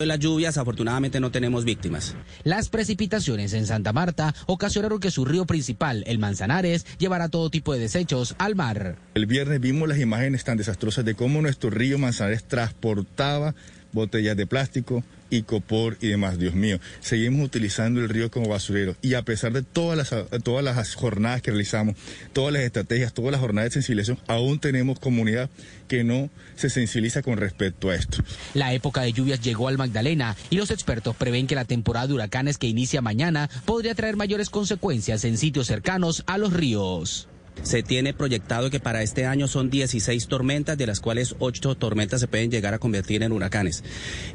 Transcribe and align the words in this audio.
De 0.00 0.06
las 0.06 0.20
lluvias, 0.20 0.56
afortunadamente 0.58 1.18
no 1.18 1.32
tenemos 1.32 1.64
víctimas. 1.64 2.14
Las 2.44 2.68
precipitaciones 2.68 3.52
en 3.52 3.66
Santa 3.66 3.92
Marta 3.92 4.32
ocasionaron 4.46 5.00
que 5.00 5.10
su 5.10 5.24
río 5.24 5.44
principal, 5.44 6.04
el 6.06 6.20
Manzanares, 6.20 6.86
llevara 6.98 7.28
todo 7.28 7.50
tipo 7.50 7.72
de 7.72 7.80
desechos 7.80 8.36
al 8.38 8.54
mar. 8.54 8.94
El 9.14 9.26
viernes 9.26 9.58
vimos 9.58 9.88
las 9.88 9.98
imágenes 9.98 10.44
tan 10.44 10.56
desastrosas 10.56 11.04
de 11.04 11.16
cómo 11.16 11.42
nuestro 11.42 11.70
río 11.70 11.98
Manzanares 11.98 12.44
transportaba 12.44 13.56
botellas 13.90 14.36
de 14.36 14.46
plástico, 14.46 15.02
y 15.30 15.42
copor 15.42 15.96
y 16.00 16.08
demás. 16.08 16.38
Dios 16.38 16.54
mío, 16.54 16.78
seguimos 17.00 17.44
utilizando 17.44 18.00
el 18.00 18.08
río 18.08 18.30
como 18.30 18.48
basurero 18.48 18.96
y 19.02 19.14
a 19.14 19.22
pesar 19.22 19.52
de 19.52 19.62
todas 19.62 19.96
las, 19.96 20.42
todas 20.42 20.64
las 20.64 20.94
jornadas 20.94 21.42
que 21.42 21.50
realizamos, 21.50 21.96
todas 22.32 22.52
las 22.52 22.62
estrategias, 22.62 23.12
todas 23.12 23.32
las 23.32 23.40
jornadas 23.40 23.70
de 23.70 23.74
sensibilización, 23.74 24.18
aún 24.26 24.58
tenemos 24.58 24.98
comunidad 24.98 25.50
que 25.88 26.04
no 26.04 26.30
se 26.56 26.70
sensibiliza 26.70 27.22
con 27.22 27.36
respecto 27.38 27.90
a 27.90 27.94
esto. 27.94 28.18
La 28.54 28.72
época 28.72 29.02
de 29.02 29.12
lluvias 29.12 29.40
llegó 29.40 29.68
al 29.68 29.78
Magdalena 29.78 30.36
y 30.50 30.56
los 30.56 30.70
expertos 30.70 31.16
prevén 31.16 31.46
que 31.46 31.54
la 31.54 31.64
temporada 31.64 32.06
de 32.06 32.14
huracanes 32.14 32.58
que 32.58 32.66
inicia 32.66 33.00
mañana 33.00 33.48
podría 33.64 33.94
traer 33.94 34.16
mayores 34.16 34.50
consecuencias 34.50 35.24
en 35.24 35.38
sitios 35.38 35.66
cercanos 35.66 36.24
a 36.26 36.38
los 36.38 36.52
ríos. 36.52 37.28
Se 37.62 37.82
tiene 37.82 38.14
proyectado 38.14 38.70
que 38.70 38.80
para 38.80 39.02
este 39.02 39.26
año 39.26 39.48
son 39.48 39.70
16 39.70 40.28
tormentas, 40.28 40.78
de 40.78 40.86
las 40.86 41.00
cuales 41.00 41.34
8 41.38 41.74
tormentas 41.74 42.20
se 42.20 42.28
pueden 42.28 42.50
llegar 42.50 42.74
a 42.74 42.78
convertir 42.78 43.22
en 43.22 43.32
huracanes. 43.32 43.84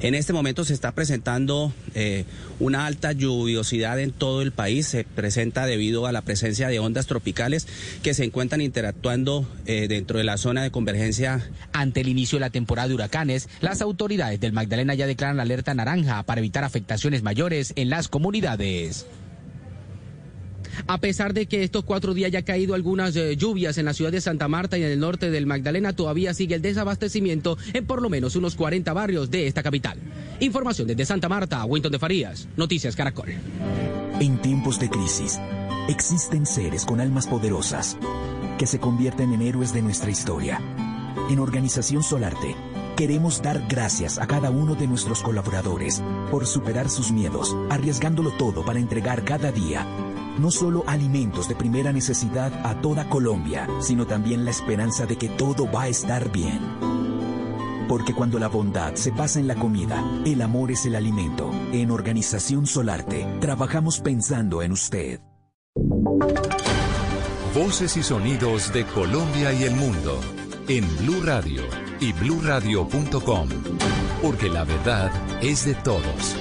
En 0.02 0.16
este 0.16 0.34
momento 0.34 0.66
se 0.66 0.74
está 0.74 0.92
presentando 0.92 1.74
eh, 1.96 2.26
una 2.60 2.86
alta 2.86 3.12
lluviosidad 3.12 4.00
en 4.00 4.12
todo 4.12 4.42
el 4.42 4.52
país. 4.52 4.88
Se 4.88 5.04
presenta 5.04 5.66
debido 5.66 6.06
a 6.06 6.12
la 6.12 6.22
presencia 6.22 6.68
de 6.68 6.80
ondas 6.80 7.08
tropicales 7.08 7.68
que 8.02 8.14
se 8.14 8.24
encuentran 8.24 8.62
interactuando 8.62 9.48
eh, 9.66 9.88
dentro 9.88 10.18
de 10.18 10.24
la 10.24 10.38
zona 10.38 10.64
de 10.64 10.72
convergencia. 10.72 11.50
Ante 11.72 12.02
el 12.02 12.08
inicio 12.08 12.38
de 12.38 12.42
la 12.42 12.50
temporada 12.50 12.88
de 12.88 12.96
huracanes, 12.96 13.50
las 13.62 13.82
autoridades 13.82 14.40
del 14.40 14.54
Magdalena 14.54 14.94
ya 14.94 15.08
declaran 15.08 15.40
alerta 15.40 15.74
naranja 15.74 16.24
para 16.24 16.40
evitar 16.40 16.64
afectaciones 16.64 17.24
mayores 17.24 17.74
en 17.76 17.90
las 17.90 18.08
comunidades. 18.08 19.06
A 20.88 21.00
pesar 21.00 21.34
de 21.34 21.46
que 21.46 21.64
estos 21.64 21.84
cuatro 21.84 22.14
días 22.14 22.32
ya 22.32 22.40
ha 22.40 22.44
caído 22.44 22.74
algunas 22.74 23.16
eh, 23.16 23.36
lluvias 23.36 23.78
en 23.78 23.86
la 23.86 23.94
ciudad 23.94 24.12
de 24.12 24.22
Santa 24.22 24.48
Marta 24.48 24.78
y 24.78 24.84
en 24.84 24.92
el 24.92 25.00
norte 25.00 25.32
del 25.32 25.46
Magdalena, 25.46 25.94
todavía 25.94 26.34
sigue 26.34 26.56
el 26.56 26.62
desabastecimiento 26.62 27.58
en 27.74 27.86
por 27.86 28.02
lo 28.02 28.10
menos 28.10 28.36
unos 28.36 28.56
40 28.56 28.92
barrios 28.94 29.32
de 29.32 29.48
esta 29.48 29.64
capital. 29.64 29.98
Información 30.40 30.88
desde 30.88 31.06
Santa 31.06 31.30
Marta, 31.30 31.64
Winton 31.66 31.92
de 31.92 32.00
Farías, 32.00 32.48
Noticias 32.58 32.96
Caracol. 32.96 33.34
En 34.20 34.38
tiempos 34.42 34.80
de 34.80 34.90
crisis, 34.90 35.40
existen 35.90 36.46
seres 36.46 36.86
con 36.86 37.00
almas 37.00 37.28
poderosas 37.28 37.98
que 38.58 38.68
se 38.68 38.80
convierten 38.80 39.34
en 39.34 39.42
héroes 39.42 39.74
de 39.74 39.82
nuestra 39.82 40.12
historia. 40.12 40.62
En 41.30 41.40
Organización 41.40 42.04
Solarte, 42.04 42.56
queremos 42.96 43.42
dar 43.42 43.66
gracias 43.68 44.18
a 44.18 44.28
cada 44.28 44.50
uno 44.50 44.76
de 44.76 44.88
nuestros 44.88 45.22
colaboradores 45.22 46.02
por 46.30 46.46
superar 46.46 46.90
sus 46.90 47.12
miedos, 47.12 47.56
arriesgándolo 47.70 48.32
todo 48.32 48.64
para 48.66 48.80
entregar 48.80 49.24
cada 49.24 49.52
día 49.52 49.88
no 50.40 50.52
solo 50.52 50.84
alimentos 50.88 51.48
de 51.48 51.56
primera 51.56 51.92
necesidad 51.92 52.52
a 52.66 52.82
toda 52.82 53.10
Colombia, 53.10 53.68
sino 53.80 54.06
también 54.06 54.46
la 54.46 54.52
esperanza 54.52 55.06
de 55.06 55.18
que 55.18 55.30
todo 55.30 55.72
va 55.72 55.84
a 55.84 55.88
estar 55.88 56.32
bien. 56.32 56.60
Porque 57.88 58.14
cuando 58.14 58.40
la 58.40 58.48
bondad 58.48 58.96
se 58.96 59.12
pasa 59.12 59.40
en 59.40 59.48
la 59.48 59.56
comida, 59.56 60.04
el 60.26 60.42
amor 60.42 60.72
es 60.72 60.86
el 60.86 60.96
alimento. 60.96 61.52
En 61.72 61.92
Organización 61.92 62.66
Solarte, 62.66 63.28
trabajamos 63.40 64.00
pensando 64.00 64.62
en 64.62 64.72
usted. 64.72 65.20
Voces 67.54 67.98
y 67.98 68.04
sonidos 68.04 68.74
de 68.74 68.86
Colombia 68.86 69.54
y 69.54 69.64
el 69.64 69.76
mundo 69.76 70.20
en 70.68 70.86
Blue 70.98 71.22
Radio 71.24 71.64
y 72.00 72.14
bluradio.com, 72.14 73.50
porque 74.22 74.50
la 74.50 74.64
verdad 74.64 75.12
es 75.42 75.66
de 75.66 75.76
todos. 75.76 76.36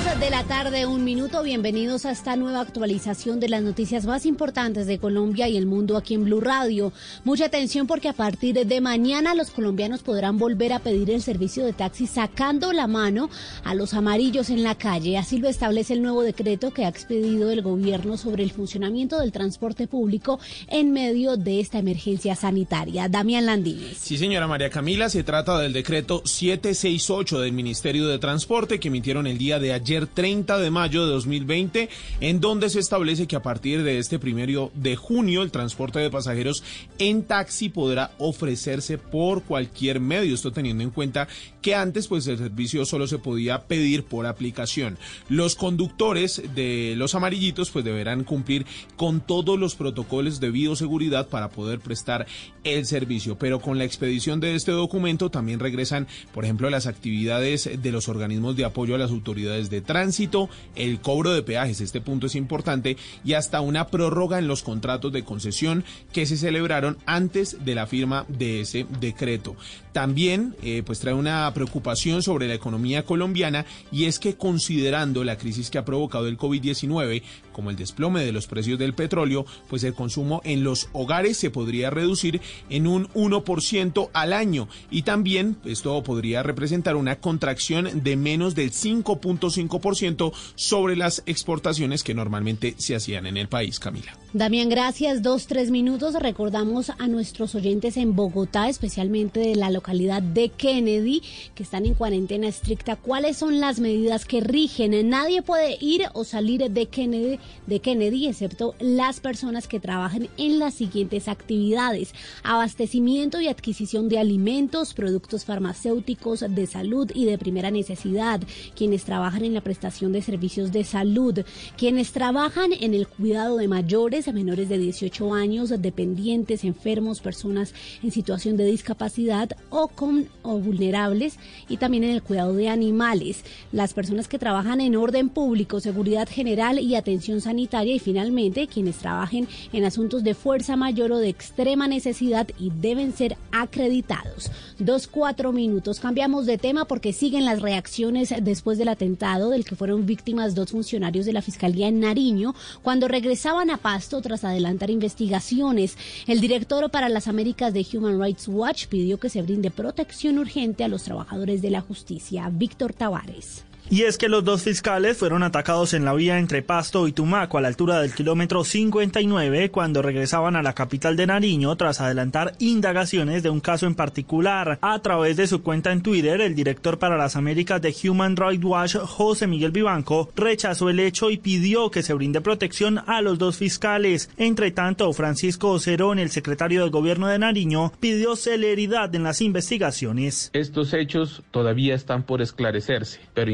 De 0.00 0.30
la 0.30 0.44
tarde, 0.44 0.86
un 0.86 1.04
minuto. 1.04 1.42
Bienvenidos 1.42 2.06
a 2.06 2.10
esta 2.10 2.34
nueva 2.34 2.60
actualización 2.60 3.38
de 3.38 3.50
las 3.50 3.62
noticias 3.62 4.06
más 4.06 4.24
importantes 4.24 4.86
de 4.86 4.98
Colombia 4.98 5.46
y 5.46 5.58
el 5.58 5.66
mundo 5.66 5.96
aquí 5.96 6.14
en 6.14 6.24
Blue 6.24 6.40
Radio. 6.40 6.92
Mucha 7.24 7.46
atención 7.46 7.86
porque 7.86 8.08
a 8.08 8.14
partir 8.14 8.66
de 8.66 8.80
mañana 8.80 9.34
los 9.34 9.50
colombianos 9.50 10.02
podrán 10.02 10.38
volver 10.38 10.72
a 10.72 10.78
pedir 10.78 11.10
el 11.10 11.22
servicio 11.22 11.66
de 11.66 11.74
taxi 11.74 12.06
sacando 12.06 12.72
la 12.72 12.86
mano 12.86 13.28
a 13.62 13.74
los 13.74 13.92
amarillos 13.92 14.48
en 14.48 14.62
la 14.62 14.74
calle. 14.74 15.18
Así 15.18 15.38
lo 15.38 15.48
establece 15.48 15.92
el 15.92 16.02
nuevo 16.02 16.22
decreto 16.22 16.70
que 16.70 16.86
ha 16.86 16.88
expedido 16.88 17.50
el 17.50 17.60
gobierno 17.60 18.16
sobre 18.16 18.42
el 18.42 18.52
funcionamiento 18.52 19.20
del 19.20 19.32
transporte 19.32 19.86
público 19.86 20.40
en 20.68 20.92
medio 20.92 21.36
de 21.36 21.60
esta 21.60 21.78
emergencia 21.78 22.36
sanitaria. 22.36 23.08
Damián 23.08 23.46
Landines. 23.46 23.98
Sí, 23.98 24.16
señora 24.16 24.46
María 24.46 24.70
Camila, 24.70 25.10
se 25.10 25.24
trata 25.24 25.58
del 25.58 25.72
decreto 25.72 26.22
768 26.24 27.40
del 27.40 27.52
Ministerio 27.52 28.06
de 28.08 28.18
Transporte 28.18 28.80
que 28.80 28.88
emitieron 28.88 29.26
el 29.26 29.38
día 29.38 29.58
de 29.58 29.72
ayer 29.72 29.89
30 29.98 30.58
de 30.58 30.70
mayo 30.70 31.04
de 31.04 31.12
2020, 31.12 31.88
en 32.20 32.40
donde 32.40 32.70
se 32.70 32.78
establece 32.78 33.26
que 33.26 33.36
a 33.36 33.42
partir 33.42 33.82
de 33.82 33.98
este 33.98 34.18
primero 34.18 34.70
de 34.74 34.96
junio 34.96 35.42
el 35.42 35.50
transporte 35.50 35.98
de 35.98 36.10
pasajeros 36.10 36.62
en 36.98 37.24
taxi 37.24 37.68
podrá 37.68 38.12
ofrecerse 38.18 38.98
por 38.98 39.42
cualquier 39.42 40.00
medio. 40.00 40.34
Esto 40.34 40.52
teniendo 40.52 40.84
en 40.84 40.90
cuenta 40.90 41.26
que 41.60 41.74
antes 41.74 42.06
pues 42.06 42.26
el 42.28 42.38
servicio 42.38 42.84
solo 42.84 43.06
se 43.06 43.18
podía 43.18 43.64
pedir 43.66 44.04
por 44.04 44.26
aplicación. 44.26 44.96
Los 45.28 45.56
conductores 45.56 46.42
de 46.54 46.94
los 46.96 47.14
amarillitos 47.14 47.70
pues 47.70 47.84
deberán 47.84 48.24
cumplir 48.24 48.66
con 48.96 49.20
todos 49.20 49.58
los 49.58 49.74
protocolos 49.74 50.40
de 50.40 50.50
bioseguridad 50.50 51.28
para 51.28 51.50
poder 51.50 51.80
prestar 51.80 52.26
el 52.64 52.86
servicio. 52.86 53.38
Pero 53.38 53.60
con 53.60 53.78
la 53.78 53.84
expedición 53.84 54.40
de 54.40 54.54
este 54.54 54.72
documento 54.72 55.30
también 55.30 55.58
regresan, 55.58 56.06
por 56.32 56.44
ejemplo, 56.44 56.70
las 56.70 56.86
actividades 56.86 57.68
de 57.82 57.92
los 57.92 58.08
organismos 58.08 58.56
de 58.56 58.64
apoyo 58.64 58.94
a 58.94 58.98
las 58.98 59.10
autoridades 59.10 59.70
de 59.70 59.79
tránsito, 59.82 60.48
el 60.76 61.00
cobro 61.00 61.32
de 61.32 61.42
peajes, 61.42 61.80
este 61.80 62.00
punto 62.00 62.26
es 62.26 62.34
importante, 62.34 62.96
y 63.24 63.34
hasta 63.34 63.60
una 63.60 63.88
prórroga 63.88 64.38
en 64.38 64.48
los 64.48 64.62
contratos 64.62 65.12
de 65.12 65.24
concesión 65.24 65.84
que 66.12 66.26
se 66.26 66.36
celebraron 66.36 66.98
antes 67.06 67.64
de 67.64 67.74
la 67.74 67.86
firma 67.86 68.24
de 68.28 68.60
ese 68.60 68.86
decreto. 69.00 69.56
También 69.92 70.54
eh, 70.62 70.82
pues 70.84 71.00
trae 71.00 71.14
una 71.14 71.52
preocupación 71.52 72.22
sobre 72.22 72.46
la 72.46 72.54
economía 72.54 73.04
colombiana 73.04 73.66
y 73.90 74.04
es 74.04 74.18
que 74.18 74.36
considerando 74.36 75.24
la 75.24 75.36
crisis 75.36 75.70
que 75.70 75.78
ha 75.78 75.84
provocado 75.84 76.28
el 76.28 76.38
COVID-19, 76.38 77.22
como 77.60 77.68
el 77.68 77.76
desplome 77.76 78.24
de 78.24 78.32
los 78.32 78.46
precios 78.46 78.78
del 78.78 78.94
petróleo, 78.94 79.44
pues 79.68 79.84
el 79.84 79.92
consumo 79.92 80.40
en 80.44 80.64
los 80.64 80.88
hogares 80.94 81.36
se 81.36 81.50
podría 81.50 81.90
reducir 81.90 82.40
en 82.70 82.86
un 82.86 83.06
1% 83.08 84.08
al 84.14 84.32
año 84.32 84.66
y 84.90 85.02
también 85.02 85.58
esto 85.66 86.02
podría 86.02 86.42
representar 86.42 86.96
una 86.96 87.16
contracción 87.16 88.02
de 88.02 88.16
menos 88.16 88.54
del 88.54 88.72
5.5% 88.72 90.32
sobre 90.54 90.96
las 90.96 91.22
exportaciones 91.26 92.02
que 92.02 92.14
normalmente 92.14 92.76
se 92.78 92.96
hacían 92.96 93.26
en 93.26 93.36
el 93.36 93.48
país, 93.48 93.78
Camila. 93.78 94.16
Damián, 94.32 94.68
gracias. 94.68 95.24
Dos, 95.24 95.48
tres 95.48 95.72
minutos. 95.72 96.14
Recordamos 96.14 96.90
a 96.90 97.08
nuestros 97.08 97.56
oyentes 97.56 97.96
en 97.96 98.14
Bogotá, 98.14 98.68
especialmente 98.68 99.40
de 99.40 99.56
la 99.56 99.70
localidad 99.70 100.22
de 100.22 100.50
Kennedy, 100.50 101.20
que 101.56 101.64
están 101.64 101.84
en 101.84 101.94
cuarentena 101.94 102.46
estricta. 102.46 102.94
¿Cuáles 102.94 103.38
son 103.38 103.58
las 103.58 103.80
medidas 103.80 104.26
que 104.26 104.40
rigen? 104.40 105.10
Nadie 105.10 105.42
puede 105.42 105.76
ir 105.80 106.04
o 106.12 106.22
salir 106.22 106.70
de 106.70 106.86
Kennedy, 106.86 108.28
excepto 108.28 108.76
las 108.78 109.18
personas 109.18 109.66
que 109.66 109.80
trabajan 109.80 110.28
en 110.36 110.60
las 110.60 110.74
siguientes 110.74 111.26
actividades: 111.26 112.14
abastecimiento 112.44 113.40
y 113.40 113.48
adquisición 113.48 114.08
de 114.08 114.20
alimentos, 114.20 114.94
productos 114.94 115.44
farmacéuticos, 115.44 116.44
de 116.48 116.68
salud 116.68 117.10
y 117.16 117.24
de 117.24 117.36
primera 117.36 117.72
necesidad, 117.72 118.40
quienes 118.76 119.02
trabajan 119.02 119.44
en 119.44 119.54
la 119.54 119.60
prestación 119.60 120.12
de 120.12 120.22
servicios 120.22 120.70
de 120.70 120.84
salud, 120.84 121.40
quienes 121.76 122.12
trabajan 122.12 122.70
en 122.78 122.94
el 122.94 123.08
cuidado 123.08 123.56
de 123.56 123.66
mayores 123.66 124.19
a 124.28 124.32
menores 124.32 124.68
de 124.68 124.78
18 124.78 125.34
años, 125.34 125.70
dependientes, 125.70 126.64
enfermos, 126.64 127.20
personas 127.20 127.74
en 128.02 128.10
situación 128.10 128.56
de 128.56 128.64
discapacidad 128.64 129.50
o, 129.70 129.88
con, 129.88 130.28
o 130.42 130.58
vulnerables 130.58 131.38
y 131.68 131.76
también 131.76 132.04
en 132.04 132.10
el 132.10 132.22
cuidado 132.22 132.54
de 132.54 132.68
animales, 132.68 133.44
las 133.72 133.94
personas 133.94 134.28
que 134.28 134.38
trabajan 134.38 134.80
en 134.80 134.96
orden 134.96 135.28
público, 135.28 135.80
seguridad 135.80 136.28
general 136.28 136.78
y 136.78 136.94
atención 136.94 137.40
sanitaria 137.40 137.94
y 137.94 137.98
finalmente 137.98 138.66
quienes 138.66 138.98
trabajen 138.98 139.48
en 139.72 139.84
asuntos 139.84 140.24
de 140.24 140.34
fuerza 140.34 140.76
mayor 140.76 141.12
o 141.12 141.18
de 141.18 141.28
extrema 141.28 141.88
necesidad 141.88 142.48
y 142.58 142.70
deben 142.70 143.12
ser 143.12 143.36
acreditados. 143.52 144.50
Dos, 144.78 145.06
cuatro 145.06 145.52
minutos. 145.52 146.00
Cambiamos 146.00 146.46
de 146.46 146.58
tema 146.58 146.84
porque 146.84 147.12
siguen 147.12 147.44
las 147.44 147.60
reacciones 147.60 148.34
después 148.42 148.78
del 148.78 148.88
atentado 148.88 149.50
del 149.50 149.64
que 149.64 149.76
fueron 149.76 150.06
víctimas 150.06 150.54
dos 150.54 150.70
funcionarios 150.70 151.26
de 151.26 151.32
la 151.32 151.42
Fiscalía 151.42 151.88
en 151.88 152.00
Nariño 152.00 152.54
cuando 152.82 153.08
regresaban 153.08 153.70
a 153.70 153.76
Pasto 153.76 154.09
tras 154.20 154.42
adelantar 154.42 154.90
investigaciones. 154.90 155.96
El 156.26 156.40
director 156.40 156.90
para 156.90 157.08
las 157.08 157.28
Américas 157.28 157.72
de 157.72 157.86
Human 157.94 158.20
Rights 158.20 158.48
Watch 158.48 158.86
pidió 158.88 159.20
que 159.20 159.30
se 159.30 159.42
brinde 159.42 159.70
protección 159.70 160.38
urgente 160.38 160.82
a 160.82 160.88
los 160.88 161.04
trabajadores 161.04 161.62
de 161.62 161.70
la 161.70 161.80
justicia. 161.80 162.50
Víctor 162.52 162.92
Tavares. 162.92 163.69
Y 163.92 164.02
es 164.04 164.18
que 164.18 164.28
los 164.28 164.44
dos 164.44 164.62
fiscales 164.62 165.16
fueron 165.16 165.42
atacados 165.42 165.94
en 165.94 166.04
la 166.04 166.14
vía 166.14 166.38
entre 166.38 166.62
Pasto 166.62 167.08
y 167.08 167.12
Tumaco 167.12 167.58
a 167.58 167.60
la 167.60 167.66
altura 167.66 168.00
del 168.00 168.14
kilómetro 168.14 168.62
59 168.62 169.72
cuando 169.72 170.00
regresaban 170.00 170.54
a 170.54 170.62
la 170.62 170.74
capital 170.74 171.16
de 171.16 171.26
Nariño 171.26 171.74
tras 171.74 172.00
adelantar 172.00 172.54
indagaciones 172.60 173.42
de 173.42 173.50
un 173.50 173.58
caso 173.58 173.88
en 173.88 173.96
particular. 173.96 174.78
A 174.80 175.00
través 175.00 175.36
de 175.36 175.48
su 175.48 175.64
cuenta 175.64 175.90
en 175.90 176.02
Twitter, 176.02 176.40
el 176.40 176.54
director 176.54 177.00
para 177.00 177.16
las 177.16 177.34
Américas 177.34 177.82
de 177.82 177.92
Human 178.04 178.36
Rights 178.36 178.64
Watch, 178.64 178.94
José 178.94 179.48
Miguel 179.48 179.72
Vivanco, 179.72 180.30
rechazó 180.36 180.88
el 180.88 181.00
hecho 181.00 181.28
y 181.28 181.38
pidió 181.38 181.90
que 181.90 182.04
se 182.04 182.14
brinde 182.14 182.40
protección 182.40 183.00
a 183.08 183.20
los 183.22 183.40
dos 183.40 183.56
fiscales. 183.56 184.30
Entre 184.36 184.70
tanto, 184.70 185.12
Francisco 185.12 185.70
Ocerón, 185.70 186.20
el 186.20 186.30
secretario 186.30 186.82
del 186.82 186.90
gobierno 186.90 187.26
de 187.26 187.40
Nariño, 187.40 187.92
pidió 187.98 188.36
celeridad 188.36 189.12
en 189.16 189.24
las 189.24 189.40
investigaciones. 189.40 190.50
Estos 190.52 190.94
hechos 190.94 191.42
todavía 191.50 191.96
están 191.96 192.22
por 192.22 192.40
esclarecerse, 192.40 193.18
pero 193.34 193.50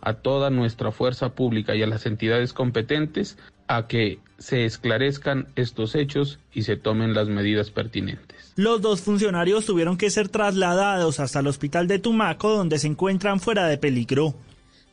a 0.00 0.14
toda 0.14 0.50
nuestra 0.50 0.92
fuerza 0.92 1.30
pública 1.30 1.74
y 1.74 1.82
a 1.82 1.86
las 1.86 2.06
entidades 2.06 2.52
competentes 2.52 3.38
a 3.66 3.86
que 3.86 4.18
se 4.38 4.64
esclarezcan 4.64 5.46
estos 5.54 5.94
hechos 5.94 6.38
y 6.52 6.62
se 6.62 6.76
tomen 6.76 7.14
las 7.14 7.28
medidas 7.28 7.70
pertinentes. 7.70 8.52
Los 8.56 8.82
dos 8.82 9.00
funcionarios 9.00 9.64
tuvieron 9.64 9.96
que 9.96 10.10
ser 10.10 10.28
trasladados 10.28 11.20
hasta 11.20 11.40
el 11.40 11.46
hospital 11.46 11.86
de 11.86 11.98
Tumaco, 11.98 12.50
donde 12.50 12.78
se 12.78 12.88
encuentran 12.88 13.38
fuera 13.38 13.66
de 13.68 13.78
peligro. 13.78 14.34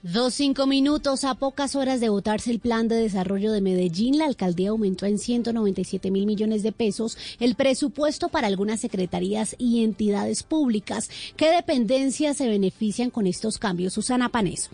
Dos 0.03 0.35
cinco 0.35 0.67
minutos 0.67 1.23
a 1.23 1.33
pocas 1.33 1.75
horas 1.75 1.99
de 1.99 2.09
votarse 2.09 2.51
el 2.51 2.59
plan 2.59 2.87
de 2.87 2.97
desarrollo 2.97 3.51
de 3.51 3.61
Medellín, 3.61 4.19
la 4.19 4.25
alcaldía 4.25 4.69
aumentó 4.69 5.07
en 5.07 5.17
197 5.17 6.11
mil 6.11 6.27
millones 6.27 6.61
de 6.61 6.71
pesos 6.71 7.17
el 7.39 7.55
presupuesto 7.55 8.29
para 8.29 8.45
algunas 8.45 8.79
secretarías 8.79 9.55
y 9.57 9.83
entidades 9.83 10.43
públicas. 10.43 11.09
¿Qué 11.35 11.49
dependencias 11.49 12.37
se 12.37 12.47
benefician 12.47 13.09
con 13.09 13.25
estos 13.25 13.57
cambios? 13.57 13.93
Susana 13.93 14.29
Paneso. 14.29 14.69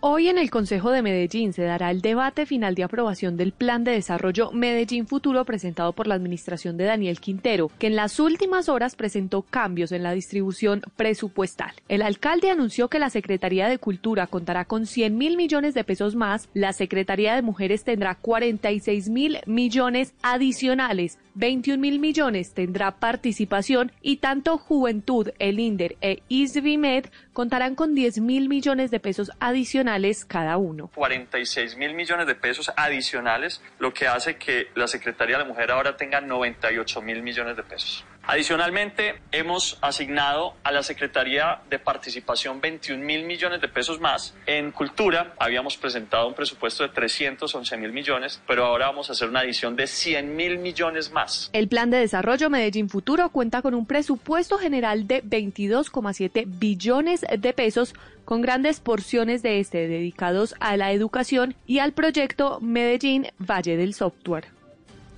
Hoy 0.00 0.28
en 0.28 0.38
el 0.38 0.48
Consejo 0.48 0.92
de 0.92 1.02
Medellín 1.02 1.52
se 1.52 1.64
dará 1.64 1.90
el 1.90 2.02
debate 2.02 2.46
final 2.46 2.76
de 2.76 2.84
aprobación 2.84 3.36
del 3.36 3.50
Plan 3.50 3.82
de 3.82 3.90
Desarrollo 3.90 4.52
Medellín 4.52 5.08
Futuro 5.08 5.44
presentado 5.44 5.92
por 5.92 6.06
la 6.06 6.14
administración 6.14 6.76
de 6.76 6.84
Daniel 6.84 7.18
Quintero, 7.18 7.68
que 7.80 7.88
en 7.88 7.96
las 7.96 8.20
últimas 8.20 8.68
horas 8.68 8.94
presentó 8.94 9.42
cambios 9.42 9.90
en 9.90 10.04
la 10.04 10.12
distribución 10.12 10.82
presupuestal. 10.94 11.72
El 11.88 12.02
alcalde 12.02 12.48
anunció 12.48 12.86
que 12.86 13.00
la 13.00 13.10
Secretaría 13.10 13.68
de 13.68 13.78
Cultura 13.78 14.28
contará 14.28 14.66
con 14.66 14.86
100 14.86 15.18
mil 15.18 15.36
millones 15.36 15.74
de 15.74 15.82
pesos 15.82 16.14
más, 16.14 16.48
la 16.54 16.72
Secretaría 16.72 17.34
de 17.34 17.42
Mujeres 17.42 17.82
tendrá 17.82 18.14
46 18.14 19.08
mil 19.08 19.38
millones 19.46 20.14
adicionales, 20.22 21.18
21 21.34 21.80
mil 21.80 21.98
millones 21.98 22.52
tendrá 22.52 22.92
participación 22.92 23.90
y 24.00 24.18
tanto 24.18 24.58
Juventud, 24.58 25.30
el 25.40 25.58
INDER 25.58 25.96
e 26.00 26.22
ISVIMED 26.28 27.06
contarán 27.32 27.74
con 27.74 27.96
10 27.96 28.20
mil 28.20 28.48
millones 28.48 28.92
de 28.92 29.00
pesos 29.00 29.32
adicionales 29.40 29.87
cada 30.24 30.56
uno. 30.56 30.90
46 30.94 31.76
mil 31.76 31.94
millones 31.94 32.26
de 32.26 32.34
pesos 32.34 32.70
adicionales, 32.76 33.62
lo 33.78 33.92
que 33.92 34.06
hace 34.06 34.36
que 34.36 34.68
la 34.74 34.86
Secretaría 34.86 35.36
de 35.36 35.44
la 35.44 35.48
Mujer 35.48 35.70
ahora 35.70 35.96
tenga 35.96 36.20
98 36.20 37.02
mil 37.02 37.22
millones 37.22 37.56
de 37.56 37.62
pesos. 37.62 38.04
Adicionalmente, 38.30 39.22
hemos 39.32 39.78
asignado 39.80 40.52
a 40.62 40.70
la 40.70 40.82
Secretaría 40.82 41.62
de 41.70 41.78
Participación 41.78 42.60
21 42.60 43.02
mil 43.02 43.24
millones 43.24 43.62
de 43.62 43.68
pesos 43.68 44.00
más. 44.00 44.34
En 44.44 44.70
Cultura 44.70 45.32
habíamos 45.38 45.78
presentado 45.78 46.28
un 46.28 46.34
presupuesto 46.34 46.82
de 46.82 46.90
311 46.90 47.78
mil 47.78 47.90
millones, 47.90 48.42
pero 48.46 48.66
ahora 48.66 48.88
vamos 48.88 49.08
a 49.08 49.14
hacer 49.14 49.30
una 49.30 49.40
adición 49.40 49.76
de 49.76 49.86
100 49.86 50.36
mil 50.36 50.58
millones 50.58 51.10
más. 51.10 51.48
El 51.54 51.68
Plan 51.68 51.88
de 51.88 52.00
Desarrollo 52.00 52.50
Medellín 52.50 52.90
Futuro 52.90 53.30
cuenta 53.30 53.62
con 53.62 53.72
un 53.72 53.86
presupuesto 53.86 54.58
general 54.58 55.06
de 55.06 55.24
22,7 55.24 56.44
billones 56.46 57.24
de 57.34 57.52
pesos 57.54 57.94
con 58.26 58.42
grandes 58.42 58.80
porciones 58.80 59.40
de 59.40 59.58
este 59.58 59.88
dedicados 59.88 60.54
a 60.60 60.76
la 60.76 60.92
educación 60.92 61.54
y 61.66 61.78
al 61.78 61.92
proyecto 61.92 62.58
Medellín 62.60 63.28
Valle 63.38 63.78
del 63.78 63.94
Software. 63.94 64.57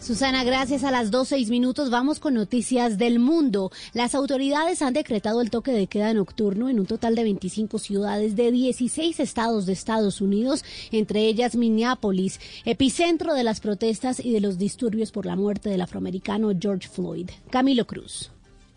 Susana, 0.00 0.44
gracias. 0.44 0.82
A 0.82 0.90
las 0.90 1.10
2.06 1.10 1.50
minutos 1.50 1.90
vamos 1.90 2.20
con 2.20 2.32
noticias 2.32 2.96
del 2.96 3.18
mundo. 3.18 3.70
Las 3.92 4.14
autoridades 4.14 4.80
han 4.80 4.94
decretado 4.94 5.42
el 5.42 5.50
toque 5.50 5.72
de 5.72 5.88
queda 5.88 6.14
nocturno 6.14 6.70
en 6.70 6.80
un 6.80 6.86
total 6.86 7.14
de 7.14 7.22
25 7.22 7.78
ciudades 7.78 8.34
de 8.34 8.50
16 8.50 9.20
estados 9.20 9.66
de 9.66 9.74
Estados 9.74 10.22
Unidos, 10.22 10.64
entre 10.90 11.26
ellas 11.26 11.54
Minneapolis, 11.54 12.40
epicentro 12.64 13.34
de 13.34 13.44
las 13.44 13.60
protestas 13.60 14.24
y 14.24 14.32
de 14.32 14.40
los 14.40 14.56
disturbios 14.56 15.12
por 15.12 15.26
la 15.26 15.36
muerte 15.36 15.68
del 15.68 15.82
afroamericano 15.82 16.50
George 16.58 16.88
Floyd. 16.88 17.28
Camilo 17.50 17.86
Cruz 17.86 18.30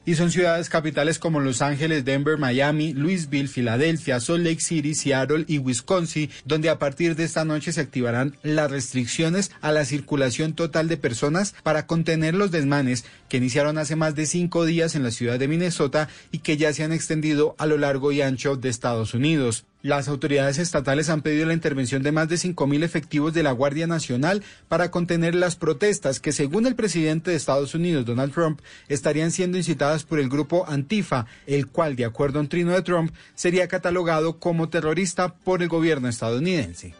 y 0.06 0.16
son 0.16 0.32
ciudades 0.32 0.70
capitales 0.70 1.20
como 1.20 1.40
Los 1.40 1.62
Ángeles, 1.62 2.06
Denver, 2.06 2.38
Miami, 2.38 2.94
Louisville, 2.94 3.48
Filadelfia, 3.48 4.20
Salt 4.20 4.44
Lake 4.44 4.62
City, 4.62 4.96
Seattle 4.96 5.46
y 5.48 5.60
Wisconsin, 5.60 6.30
donde 6.46 6.70
a 6.70 6.80
partir 6.80 7.16
de 7.16 7.24
esta 7.24 7.46
noche 7.46 7.72
se 7.72 7.82
activarán 7.82 8.38
las 8.44 8.70
restricciones 8.70 9.52
a 9.62 9.72
la 9.72 9.86
circulación 9.86 10.54
total 10.54 10.88
de 10.88 10.98
personas 10.98 11.56
para 11.64 11.88
contener 11.88 12.36
los 12.36 12.52
desmanes 12.52 13.06
que 13.30 13.38
iniciaron 13.38 13.78
hace 13.78 13.96
más 13.96 14.16
de 14.16 14.26
cinco 14.26 14.66
días 14.66 14.96
en 14.96 15.04
la 15.04 15.12
ciudad 15.12 15.40
de 15.40 15.48
Minnesota 15.48 16.10
y 16.32 16.40
que 16.40 16.58
ya 16.58 16.74
se 16.74 16.84
han 16.84 16.92
extendido 16.92 17.56
a 17.58 17.66
lo 17.66 17.78
largo 17.78 18.12
y 18.12 18.22
ancho 18.22 18.56
de 18.56 18.70
Estados 18.70 19.14
Unidos. 19.14 19.66
Las 19.84 20.08
autoridades 20.08 20.60
estatales 20.60 21.10
han 21.10 21.22
pedido 21.22 21.46
la 21.46 21.54
intervención 21.54 22.04
de 22.04 22.14
más 22.14 22.30
de 22.30 22.38
5.000 22.38 22.84
efectivos 22.84 23.34
de 23.34 23.44
la 23.44 23.52
Guardia 23.52 23.86
Nacional 23.86 24.42
para 24.70 24.90
contener 24.92 25.36
las 25.36 25.58
protestas 25.58 26.22
que, 26.22 26.32
según 26.32 26.66
el 26.66 26.76
presidente 26.76 27.32
de 27.32 27.36
Estados 27.36 27.76
Unidos, 27.76 28.06
Donald 28.06 28.34
Trump, 28.34 28.62
estarían 28.88 29.32
siendo 29.32 29.58
incitadas 29.58 30.06
por 30.06 30.20
el 30.20 30.30
grupo 30.30 30.64
Antifa, 30.70 31.26
el 31.48 31.68
cual, 31.68 31.98
de 31.98 32.06
acuerdo 32.06 32.40
a 32.40 32.44
un 32.44 32.48
trino 32.48 32.72
de 32.72 32.82
Trump, 32.82 33.14
sería 33.36 33.68
catalogado 33.68 34.40
como 34.40 34.70
terrorista 34.70 35.36
por 35.36 35.62
el 35.62 35.68
gobierno 35.68 36.08
estadounidense. 36.08 36.96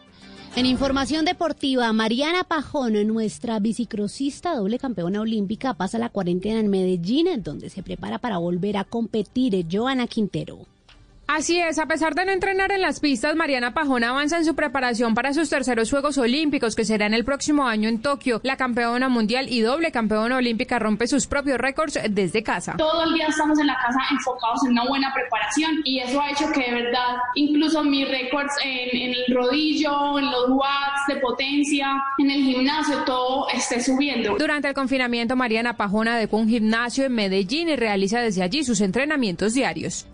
En 0.54 0.66
información 0.66 1.24
deportiva, 1.24 1.90
Mariana 1.94 2.44
Pajón, 2.44 2.92
nuestra 3.06 3.60
bicicrosista 3.60 4.54
doble 4.54 4.78
campeona 4.78 5.22
olímpica, 5.22 5.72
pasa 5.72 5.96
la 5.96 6.10
cuarentena 6.10 6.60
en 6.60 6.68
Medellín, 6.68 7.28
donde 7.42 7.70
se 7.70 7.82
prepara 7.82 8.18
para 8.18 8.36
volver 8.36 8.76
a 8.76 8.84
competir. 8.84 9.66
Joana 9.72 10.06
Quintero. 10.06 10.73
Así 11.36 11.58
es, 11.58 11.80
a 11.80 11.86
pesar 11.86 12.14
de 12.14 12.24
no 12.24 12.30
entrenar 12.30 12.70
en 12.70 12.80
las 12.80 13.00
pistas, 13.00 13.34
Mariana 13.34 13.74
Pajón 13.74 14.04
avanza 14.04 14.38
en 14.38 14.44
su 14.44 14.54
preparación 14.54 15.14
para 15.14 15.34
sus 15.34 15.50
terceros 15.50 15.90
Juegos 15.90 16.16
Olímpicos 16.16 16.76
que 16.76 16.84
serán 16.84 17.12
el 17.12 17.24
próximo 17.24 17.66
año 17.66 17.88
en 17.88 18.00
Tokio. 18.00 18.40
La 18.44 18.56
campeona 18.56 19.08
mundial 19.08 19.48
y 19.50 19.60
doble 19.60 19.90
campeona 19.90 20.36
olímpica 20.36 20.78
rompe 20.78 21.08
sus 21.08 21.26
propios 21.26 21.58
récords 21.58 21.98
desde 22.08 22.44
casa. 22.44 22.76
Todo 22.78 23.02
el 23.02 23.14
día 23.14 23.26
estamos 23.26 23.58
en 23.58 23.66
la 23.66 23.74
casa 23.74 23.98
enfocados 24.12 24.64
en 24.64 24.70
una 24.74 24.86
buena 24.86 25.12
preparación 25.12 25.80
y 25.82 25.98
eso 25.98 26.20
ha 26.20 26.30
hecho 26.30 26.52
que 26.52 26.70
de 26.70 26.84
verdad 26.84 27.16
incluso 27.34 27.82
mis 27.82 28.08
récords 28.08 28.54
en, 28.62 28.96
el 29.02 29.34
rodillo, 29.34 30.16
en 30.20 30.30
los 30.30 30.50
watts 30.50 31.02
de 31.08 31.16
potencia, 31.16 32.00
en 32.18 32.30
el 32.30 32.44
gimnasio, 32.44 33.02
todo 33.02 33.48
esté 33.48 33.82
subiendo. 33.82 34.36
Durante 34.38 34.68
el 34.68 34.74
confinamiento, 34.74 35.34
Mariana 35.34 35.76
Pajón 35.76 36.06
adecuó 36.06 36.38
un 36.38 36.48
gimnasio 36.48 37.06
en 37.06 37.12
Medellín 37.16 37.70
y 37.70 37.74
realiza 37.74 38.20
desde 38.20 38.44
allí 38.44 38.62
sus 38.62 38.80
entrenamientos 38.80 39.52
diarios. 39.54 40.06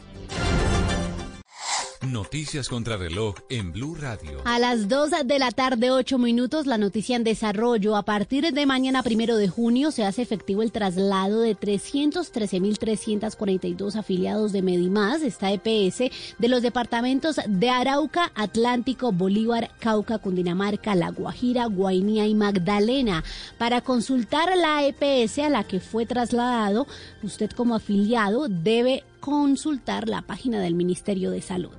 Noticias 2.06 2.70
contra 2.70 2.96
reloj 2.96 3.34
en 3.50 3.72
Blue 3.72 3.94
Radio. 3.94 4.40
A 4.46 4.58
las 4.58 4.88
2 4.88 5.10
de 5.26 5.38
la 5.38 5.50
tarde, 5.50 5.90
8 5.90 6.16
minutos, 6.16 6.66
la 6.66 6.78
noticia 6.78 7.14
en 7.14 7.24
desarrollo. 7.24 7.94
A 7.94 8.06
partir 8.06 8.54
de 8.54 8.64
mañana, 8.64 9.02
primero 9.02 9.36
de 9.36 9.48
junio, 9.48 9.90
se 9.90 10.06
hace 10.06 10.22
efectivo 10.22 10.62
el 10.62 10.72
traslado 10.72 11.42
de 11.42 11.54
313.342 11.54 13.96
afiliados 13.96 14.52
de 14.52 14.62
Medimás, 14.62 15.20
esta 15.20 15.52
EPS, 15.52 16.10
de 16.38 16.48
los 16.48 16.62
departamentos 16.62 17.38
de 17.46 17.68
Arauca, 17.68 18.32
Atlántico, 18.34 19.12
Bolívar, 19.12 19.70
Cauca, 19.78 20.16
Cundinamarca, 20.16 20.94
La 20.94 21.10
Guajira, 21.10 21.66
Guainía 21.66 22.26
y 22.26 22.34
Magdalena. 22.34 23.24
Para 23.58 23.82
consultar 23.82 24.56
la 24.56 24.86
EPS 24.86 25.40
a 25.40 25.50
la 25.50 25.64
que 25.64 25.80
fue 25.80 26.06
trasladado, 26.06 26.86
usted 27.22 27.50
como 27.50 27.74
afiliado 27.74 28.48
debe 28.48 29.04
consultar 29.20 30.08
la 30.08 30.22
página 30.22 30.60
del 30.60 30.74
Ministerio 30.74 31.30
de 31.30 31.42
Salud. 31.42 31.76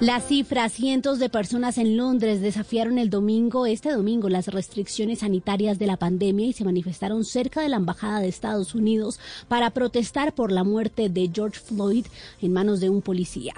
La 0.00 0.20
cifra, 0.20 0.68
cientos 0.70 1.20
de 1.20 1.28
personas 1.28 1.78
en 1.78 1.96
Londres 1.96 2.40
desafiaron 2.40 2.98
el 2.98 3.10
domingo, 3.10 3.64
este 3.64 3.92
domingo, 3.92 4.28
las 4.28 4.48
restricciones 4.48 5.20
sanitarias 5.20 5.78
de 5.78 5.86
la 5.86 5.96
pandemia 5.96 6.46
y 6.46 6.52
se 6.52 6.64
manifestaron 6.64 7.24
cerca 7.24 7.60
de 7.60 7.68
la 7.68 7.76
Embajada 7.76 8.18
de 8.18 8.26
Estados 8.26 8.74
Unidos 8.74 9.20
para 9.46 9.70
protestar 9.70 10.34
por 10.34 10.50
la 10.50 10.64
muerte 10.64 11.08
de 11.10 11.30
George 11.32 11.60
Floyd 11.60 12.06
en 12.42 12.52
manos 12.52 12.80
de 12.80 12.90
un 12.90 13.02
policía. 13.02 13.54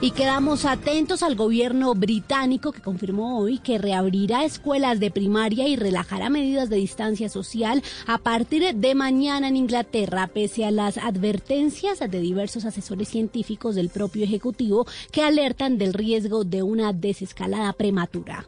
Y 0.00 0.10
quedamos 0.10 0.64
atentos 0.64 1.22
al 1.22 1.34
gobierno 1.36 1.94
británico 1.94 2.72
que 2.72 2.82
confirmó 2.82 3.38
hoy 3.38 3.58
que 3.58 3.78
reabrirá 3.78 4.44
escuelas 4.44 5.00
de 5.00 5.10
primaria 5.10 5.66
y 5.68 5.76
relajará 5.76 6.28
medidas 6.28 6.68
de 6.68 6.76
distancia 6.76 7.28
social 7.28 7.82
a 8.06 8.18
partir 8.18 8.74
de 8.74 8.94
mañana 8.94 9.48
en 9.48 9.56
Inglaterra, 9.56 10.26
pese 10.26 10.64
a 10.64 10.70
las 10.70 10.98
advertencias 10.98 12.00
de 12.00 12.20
diversos 12.20 12.64
asesores 12.64 13.08
científicos 13.08 13.76
del 13.76 13.88
propio 13.88 14.24
Ejecutivo 14.24 14.86
que 15.10 15.22
alertan 15.22 15.63
del 15.70 15.94
riesgo 15.94 16.44
de 16.44 16.62
una 16.62 16.92
desescalada 16.92 17.72
prematura. 17.72 18.46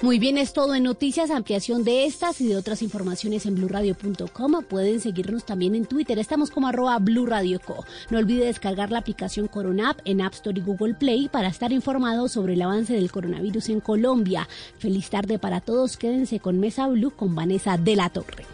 Muy 0.00 0.20
bien, 0.20 0.38
es 0.38 0.52
todo 0.52 0.76
en 0.76 0.84
noticias, 0.84 1.32
ampliación 1.32 1.82
de 1.82 2.04
estas 2.04 2.40
y 2.40 2.46
de 2.46 2.56
otras 2.56 2.82
informaciones 2.82 3.46
en 3.46 3.56
blurradio.com. 3.56 4.62
Pueden 4.68 5.00
seguirnos 5.00 5.44
también 5.44 5.74
en 5.74 5.86
Twitter, 5.86 6.20
estamos 6.20 6.52
como 6.52 6.68
arroba 6.68 6.96
blurradioco. 7.00 7.84
No 8.08 8.18
olvide 8.18 8.46
descargar 8.46 8.92
la 8.92 9.00
aplicación 9.00 9.48
Corona 9.48 9.90
App 9.90 10.00
en 10.04 10.20
App 10.20 10.34
Store 10.34 10.56
y 10.56 10.62
Google 10.62 10.94
Play 10.94 11.28
para 11.28 11.48
estar 11.48 11.72
informado 11.72 12.28
sobre 12.28 12.54
el 12.54 12.62
avance 12.62 12.92
del 12.92 13.10
coronavirus 13.10 13.70
en 13.70 13.80
Colombia. 13.80 14.48
Feliz 14.78 15.10
tarde 15.10 15.40
para 15.40 15.60
todos, 15.60 15.96
quédense 15.96 16.38
con 16.38 16.60
Mesa 16.60 16.86
Blue 16.86 17.10
con 17.10 17.34
Vanessa 17.34 17.76
de 17.76 17.96
la 17.96 18.08
Torre. 18.08 18.46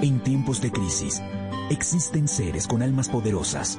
En 0.00 0.20
tiempos 0.20 0.62
de 0.62 0.72
crisis, 0.72 1.20
existen 1.68 2.28
seres 2.28 2.66
con 2.66 2.82
almas 2.82 3.10
poderosas 3.10 3.78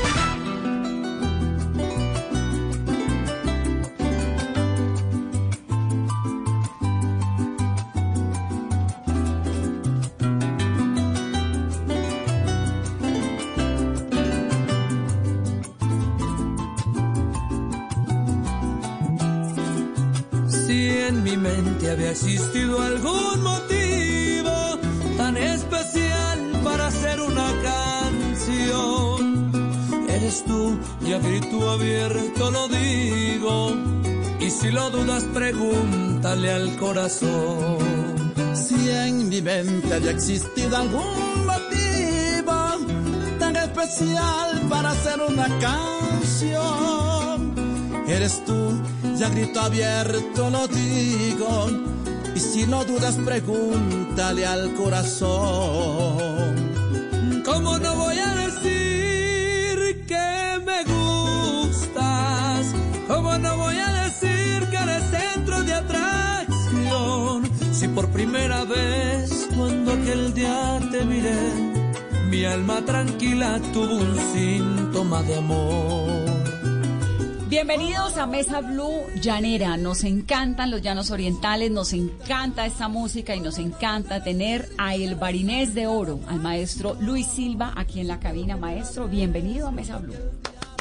Si 34.71 34.77
lo 34.77 34.89
dudas, 34.89 35.25
pregúntale 35.33 36.49
al 36.49 36.77
corazón. 36.77 37.77
Si 38.53 38.89
en 38.89 39.27
mi 39.27 39.41
mente 39.41 39.93
había 39.93 40.11
existido 40.11 40.77
algún 40.77 41.45
motivo 41.45 42.53
tan 43.37 43.57
especial 43.57 44.61
para 44.69 44.91
hacer 44.91 45.19
una 45.27 45.49
canción, 45.59 46.63
eres 48.07 48.45
tú, 48.45 48.81
ya 49.17 49.27
grito 49.27 49.59
abierto 49.59 50.49
lo 50.49 50.65
digo. 50.69 51.69
Y 52.33 52.39
si 52.39 52.65
no 52.65 52.85
dudas, 52.85 53.17
pregúntale 53.25 54.45
al 54.45 54.73
corazón. 54.75 56.55
¿Cómo 57.43 57.77
no 57.77 57.90
primera 68.23 68.63
vez, 68.65 69.49
cuando 69.57 69.93
aquel 69.93 70.31
día 70.35 70.79
te 70.91 71.03
miré, 71.05 71.41
mi 72.29 72.45
alma 72.45 72.85
tranquila 72.85 73.59
tuvo 73.73 73.95
un 73.95 74.15
síntoma 74.31 75.23
de 75.23 75.37
amor. 75.37 76.29
Bienvenidos 77.47 78.17
a 78.17 78.27
Mesa 78.27 78.61
Blue 78.61 79.01
Llanera. 79.19 79.75
Nos 79.75 80.03
encantan 80.03 80.69
los 80.69 80.83
llanos 80.83 81.09
orientales, 81.09 81.71
nos 81.71 81.93
encanta 81.93 82.67
esta 82.67 82.87
música 82.87 83.35
y 83.35 83.39
nos 83.39 83.57
encanta 83.57 84.23
tener 84.23 84.69
a 84.77 84.93
el 84.93 85.15
barinés 85.15 85.73
de 85.73 85.87
oro, 85.87 86.19
al 86.27 86.39
maestro 86.39 86.95
Luis 86.99 87.25
Silva, 87.25 87.73
aquí 87.75 88.01
en 88.01 88.07
la 88.07 88.19
cabina. 88.19 88.55
Maestro, 88.55 89.07
bienvenido 89.07 89.67
a 89.67 89.71
Mesa 89.71 89.97
Blue. 89.97 90.13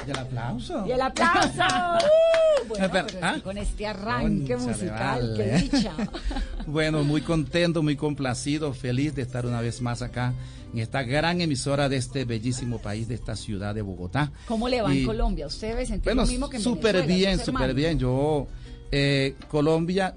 Y 0.07 0.11
el 0.11 0.19
aplauso. 0.19 0.87
Y 0.87 0.93
el 0.93 1.01
aplauso. 1.01 1.49
Bueno, 2.71 2.85
Espera, 2.87 3.07
pero 3.07 3.19
¿ah? 3.27 3.41
con 3.43 3.59
este 3.59 3.87
arranque 3.87 4.57
musical, 4.57 5.35
qué 5.37 5.43
vale. 5.51 5.63
dicha. 5.63 5.93
Bueno, 6.67 7.03
muy 7.03 7.21
contento, 7.21 7.83
muy 7.83 7.97
complacido, 7.97 8.73
feliz 8.73 9.15
de 9.15 9.23
estar 9.23 9.45
una 9.45 9.61
vez 9.61 9.81
más 9.81 10.03
acá 10.03 10.35
en 10.73 10.79
esta 10.79 11.03
gran 11.03 11.41
emisora 11.41 11.89
de 11.89 11.97
este 11.97 12.25
bellísimo 12.25 12.79
país, 12.79 13.09
de 13.09 13.15
esta 13.17 13.35
ciudad 13.35 13.75
de 13.75 13.83
Bogotá. 13.83 14.31
¿Cómo 14.47 14.69
le 14.69 14.81
va 14.81 14.95
Y- 14.95 15.01
en 15.01 15.07
Colombia? 15.07 15.47
¿Usted 15.49 15.77
sentir 15.85 16.05
Bueno, 16.05 16.23
lo 16.23 16.29
mismo 16.29 16.49
que 16.49 16.59
en 16.59 16.63
súper 16.63 17.05
bien, 17.07 17.41
súper 17.41 17.75
bien. 17.75 17.99
Yo, 17.99 18.47
eh, 18.93 19.35
Colombia, 19.49 20.15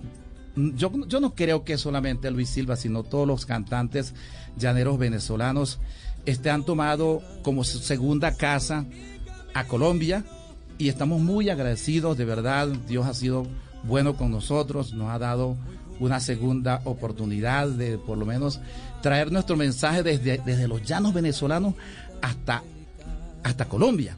mm, 0.56 0.76
yo, 0.76 0.92
yo 1.08 1.20
no 1.20 1.34
creo 1.34 1.64
que 1.64 1.78
solamente 1.80 2.30
Luis 2.30 2.50
Silva, 2.50 2.76
sino 2.76 3.02
todos 3.04 3.28
los 3.28 3.48
cantantes 3.48 4.14
llaneros 4.56 5.00
venezolanos 5.00 5.80
este, 6.28 6.52
han 6.52 6.64
tomado 6.66 7.22
como 7.42 7.64
su 7.64 7.80
segunda 7.80 8.36
casa 8.38 8.86
a 9.56 9.64
Colombia 9.66 10.24
y 10.78 10.90
estamos 10.90 11.22
muy 11.22 11.50
agradecidos, 11.50 12.18
de 12.18 12.26
verdad, 12.26 12.68
Dios 12.88 13.06
ha 13.06 13.14
sido 13.14 13.46
bueno 13.84 14.16
con 14.16 14.32
nosotros, 14.32 14.94
nos 14.94 15.10
ha 15.10 15.20
dado 15.20 15.58
una 16.00 16.20
segunda 16.20 16.82
oportunidad 16.86 17.68
de 17.70 17.98
por 17.98 18.18
lo 18.18 18.26
menos 18.26 18.60
traer 19.02 19.32
nuestro 19.32 19.56
mensaje 19.56 20.04
desde, 20.04 20.40
desde 20.40 20.68
los 20.68 20.84
llanos 20.84 21.14
venezolanos 21.14 21.76
hasta, 22.22 22.64
hasta 23.44 23.66
Colombia. 23.66 24.18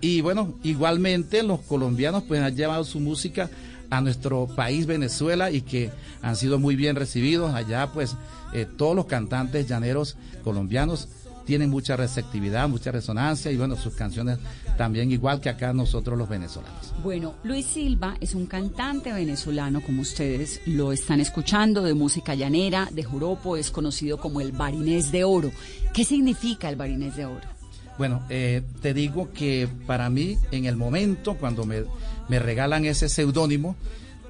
Y 0.00 0.20
bueno, 0.20 0.54
igualmente 0.62 1.42
los 1.42 1.60
colombianos 1.60 2.24
pues 2.24 2.40
han 2.40 2.54
llevado 2.54 2.84
su 2.84 3.00
música 3.00 3.50
a 3.90 4.00
nuestro 4.00 4.46
país 4.46 4.86
Venezuela 4.86 5.50
y 5.50 5.62
que 5.62 5.90
han 6.22 6.36
sido 6.36 6.58
muy 6.58 6.76
bien 6.76 6.96
recibidos. 6.96 7.54
Allá 7.54 7.88
pues 7.92 8.16
eh, 8.54 8.66
todos 8.76 8.96
los 8.96 9.06
cantantes 9.06 9.68
llaneros 9.68 10.16
colombianos 10.42 11.08
tienen 11.44 11.70
mucha 11.70 11.96
receptividad, 11.96 12.68
mucha 12.68 12.92
resonancia 12.92 13.50
y 13.50 13.56
bueno, 13.56 13.76
sus 13.76 13.94
canciones 13.94 14.38
también 14.76 15.10
igual 15.10 15.40
que 15.40 15.48
acá 15.48 15.72
nosotros 15.72 16.18
los 16.18 16.28
venezolanos. 16.28 16.92
Bueno, 17.02 17.34
Luis 17.44 17.66
Silva 17.66 18.16
es 18.20 18.34
un 18.34 18.46
cantante 18.46 19.12
venezolano, 19.12 19.80
como 19.80 20.02
ustedes 20.02 20.60
lo 20.66 20.92
están 20.92 21.20
escuchando, 21.20 21.82
de 21.82 21.94
música 21.94 22.34
llanera, 22.34 22.88
de 22.90 23.02
joropo, 23.02 23.56
es 23.56 23.70
conocido 23.70 24.18
como 24.18 24.40
el 24.40 24.52
barinés 24.52 25.12
de 25.12 25.24
oro. 25.24 25.50
¿Qué 25.92 26.04
significa 26.04 26.68
el 26.68 26.76
barinés 26.76 27.16
de 27.16 27.26
oro? 27.26 27.52
Bueno, 27.98 28.22
eh, 28.30 28.62
te 28.80 28.94
digo 28.94 29.30
que 29.32 29.68
para 29.86 30.08
mí, 30.08 30.38
en 30.50 30.64
el 30.64 30.76
momento 30.76 31.36
cuando 31.36 31.64
me, 31.64 31.84
me 32.28 32.38
regalan 32.38 32.84
ese 32.84 33.08
seudónimo, 33.08 33.76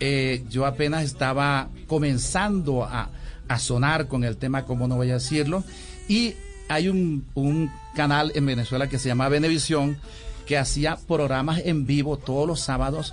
eh, 0.00 0.44
yo 0.50 0.66
apenas 0.66 1.04
estaba 1.04 1.68
comenzando 1.86 2.84
a, 2.84 3.10
a, 3.46 3.58
sonar 3.58 4.08
con 4.08 4.24
el 4.24 4.36
tema, 4.36 4.64
como 4.64 4.88
no 4.88 4.96
voy 4.96 5.10
a 5.10 5.14
decirlo, 5.14 5.62
y 6.08 6.34
hay 6.72 6.88
un, 6.88 7.70
canal 7.94 8.32
en 8.34 8.46
Venezuela 8.46 8.88
que 8.88 8.98
se 8.98 9.08
llama 9.08 9.28
Venevisión, 9.28 9.98
que 10.46 10.56
hacía 10.56 10.96
programas 10.96 11.60
en 11.64 11.86
vivo 11.86 12.16
todos 12.16 12.46
los 12.46 12.60
sábados 12.60 13.12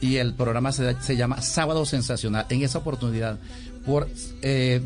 y 0.00 0.16
el 0.16 0.34
programa 0.34 0.72
se, 0.72 1.00
se 1.00 1.16
llama 1.16 1.40
Sábado 1.40 1.86
Sensacional. 1.86 2.46
En 2.50 2.62
esa 2.62 2.78
oportunidad, 2.78 3.38
por 3.86 4.08
eh, 4.42 4.82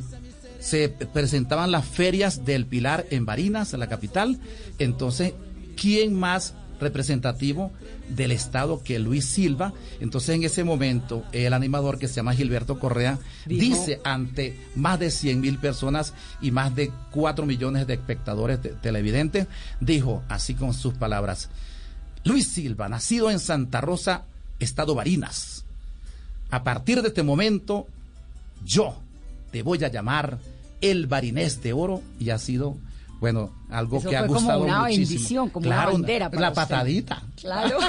se 0.61 0.91
presentaban 0.91 1.73
las 1.73 1.87
ferias 1.87 2.45
del 2.45 2.67
Pilar 2.67 3.07
en 3.11 3.25
Barinas, 3.25 3.73
la 3.73 3.89
capital. 3.89 4.39
Entonces, 4.79 5.33
¿quién 5.77 6.15
más 6.15 6.55
representativo 6.81 7.71
del 8.09 8.33
Estado 8.33 8.83
que 8.83 8.99
Luis 8.99 9.25
Silva? 9.27 9.73
Entonces, 10.01 10.31
en 10.37 10.45
ese 10.45 10.65
momento, 10.65 11.25
el 11.33 11.53
animador 11.53 11.99
que 11.99 12.09
se 12.09 12.15
llama 12.15 12.35
Gilberto 12.35 12.79
Correa 12.79 13.19
Dijo- 13.47 13.61
dice 13.61 14.01
ante 14.05 14.59
más 14.75 14.99
de 14.99 15.11
100 15.11 15.41
mil 15.41 15.59
personas 15.59 16.15
y 16.41 16.51
más 16.51 16.75
de 16.75 16.91
4 17.11 17.47
millones 17.47 17.87
de 17.87 17.95
espectadores 17.95 18.61
te- 18.61 18.71
televidentes, 18.71 19.47
dijo 19.81 20.23
así 20.29 20.55
con 20.55 20.75
sus 20.75 20.95
palabras, 20.95 21.49
Luis 22.25 22.49
Silva, 22.49 22.89
nacido 22.89 23.31
en 23.31 23.39
Santa 23.39 23.81
Rosa, 23.81 24.25
Estado 24.59 24.95
Barinas. 24.95 25.65
A 26.51 26.63
partir 26.65 27.01
de 27.03 27.09
este 27.09 27.23
momento, 27.23 27.87
yo 28.65 28.99
te 29.53 29.63
voy 29.63 29.83
a 29.85 29.89
llamar 29.89 30.39
el 30.81 31.07
Barinés 31.07 31.63
de 31.63 31.73
Oro 31.73 32.03
y 32.19 32.31
ha 32.31 32.39
sido, 32.39 32.77
bueno, 33.21 33.51
algo 33.69 33.99
Eso 33.99 34.09
que 34.09 34.17
ha 34.17 34.21
fue 34.21 34.29
como 34.29 34.41
gustado 34.41 34.63
una 34.65 34.81
muchísimo. 34.81 35.07
bendición, 35.09 35.49
como 35.51 35.67
una 35.67 35.77
Claro, 35.77 35.93
bandera 35.93 36.31
para 36.31 36.41
La 36.41 36.49
usted. 36.49 36.63
patadita. 36.63 37.23
Claro. 37.41 37.79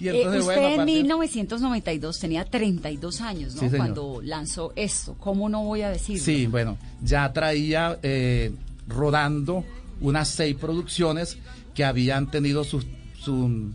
Y 0.00 0.08
Eh, 0.08 0.16
entonces, 0.16 0.40
usted 0.40 0.54
bueno, 0.56 0.68
en 0.70 0.76
partir- 0.78 0.96
1992 0.96 2.18
tenía 2.18 2.44
32 2.44 3.20
años, 3.20 3.54
¿no? 3.54 3.60
Sí. 3.70 3.76
Cuando 3.76 4.20
lanzó 4.20 4.72
esto. 4.74 5.14
¿Cómo 5.20 5.48
no 5.48 5.62
voy 5.62 5.82
a 5.82 5.90
decirlo? 5.90 6.24
Sí, 6.24 6.46
bueno, 6.48 6.76
ya 7.02 7.32
traía 7.32 7.98
eh, 8.02 8.52
rodando 8.88 9.64
unas 10.00 10.26
seis 10.28 10.56
producciones 10.56 11.38
que 11.74 11.84
habían 11.84 12.30
tenido 12.32 12.64
su, 12.64 12.82
su 13.16 13.70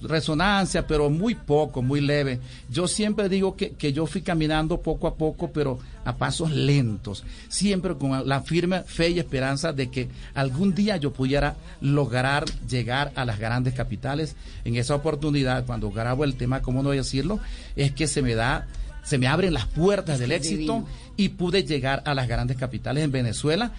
resonancia, 0.00 0.86
pero 0.86 1.10
muy 1.10 1.34
poco, 1.34 1.82
muy 1.82 2.00
leve. 2.00 2.40
Yo 2.70 2.88
siempre 2.88 3.28
digo 3.28 3.56
que, 3.56 3.70
que 3.72 3.92
yo 3.92 4.06
fui 4.06 4.22
caminando 4.22 4.80
poco 4.80 5.06
a 5.06 5.14
poco, 5.14 5.50
pero 5.50 5.78
a 6.06 6.16
pasos 6.16 6.52
lentos, 6.52 7.24
siempre 7.48 7.96
con 7.96 8.28
la 8.28 8.40
firme 8.40 8.82
fe 8.84 9.10
y 9.10 9.18
esperanza 9.18 9.72
de 9.72 9.90
que 9.90 10.08
algún 10.34 10.72
día 10.72 10.96
yo 10.96 11.12
pudiera 11.12 11.56
lograr 11.80 12.44
llegar 12.68 13.10
a 13.16 13.24
las 13.24 13.40
grandes 13.40 13.74
capitales. 13.74 14.36
En 14.64 14.76
esa 14.76 14.94
oportunidad, 14.94 15.66
cuando 15.66 15.90
grabo 15.90 16.24
el 16.24 16.36
tema, 16.36 16.62
¿cómo 16.62 16.82
no 16.82 16.90
voy 16.90 16.98
a 16.98 17.00
decirlo? 17.00 17.40
Es 17.74 17.90
que 17.90 18.06
se 18.06 18.22
me 18.22 18.36
da, 18.36 18.68
se 19.02 19.18
me 19.18 19.26
abren 19.26 19.52
las 19.52 19.66
puertas 19.66 20.20
del 20.20 20.30
éxito 20.30 20.86
y 21.16 21.30
pude 21.30 21.64
llegar 21.64 22.02
a 22.06 22.14
las 22.14 22.28
grandes 22.28 22.56
capitales 22.56 23.02
en 23.02 23.10
Venezuela. 23.10 23.72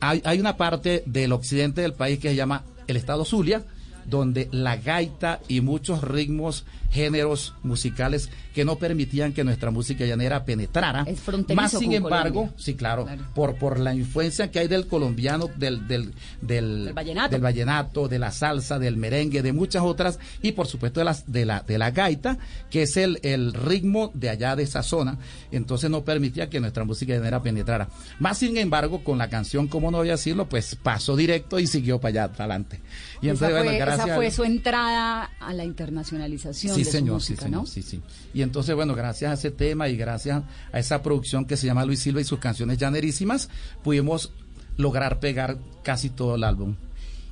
Hay, 0.00 0.20
hay 0.24 0.40
una 0.40 0.56
parte 0.56 1.04
del 1.06 1.32
occidente 1.32 1.80
del 1.80 1.92
país 1.92 2.18
que 2.18 2.30
se 2.30 2.36
llama 2.36 2.64
el 2.88 2.96
estado 2.96 3.24
Zulia, 3.24 3.62
donde 4.08 4.48
la 4.52 4.76
gaita 4.76 5.40
y 5.48 5.60
muchos 5.60 6.02
ritmos, 6.02 6.64
géneros 6.90 7.54
musicales 7.62 8.30
que 8.54 8.64
no 8.64 8.76
permitían 8.76 9.34
que 9.34 9.44
nuestra 9.44 9.70
música 9.70 10.04
llanera 10.06 10.44
penetrara. 10.44 11.04
Es 11.06 11.20
fronterizo 11.20 11.60
Más 11.60 11.72
sin 11.72 11.92
embargo, 11.92 12.40
Colombia. 12.40 12.54
sí, 12.58 12.74
claro, 12.74 13.06
Por, 13.34 13.56
por 13.56 13.78
la 13.78 13.94
influencia 13.94 14.50
que 14.50 14.58
hay 14.58 14.68
del 14.68 14.86
colombiano, 14.86 15.48
del, 15.56 15.86
del, 15.86 16.14
del, 16.40 16.86
Del 16.86 16.92
vallenato. 16.94 17.30
del 17.30 17.40
vallenato, 17.42 18.08
de 18.08 18.18
la 18.18 18.32
salsa, 18.32 18.78
del 18.78 18.96
merengue, 18.96 19.42
de 19.42 19.52
muchas 19.52 19.82
otras, 19.82 20.18
y 20.42 20.52
por 20.52 20.66
supuesto 20.66 21.00
de, 21.00 21.04
las, 21.04 21.30
de, 21.30 21.44
la, 21.44 21.60
de 21.60 21.76
la 21.78 21.90
gaita, 21.90 22.38
que 22.70 22.82
es 22.82 22.96
el, 22.96 23.20
el 23.22 23.52
ritmo 23.52 24.10
de 24.14 24.30
allá 24.30 24.56
de 24.56 24.62
esa 24.62 24.82
zona, 24.82 25.18
entonces 25.52 25.90
no 25.90 26.04
permitía 26.04 26.48
que 26.48 26.58
nuestra 26.58 26.84
música 26.84 27.12
llanera 27.14 27.42
penetrara. 27.42 27.88
Más 28.18 28.38
sin 28.38 28.56
embargo, 28.56 29.04
con 29.04 29.18
la 29.18 29.28
canción, 29.28 29.68
como 29.68 29.90
no 29.90 29.98
voy 29.98 30.08
a 30.08 30.12
decirlo, 30.12 30.48
pues 30.48 30.74
pasó 30.74 31.16
directo 31.16 31.58
y 31.60 31.66
siguió 31.66 32.00
para 32.00 32.24
allá, 32.24 32.32
para 32.32 32.44
adelante. 32.44 32.80
Y 33.20 33.28
esa, 33.28 33.46
entonces, 33.46 33.48
fue, 33.50 33.62
bueno, 33.64 33.78
gracias 33.78 34.04
esa 34.06 34.12
a- 34.12 34.16
fue 34.16 34.30
su 34.30 34.44
entrada 34.44 35.30
a 35.40 35.52
la 35.54 35.64
internacionalización 35.64 36.74
Sí, 36.74 36.84
de 36.84 36.90
señor, 36.90 37.08
su 37.20 37.32
música, 37.32 37.38
sí, 37.40 37.44
señor, 37.44 37.60
¿no? 37.62 37.66
sí, 37.66 37.82
sí. 37.82 38.00
Y 38.34 38.42
entonces, 38.42 38.74
bueno, 38.74 38.94
gracias 38.94 39.30
a 39.30 39.34
ese 39.34 39.50
tema 39.50 39.88
y 39.88 39.96
gracias 39.96 40.42
a 40.72 40.78
esa 40.78 41.02
producción 41.02 41.44
que 41.44 41.56
se 41.56 41.66
llama 41.66 41.84
Luis 41.84 42.00
Silva 42.00 42.20
y 42.20 42.24
sus 42.24 42.38
canciones 42.38 42.78
llanerísimas, 42.78 43.48
pudimos 43.82 44.32
lograr 44.76 45.18
pegar 45.20 45.58
casi 45.82 46.10
todo 46.10 46.36
el 46.36 46.44
álbum. 46.44 46.76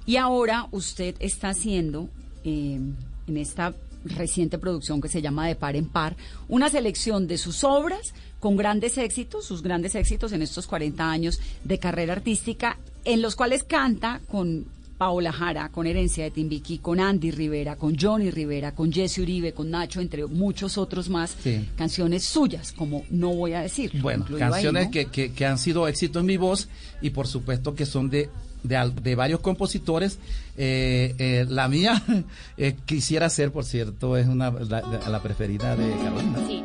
Y 0.06 0.16
ahora 0.16 0.66
usted 0.72 1.14
está 1.20 1.50
haciendo 1.50 2.08
eh, 2.44 2.80
en 3.28 3.36
esta 3.36 3.74
reciente 4.04 4.58
producción 4.58 5.00
que 5.00 5.08
se 5.08 5.20
llama 5.20 5.48
De 5.48 5.56
Par 5.56 5.74
en 5.74 5.86
Par 5.88 6.16
una 6.48 6.68
selección 6.70 7.26
de 7.26 7.38
sus 7.38 7.64
obras 7.64 8.14
con 8.38 8.56
grandes 8.56 8.98
éxitos, 8.98 9.44
sus 9.44 9.62
grandes 9.62 9.96
éxitos 9.96 10.30
en 10.32 10.42
estos 10.42 10.66
40 10.68 11.10
años 11.10 11.40
de 11.64 11.78
carrera 11.80 12.12
artística, 12.12 12.76
en 13.04 13.20
los 13.20 13.34
cuales 13.34 13.64
canta 13.64 14.20
con 14.30 14.64
Paola 14.98 15.32
Jara, 15.32 15.68
con 15.70 15.86
Herencia 15.86 16.24
de 16.24 16.30
Timbiquí, 16.30 16.78
con 16.78 17.00
Andy 17.00 17.30
Rivera, 17.30 17.76
con 17.76 17.96
Johnny 17.98 18.30
Rivera, 18.30 18.72
con 18.74 18.92
Jesse 18.92 19.18
Uribe, 19.18 19.52
con 19.52 19.70
Nacho, 19.70 20.00
entre 20.00 20.24
muchos 20.26 20.78
otros 20.78 21.08
más, 21.08 21.36
Sí. 21.42 21.68
canciones 21.76 22.24
suyas, 22.24 22.72
como 22.72 23.04
No 23.10 23.34
Voy 23.34 23.52
a 23.52 23.60
Decir. 23.60 23.92
Bueno, 24.00 24.24
ahí, 24.30 24.38
canciones 24.38 24.86
¿no? 24.86 24.90
que, 24.90 25.06
que, 25.06 25.32
que 25.32 25.46
han 25.46 25.58
sido 25.58 25.86
éxito 25.88 26.20
en 26.20 26.26
mi 26.26 26.36
voz 26.36 26.68
y 27.02 27.10
por 27.10 27.26
supuesto 27.26 27.74
que 27.74 27.84
son 27.86 28.08
de, 28.08 28.30
de, 28.62 28.76
al- 28.76 28.94
de 28.94 29.14
varios 29.14 29.40
compositores. 29.40 30.18
Eh, 30.56 31.14
eh, 31.18 31.46
la 31.48 31.68
mía 31.68 32.02
eh, 32.56 32.74
quisiera 32.86 33.28
ser, 33.28 33.52
por 33.52 33.64
cierto, 33.64 34.16
es 34.16 34.26
una 34.26 34.50
la, 34.50 34.80
la- 34.80 35.08
la 35.08 35.22
preferida 35.22 35.76
de 35.76 35.90
Carolina. 36.02 36.38
Sí. 36.48 36.62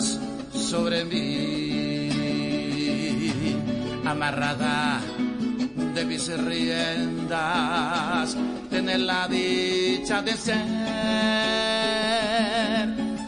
Sobre 0.00 1.04
mí, 1.04 2.10
amarrada 4.04 5.00
de 5.94 6.04
mis 6.04 6.28
riendas, 6.38 8.36
tener 8.70 9.00
la 9.00 9.26
dicha 9.28 10.22
de 10.22 10.32
ser 10.36 10.58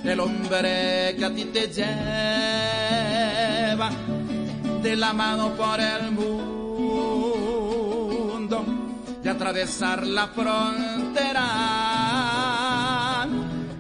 el 0.05 0.21
hombre 0.21 1.15
que 1.17 1.25
a 1.25 1.35
ti 1.35 1.45
te 1.47 1.69
lleva 1.69 1.91
de 4.83 4.97
la 4.97 5.13
mano 5.13 5.51
por 5.57 5.79
el 5.81 6.11
mundo 6.13 7.11
y 9.23 9.29
atravesar 9.29 10.07
la 10.07 10.29
frontera. 10.29 11.47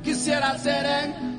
Quisiera 0.04 0.58
ser 0.58 0.86
en 0.86 1.29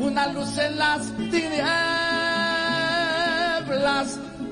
una 0.00 0.26
luz 0.28 0.58
en 0.58 0.76
las 0.76 1.10
tinieblas 1.16 1.64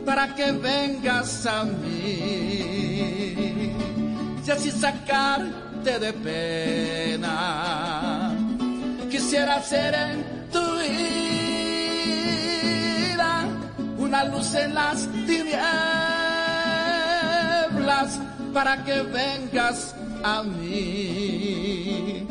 para 0.07 0.35
que 0.35 0.51
vengas 0.53 1.47
a 1.47 1.65
mí 1.65 2.63
y 4.45 4.51
así 4.51 4.71
sacarte 4.71 5.99
de 5.99 6.13
pena. 6.15 7.27
Quisiera 9.11 9.63
ser 9.63 9.95
en 9.95 10.25
tu 10.51 10.79
vida 10.79 11.05
una 13.99 14.25
luz 14.25 14.55
en 14.55 14.75
las 14.75 15.07
tinieblas 15.27 15.59
para 18.55 18.83
que 18.85 19.03
vengas 19.03 19.95
a 20.25 20.43
mí 20.43 22.27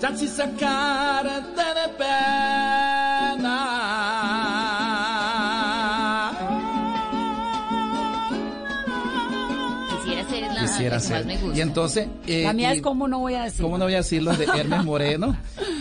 ya 0.00 0.12
te 0.14 0.26
sacarte 0.28 1.62
de 1.78 1.88
pena. 1.98 3.56
Quisiera 9.96 10.28
ser 10.28 10.42
la, 10.54 10.60
Quisiera 10.60 10.96
la 10.98 11.02
que 11.02 11.08
más 11.10 11.26
me 11.26 11.36
gusta. 11.38 11.58
Y 11.58 11.60
entonces... 11.60 12.08
eh, 12.26 12.42
la 12.44 12.52
mía 12.52 12.74
y- 12.74 12.76
es 12.78 12.82
como 12.82 13.08
no 13.08 13.18
voy 13.20 13.34
a 13.34 13.44
decir. 13.44 13.62
¿Cómo 13.62 13.78
no 13.78 13.84
voy 13.84 13.94
a 13.94 13.98
decirlo? 13.98 14.34
De 14.36 14.44
Hermes 14.56 14.84
Moreno. 14.84 15.36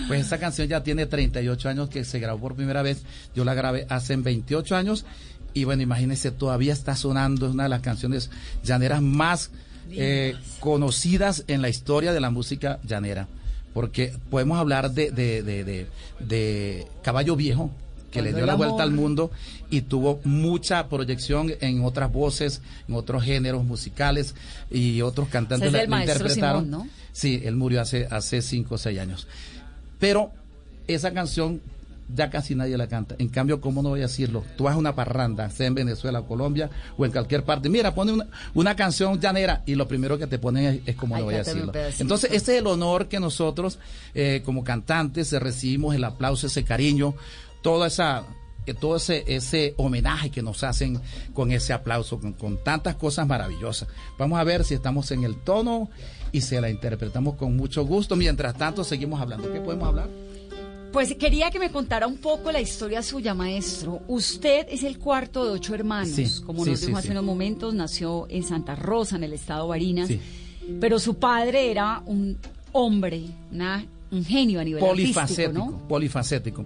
Pues 0.08 0.22
esa 0.26 0.38
canción 0.40 0.68
ya 0.68 0.84
tiene 0.84 1.06
38 1.06 1.70
años 1.70 1.90
que 1.90 2.04
se 2.06 2.20
grabó 2.20 2.40
por 2.40 2.56
primera 2.56 2.82
vez. 2.82 3.04
Yo 3.36 3.44
la 3.46 3.54
grabé 3.54 3.86
hace 3.90 4.16
28 4.16 4.76
años. 4.76 5.06
Y 5.54 5.64
bueno, 5.64 5.84
imagínense, 5.84 6.32
todavía 6.32 6.74
está 6.74 6.96
sonando. 6.96 7.48
Es 7.48 7.54
una 7.54 7.64
de 7.64 7.70
las 7.70 7.82
canciones 7.82 8.30
llaneras 8.64 9.02
más 9.02 9.52
eh, 9.92 10.36
conocidas 10.60 11.44
en 11.48 11.62
la 11.62 11.70
historia 11.70 12.14
de 12.14 12.20
la 12.20 12.30
música 12.30 12.80
llanera. 12.84 13.28
Porque 13.76 14.14
podemos 14.32 14.58
hablar 14.58 14.92
de, 14.92 15.12
de, 15.12 15.44
de, 15.44 15.86
de- 16.20 16.88
Caballo 17.04 17.36
Viejo, 17.36 17.70
que 18.10 18.22
le 18.22 18.34
dio 18.34 18.46
la 18.46 18.56
vuelta 18.56 18.82
al 18.84 18.92
mundo 18.92 19.30
y 19.70 19.82
tuvo 19.82 20.22
mucha 20.24 20.88
proyección 20.88 21.52
en 21.60 21.84
otras 21.84 22.10
voces, 22.12 22.62
en 22.88 22.96
otros 22.96 23.24
géneros 23.24 23.66
musicales 23.66 24.34
y 24.72 25.02
otros 25.02 25.28
cantantes 25.28 25.74
la- 25.74 25.86
maestro 25.88 26.16
interpretaron. 26.20 26.64
Simón, 26.66 26.86
¿no? 26.86 26.90
Sí, 27.12 27.42
él 27.44 27.58
murió 27.58 27.82
hace, 27.82 28.08
hace 28.10 28.42
cinco 28.42 28.76
o 28.76 28.78
seis 28.78 28.98
años. 29.00 29.28
Pero 30.00 30.32
esa 30.88 31.12
canción 31.12 31.60
ya 32.08 32.30
casi 32.30 32.56
nadie 32.56 32.78
la 32.78 32.88
canta. 32.88 33.16
En 33.18 33.30
cambio, 33.30 33.62
¿cómo 33.62 33.82
no 33.82 33.90
voy 33.90 34.00
a 34.00 34.04
decirlo? 34.04 34.44
Tú 34.58 34.66
vas 34.66 34.76
a 34.76 34.78
una 34.78 34.96
parranda, 34.96 35.50
sea 35.50 35.68
en 35.68 35.76
Venezuela, 35.76 36.22
Colombia 36.22 36.70
o 36.98 37.06
en 37.06 37.12
cualquier 37.12 37.44
parte. 37.44 37.70
Mira, 37.70 37.96
pone 37.96 38.12
una, 38.12 38.28
una 38.54 38.76
canción 38.76 39.20
llanera 39.20 39.64
y 39.66 39.76
lo 39.76 39.88
primero 39.88 40.18
que 40.18 40.28
te 40.28 40.38
ponen 40.40 40.66
es, 40.66 40.80
es 40.86 40.96
como 40.96 41.16
Ay, 41.16 41.22
no 41.22 41.26
voy 41.26 41.36
a 41.36 41.40
decirlo. 41.40 41.72
Entonces, 42.00 42.32
ese 42.32 42.54
es 42.54 42.60
el 42.62 42.68
honor 42.68 43.08
que 43.08 43.20
nosotros, 43.20 43.80
eh, 44.14 44.42
como 44.46 44.64
cantantes, 44.64 45.32
eh, 45.34 45.40
recibimos, 45.40 45.96
el 45.96 46.04
aplauso, 46.04 46.48
ese 46.48 46.64
cariño, 46.64 47.16
toda 47.62 47.88
esa 47.88 48.24
que 48.66 48.74
todo 48.74 48.96
ese, 48.96 49.24
ese 49.28 49.76
homenaje 49.78 50.32
que 50.32 50.42
nos 50.42 50.64
hacen 50.64 51.00
con 51.36 51.52
ese 51.52 51.72
aplauso, 51.72 52.20
con, 52.20 52.34
con 52.34 52.64
tantas 52.64 52.96
cosas 52.96 53.28
maravillosas. 53.28 53.88
Vamos 54.18 54.40
a 54.40 54.44
ver 54.44 54.64
si 54.66 54.74
estamos 54.74 55.12
en 55.12 55.24
el 55.24 55.36
tono 55.36 55.92
y 56.32 56.42
se 56.42 56.60
la 56.60 56.72
interpretamos 56.72 57.36
con 57.36 57.56
mucho 57.56 57.86
gusto. 57.86 58.16
Mientras 58.16 58.58
tanto, 58.58 58.84
seguimos 58.84 59.22
hablando. 59.22 59.54
¿Qué 59.54 59.62
podemos 59.62 59.88
hablar? 59.88 60.10
Pues 60.96 61.14
quería 61.16 61.52
que 61.52 61.60
me 61.60 61.70
contara 61.70 62.08
un 62.08 62.18
poco 62.18 62.52
la 62.52 62.62
historia 62.62 63.04
suya, 63.04 63.34
maestro. 63.34 64.02
Usted 64.08 64.66
es 64.70 64.82
el 64.84 64.98
cuarto 64.98 65.44
de 65.46 65.52
ocho 65.52 65.76
hermanos, 65.76 66.10
Sí, 66.16 66.26
como 66.46 66.64
sí, 66.64 66.72
nos 66.72 66.80
sí, 66.80 66.86
dijo 66.88 66.98
hace 66.98 67.12
unos 67.12 67.24
momentos, 67.26 67.74
nació 67.74 68.26
en 68.30 68.44
Santa 68.44 68.76
Rosa, 68.76 69.18
en 69.18 69.26
el 69.26 69.34
estado 69.34 69.68
Barinas, 69.68 70.10
pero 70.80 70.98
su 70.98 71.16
padre 71.16 71.70
era 71.70 72.02
un 72.06 72.38
hombre, 72.72 73.26
una- 73.52 73.86
un 74.12 74.24
genio 74.24 74.62
a 74.62 74.64
nivel 74.64 74.82
artístico, 74.84 75.20
polifacético, 75.20 75.54
¿no? 75.72 75.88
polifacético. 75.88 76.66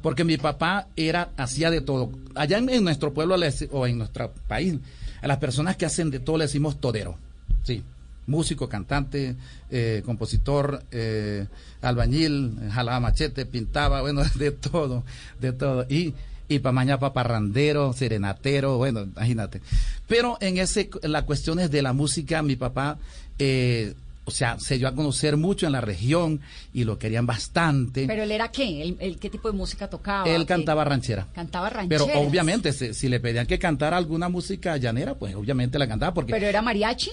Porque 0.00 0.24
mi 0.24 0.38
papá 0.38 0.88
era, 0.96 1.30
hacía 1.36 1.70
de 1.70 1.80
todo. 1.82 2.10
Allá 2.34 2.56
en, 2.58 2.68
en 2.70 2.82
nuestro 2.84 3.12
pueblo 3.12 3.36
o 3.72 3.86
en 3.86 3.98
nuestro 3.98 4.32
país, 4.46 4.76
a 5.20 5.26
las 5.28 5.36
personas 5.38 5.76
que 5.76 5.84
hacen 5.86 6.10
de 6.10 6.20
todo 6.20 6.38
le 6.38 6.44
decimos 6.44 6.80
todero. 6.80 7.16
Sí. 7.64 7.82
Músico, 8.28 8.68
cantante, 8.68 9.34
eh, 9.70 10.02
compositor, 10.04 10.84
eh, 10.92 11.46
albañil, 11.82 12.56
jalaba 12.70 13.00
machete, 13.00 13.46
pintaba, 13.46 14.00
bueno, 14.02 14.22
de 14.36 14.52
todo, 14.52 15.02
de 15.40 15.52
todo. 15.52 15.86
Y, 15.88 16.14
y 16.48 16.60
pa' 16.60 16.72
mañana 16.72 17.00
paparrandero, 17.00 17.92
serenatero, 17.92 18.76
bueno, 18.76 19.02
imagínate. 19.02 19.60
Pero 20.06 20.38
en 20.40 20.58
ese, 20.58 20.90
en 21.02 21.12
las 21.12 21.24
cuestiones 21.24 21.70
de 21.70 21.82
la 21.82 21.92
música, 21.92 22.42
mi 22.42 22.56
papá, 22.56 22.98
eh, 23.38 23.94
o 24.28 24.30
sea, 24.30 24.60
se 24.60 24.76
dio 24.76 24.86
a 24.88 24.94
conocer 24.94 25.38
mucho 25.38 25.64
en 25.64 25.72
la 25.72 25.80
región 25.80 26.42
y 26.74 26.84
lo 26.84 26.98
querían 26.98 27.24
bastante. 27.24 28.06
Pero 28.06 28.24
él 28.24 28.30
era 28.30 28.48
qué? 28.48 28.82
¿Él, 28.82 28.96
él 29.00 29.18
qué 29.18 29.30
tipo 29.30 29.50
de 29.50 29.56
música 29.56 29.88
tocaba? 29.88 30.28
Él 30.28 30.44
cantaba 30.44 30.84
ranchera. 30.84 31.26
Cantaba 31.34 31.70
rancheras. 31.70 32.06
Pero 32.06 32.20
obviamente, 32.20 32.74
si, 32.74 32.92
si 32.92 33.08
le 33.08 33.20
pedían 33.20 33.46
que 33.46 33.58
cantara 33.58 33.96
alguna 33.96 34.28
música 34.28 34.76
llanera, 34.76 35.14
pues 35.14 35.34
obviamente 35.34 35.78
la 35.78 35.88
cantaba 35.88 36.12
porque... 36.12 36.32
¿Pero 36.34 36.46
era 36.46 36.60
mariachi? 36.60 37.10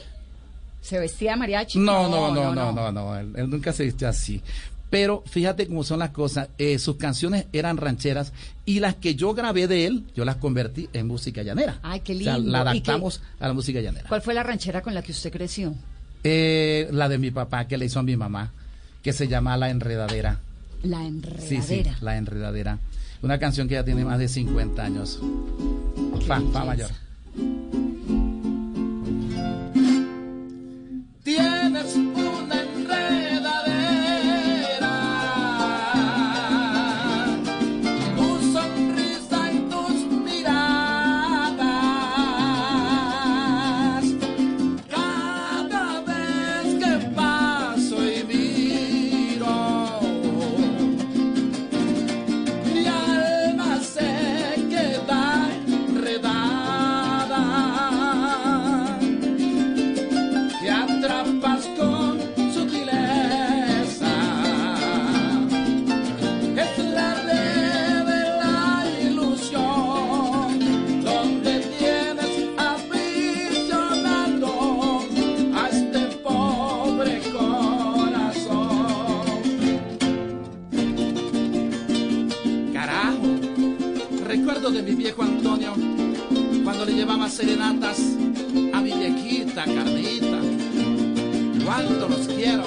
¿Se 0.86 1.00
vestía 1.00 1.32
de 1.32 1.38
mariachi? 1.38 1.80
no, 1.80 2.08
no, 2.10 2.32
no, 2.34 2.54
no, 2.54 2.72
no, 2.72 2.92
no, 2.92 3.18
él, 3.18 3.34
él 3.36 3.50
nunca 3.50 3.74
se 3.74 3.84
vistió 3.86 4.08
así. 4.08 4.42
Pero 4.90 5.24
fíjate 5.26 5.66
cómo 5.68 5.84
son 5.84 5.98
las 6.00 6.12
cosas. 6.12 6.50
eh, 6.60 6.78
sus 6.78 6.96
canciones 6.98 7.48
eran 7.54 7.78
rancheras 7.78 8.32
y 8.66 8.80
las 8.80 8.96
que 8.96 9.16
yo 9.16 9.34
grabé 9.34 9.68
de 9.68 9.88
él, 9.88 10.04
yo 10.16 10.24
las 10.26 10.36
convertí 10.36 10.88
en 10.94 11.08
música 11.08 11.42
llanera. 11.42 11.80
Ay, 11.82 12.02
qué 12.02 12.16
O 12.16 12.20
sea, 12.20 12.38
lindo. 12.38 12.52
la 12.52 12.60
¿Y 12.60 12.82
qué- 12.82 12.92
adaptamos 12.92 13.22
a 13.40 13.48
la 13.48 13.54
música 13.54 13.80
llanera. 13.82 14.08
¿Cuál 14.08 14.22
fue 14.22 14.34
la 14.36 14.44
ranchera 14.44 14.82
con 14.84 14.94
la 14.94 15.02
que 15.02 15.12
usted 15.12 15.32
creció? 15.32 15.74
Eh, 16.24 16.88
la 16.92 17.10
de 17.10 17.18
mi 17.18 17.32
papá 17.32 17.68
que 17.68 17.78
le 17.78 17.86
hizo 17.86 18.00
a 18.00 18.04
mi 18.04 18.16
mamá, 18.16 18.52
que 19.02 19.12
se 19.12 19.28
llama 19.28 19.58
La 19.58 19.70
Enredadera. 19.72 20.40
La 20.84 21.00
Sí, 21.00 21.62
sí, 21.62 21.74
enredadera. 21.80 21.98
La 22.02 22.18
Enredadera. 22.18 22.80
Una 23.24 23.40
canción 23.40 23.68
que 23.68 23.74
ya 23.74 23.84
tiene 23.84 24.06
más 24.06 24.20
de 24.20 24.28
50 24.28 24.84
años. 24.84 25.20
Fa, 26.28 26.42
fa 26.54 26.64
mayor. 26.64 26.92
Serenatas 87.36 88.00
a 88.74 88.80
mi 88.82 88.92
viejita 88.94 89.66
Carlita. 89.66 90.40
Cuánto 91.66 92.08
los 92.10 92.28
quiero. 92.28 92.64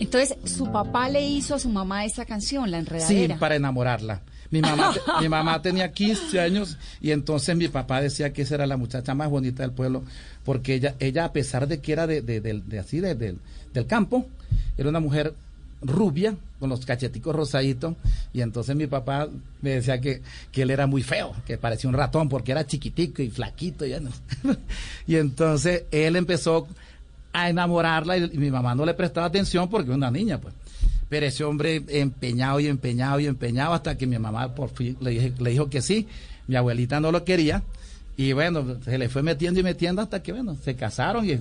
Entonces, 0.00 0.36
su 0.44 0.70
papá 0.70 1.08
le 1.08 1.24
hizo 1.26 1.54
a 1.54 1.58
su 1.58 1.70
mamá 1.70 2.04
esta 2.04 2.24
canción, 2.26 2.70
La 2.70 2.78
Sí, 2.78 2.82
Enredadera. 2.84 3.38
para 3.38 3.56
enamorarla. 3.56 4.20
Mi 4.50 4.60
mamá, 4.60 4.92
mi 5.20 5.28
mamá 5.30 5.62
tenía 5.62 5.92
15 5.92 6.38
años 6.40 6.76
y 7.00 7.12
entonces 7.12 7.56
mi 7.56 7.68
papá 7.68 8.02
decía 8.02 8.32
que 8.34 8.42
esa 8.42 8.56
era 8.56 8.66
la 8.66 8.76
muchacha 8.76 9.14
más 9.14 9.30
bonita 9.30 9.62
del 9.62 9.72
pueblo 9.72 10.02
porque 10.44 10.74
ella, 10.74 10.94
ella 10.98 11.24
a 11.24 11.32
pesar 11.32 11.66
de 11.68 11.80
que 11.80 11.92
era 11.92 12.06
de, 12.06 12.20
de- 12.20 12.42
de- 12.42 12.60
de 12.66 12.78
así 12.78 13.00
de- 13.00 13.14
de- 13.14 13.36
del 13.72 13.86
campo, 13.86 14.26
era 14.76 14.90
una 14.90 15.00
mujer 15.00 15.32
rubia 15.82 16.36
con 16.58 16.70
los 16.70 16.86
cacheticos 16.86 17.34
rosaditos 17.34 17.94
y 18.32 18.40
entonces 18.40 18.76
mi 18.76 18.86
papá 18.86 19.28
me 19.60 19.70
decía 19.70 20.00
que, 20.00 20.22
él 20.54 20.70
era 20.70 20.86
muy 20.86 21.02
feo, 21.02 21.34
que 21.44 21.58
parecía 21.58 21.88
un 21.90 21.96
ratón 21.96 22.28
porque 22.28 22.52
era 22.52 22.66
chiquitico 22.66 23.22
y 23.22 23.30
flaquito 23.30 23.84
no. 24.00 24.10
y 25.06 25.16
entonces 25.16 25.84
él 25.90 26.16
empezó 26.16 26.66
a 27.32 27.48
enamorarla 27.48 28.16
y, 28.16 28.24
y 28.24 28.38
mi 28.38 28.50
mamá 28.50 28.74
no 28.74 28.84
le 28.84 28.94
prestaba 28.94 29.26
atención 29.26 29.68
porque 29.68 29.88
era 29.88 29.96
una 29.96 30.10
niña 30.10 30.38
pues. 30.38 30.54
Pero 31.12 31.26
ese 31.26 31.44
hombre 31.44 31.82
empeñado 31.88 32.58
y 32.58 32.68
empeñado 32.68 33.20
y 33.20 33.26
empeñado 33.26 33.74
hasta 33.74 33.98
que 33.98 34.06
mi 34.06 34.18
mamá 34.18 34.54
por 34.54 34.70
fin 34.70 34.96
le, 35.02 35.30
le 35.38 35.50
dijo 35.50 35.68
que 35.68 35.82
sí. 35.82 36.08
Mi 36.46 36.56
abuelita 36.56 37.00
no 37.00 37.12
lo 37.12 37.22
quería. 37.22 37.62
Y 38.16 38.32
bueno, 38.32 38.78
se 38.82 38.96
le 38.96 39.10
fue 39.10 39.22
metiendo 39.22 39.60
y 39.60 39.62
metiendo 39.62 40.00
hasta 40.00 40.22
que, 40.22 40.32
bueno, 40.32 40.56
se 40.64 40.74
casaron 40.74 41.28
y, 41.28 41.38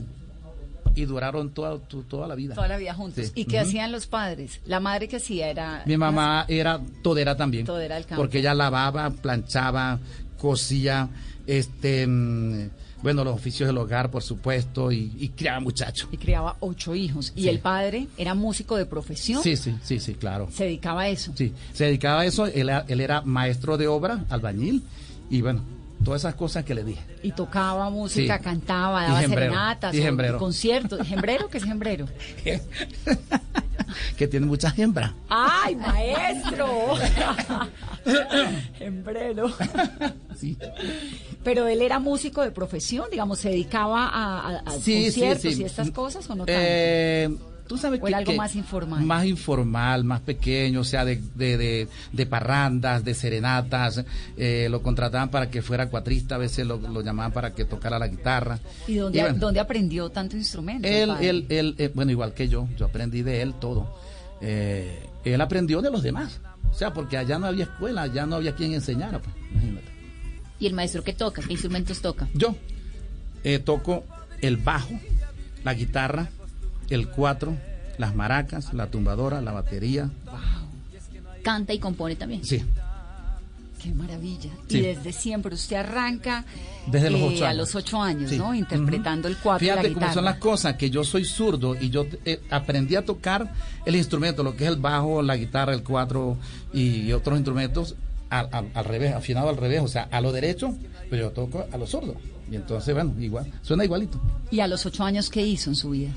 y 0.95 1.06
duraron 1.06 1.51
toda, 1.54 1.77
tu- 1.80 2.04
toda 2.04 2.27
la 2.27 2.36
vida. 2.36 2.56
Toda 2.56 2.67
la 2.67 2.77
vida 2.77 2.93
juntos. 2.93 3.25
Sí. 3.27 3.32
¿Y 3.36 3.45
qué 3.45 3.60
hacían 3.60 3.91
los 3.91 4.08
padres? 4.08 4.60
La 4.65 4.80
madre 4.80 5.08
que 5.08 5.17
hacía 5.17 5.49
era... 5.49 5.84
Mi 5.86 5.97
mamá 5.97 6.45
era 6.47 6.80
todera 7.01 7.36
también. 7.38 7.65
Todera 7.65 7.95
del 7.95 8.06
campo. 8.06 8.21
Porque 8.21 8.39
ella 8.39 8.54
lavaba, 8.54 9.10
planchaba, 9.10 9.99
cosía, 10.38 11.10
este, 11.47 12.06
mm, 12.08 12.69
bueno, 13.04 13.23
los 13.23 13.34
oficios 13.36 13.67
del 13.67 13.77
hogar, 13.77 14.12
por 14.12 14.21
supuesto, 14.23 14.91
y, 14.91 15.12
y 15.19 15.30
criaba 15.30 15.60
muchachos. 15.60 16.08
Y 16.12 16.17
criaba 16.17 16.58
ocho 16.60 16.93
hijos. 16.93 17.34
Y 17.36 17.43
Sí. 17.43 17.49
el 17.49 17.60
padre 17.60 18.08
era 18.17 18.34
músico 18.36 18.75
de 18.77 18.86
profesión. 18.86 19.41
Sí, 19.41 19.56
sí, 19.58 19.75
sí, 19.84 19.99
sí, 19.99 20.13
claro. 20.13 20.49
Se 20.51 20.65
dedicaba 20.65 21.01
a 21.01 21.10
eso. 21.10 21.32
Sí, 21.36 21.54
se 21.73 21.86
dedicaba 21.86 22.21
a 22.21 22.25
eso, 22.25 22.45
él, 22.45 22.69
era- 22.69 22.86
él 22.88 22.99
era 23.01 23.21
maestro 23.21 23.77
de 23.77 23.88
obra, 23.88 24.23
albañil, 24.30 24.84
y 25.30 25.41
bueno, 25.41 25.63
todas 26.03 26.21
esas 26.21 26.35
cosas 26.35 26.63
que 26.65 26.73
le 26.75 26.83
dije. 26.83 27.01
Y 27.23 27.31
tocaba 27.31 27.89
música, 27.89 28.37
Sí. 28.37 28.43
cantaba, 28.43 29.03
daba 29.03 29.21
serenatas, 29.21 29.95
o 29.95 30.37
conciertos. 30.37 31.07
¿Gembrero? 31.07 31.49
¿Qué 31.49 31.57
es 31.59 31.63
gembrero? 31.63 32.07
Que 34.15 34.25
tiene 34.27 34.45
muchas 34.45 34.77
hembras. 34.79 35.11
¡Ay, 35.27 35.75
maestro! 35.75 36.93
Gembrero. 38.77 39.51
Sí. 40.39 40.57
Pero 41.43 41.67
él 41.67 41.83
era 41.83 41.99
músico 41.99 42.41
de 42.41 42.49
profesión, 42.49 43.05
digamos, 43.11 43.37
se 43.39 43.49
dedicaba 43.49 44.07
a, 44.07 44.39
a- 44.39 44.59
a 44.65 44.71
Sí, 44.71 45.11
sí, 45.11 45.19
conciertos 45.21 45.55
y 45.59 45.63
estas 45.65 45.91
cosas 45.91 46.27
o 46.31 46.35
no 46.35 46.45
tanto. 46.45 46.53
Eh, 46.57 47.29
tú 47.71 47.77
sabes 47.77 48.01
¿O 48.01 48.05
que, 48.05 48.13
algo 48.13 48.34
que 48.34 48.38
más 48.38 48.53
informal? 48.53 49.01
Más 49.05 49.25
informal, 49.25 50.03
más 50.03 50.19
pequeño, 50.19 50.81
o 50.81 50.84
sea, 50.84 51.05
de, 51.05 51.21
de, 51.36 51.57
de, 51.57 51.88
de 52.12 52.25
parrandas, 52.25 53.05
de 53.05 53.13
serenatas. 53.13 54.03
eh, 54.36 54.67
lo 54.69 54.81
contrataban 54.84 55.29
para 55.31 55.49
que 55.49 55.62
fuera 55.62 55.88
cuatrista, 55.88 56.36
a 56.36 56.38
veces 56.38 56.67
lo, 56.67 56.75
lo 56.75 57.01
llamaban 57.01 57.31
para 57.31 57.53
que 57.55 57.63
tocara 57.63 57.97
la 57.97 58.10
guitarra. 58.10 58.60
¿Y 58.89 58.95
dónde, 58.95 59.21
bueno, 59.21 59.38
dónde 59.39 59.62
aprendió 59.62 60.10
tanto 60.10 60.36
instrumento? 60.36 60.86
Él, 60.86 61.12
él, 61.21 61.45
él, 61.47 61.75
eh, 61.77 61.89
bueno, 61.93 62.12
igual 62.12 62.34
que 62.34 62.49
yo, 62.49 62.67
yo 62.77 62.88
aprendí 62.88 63.21
de 63.21 63.41
él 63.41 63.53
todo. 63.53 63.95
Eh, 64.41 65.07
él 65.23 65.39
aprendió 65.39 65.81
de 65.81 65.91
los 65.91 66.03
demás. 66.03 66.41
O 66.69 66.73
sea, 66.73 66.91
porque 66.93 67.15
allá 67.17 67.39
no 67.39 67.45
había 67.45 67.63
escuela, 67.63 68.01
allá 68.01 68.25
no 68.25 68.36
había 68.36 68.53
quien 68.53 68.73
enseñara. 68.73 69.19
Pues, 69.21 69.34
imagínate. 69.53 69.88
¿Y 70.60 70.67
el 70.67 70.73
maestro 70.73 71.05
qué 71.05 71.13
toca? 71.13 71.41
¿Qué 71.41 71.53
instrumentos 71.53 72.01
toca? 72.01 72.27
Yo 72.34 72.53
eh, 73.45 73.60
toco 73.60 74.03
el 74.41 74.57
bajo, 74.57 74.99
la 75.63 75.73
guitarra, 75.73 76.29
el 76.91 77.08
cuatro, 77.10 77.56
las 77.97 78.15
maracas, 78.15 78.73
la 78.73 78.88
tumbadora, 78.88 79.41
la 79.41 79.51
batería. 79.51 80.10
Canta 81.43 81.73
y 81.73 81.80
compone 81.80 82.15
también. 82.15 82.43
Sí, 82.45 82.63
Qué 83.82 83.91
maravilla. 83.95 84.51
Sí. 84.67 84.77
Y 84.77 84.82
desde 84.82 85.12
siempre 85.12 85.56
usted 85.56 85.77
arranca 85.77 86.45
Desde 86.86 87.10
los 87.10 87.19
eh, 87.21 87.30
ocho 87.34 87.45
a 87.45 87.49
años. 87.49 87.58
los 87.58 87.75
ocho 87.75 87.99
años, 87.99 88.30
Sí. 88.30 88.38
¿no? 88.38 88.54
Interpretando 88.54 89.27
el 89.27 89.38
cuatro 89.38 89.65
la 89.65 89.73
Fíjate 89.73 89.88
guitarra. 89.89 90.06
cómo 90.08 90.13
son 90.13 90.25
las 90.25 90.38
cosas, 90.38 90.75
que 90.75 90.91
yo 90.91 91.04
soy 91.04 91.25
zurdo 91.25 91.75
y 91.75 91.89
yo 91.89 92.06
eh, 92.25 92.41
aprendí 92.51 92.95
a 92.95 93.04
tocar 93.04 93.51
el 93.84 93.95
instrumento, 93.95 94.43
lo 94.43 94.56
que 94.56 94.65
es 94.65 94.69
el 94.69 94.75
bajo, 94.75 95.23
la 95.23 95.36
guitarra, 95.36 95.73
el 95.73 95.82
cuatro 95.82 96.38
y 96.71 97.12
otros 97.12 97.38
instrumentos 97.39 97.95
al, 98.30 98.49
al- 98.51 98.69
al 98.75 98.86
revés, 98.86 99.15
afinado 99.15 99.49
al 99.49 99.58
revés, 99.58 99.82
o 99.82 99.88
sea, 99.88 100.08
a 100.12 100.21
lo 100.21 100.32
derecho, 100.32 100.75
pero 101.10 101.23
yo 101.23 101.32
toco 101.32 101.65
a 101.71 101.75
lo 101.77 101.88
zurdo. 101.88 102.13
Y 102.51 102.58
entonces, 102.58 102.93
bueno, 102.93 103.15
igual, 103.19 103.51
suena 103.63 103.84
igualito. 103.84 104.21
¿Y 104.51 104.60
a 104.60 104.67
los 104.67 104.86
ocho 104.86 105.04
años 105.04 105.27
qué 105.32 105.41
hizo 105.43 105.71
en 105.71 105.75
su 105.75 105.89
vida? 105.89 106.12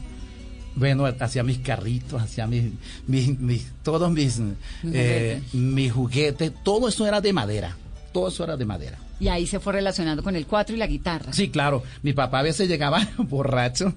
Bueno, 0.77 1.05
hacía 1.21 1.43
mis 1.43 1.59
carritos, 1.59 2.21
hacía 2.21 2.47
mis, 2.47 2.65
mis, 3.07 3.39
mis- 3.39 3.67
todos 3.83 4.11
mis, 4.11 4.41
eh, 4.85 5.41
mis 5.53 5.93
juguetes, 5.93 6.53
todo 6.65 6.89
eso 6.89 7.07
era 7.07 7.21
de 7.21 7.33
madera, 7.33 7.77
todo 8.13 8.29
eso 8.29 8.45
era 8.45 8.57
de 8.57 8.65
madera. 8.65 8.99
Y 9.21 9.29
ahí 9.29 9.47
se 9.47 9.61
fue 9.61 9.73
relacionando 9.75 10.23
con 10.25 10.35
el 10.35 10.47
cuatro 10.47 10.75
y 10.75 10.79
la 10.79 10.89
guitarra. 10.89 11.33
Sí, 11.33 11.49
claro. 11.49 11.85
Mi 12.03 12.13
papá 12.13 12.41
a 12.41 12.43
veces 12.43 12.69
llegaba 12.69 13.07
borracho 13.19 13.95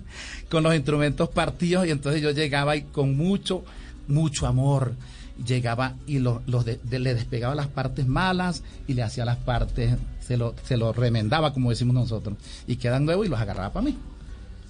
con 0.49 0.61
los 0.63 0.75
instrumentos 0.75 1.29
partidos 1.29 1.87
y 1.87 1.91
entonces 1.91 2.21
yo 2.21 2.29
llegaba 2.31 2.75
y 2.75 2.83
con 2.83 3.17
mucho, 3.17 3.63
mucho 4.07 4.45
amor 4.45 4.93
llegaba 5.45 5.95
y 6.05 6.19
lo- 6.19 6.41
de- 6.45 6.79
le 6.99 7.13
despegaba 7.15 7.55
las 7.55 7.67
partes 7.67 8.05
malas 8.07 8.63
y 8.87 8.93
le 8.93 9.01
hacía 9.03 9.25
las 9.25 9.37
partes, 9.37 9.95
se 10.25 10.37
lo, 10.37 10.53
se 10.63 10.77
lo 10.77 10.93
remendaba 10.93 11.53
como 11.53 11.69
decimos 11.71 11.95
nosotros 11.95 12.37
y 12.67 12.75
quedan 12.77 13.05
nuevos 13.05 13.25
y 13.25 13.29
los 13.29 13.39
agarraba 13.39 13.73
para 13.73 13.85
mí. 13.85 13.97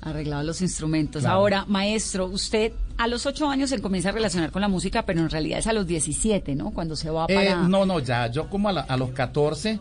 Arreglaba 0.02 0.44
los 0.44 0.62
instrumentos. 0.62 1.22
Claro. 1.24 1.36
Ahora, 1.38 1.66
maestro, 1.68 2.26
usted 2.28 2.72
a 2.98 3.08
los 3.08 3.26
ocho 3.26 3.50
años 3.50 3.70
se 3.70 3.82
comienza 3.82 4.10
a 4.10 4.12
relacionar 4.12 4.52
con 4.52 4.62
la 4.62 4.68
música, 4.68 5.06
pero 5.06 5.20
en 5.22 5.30
realidad 5.30 5.60
es 5.60 5.68
a 5.68 5.74
los 5.74 5.86
17, 5.88 6.56
¿no? 6.56 6.72
Cuando 6.72 6.96
se 6.96 7.10
va 7.10 7.26
Eh, 7.28 7.36
para... 7.36 7.56
no, 7.68 7.86
no, 7.86 8.00
ya, 8.00 8.28
yo 8.32 8.50
como 8.50 8.70
a, 8.70 8.74
la- 8.74 8.82
a 8.82 8.96
los 8.98 9.10
14 9.12 9.80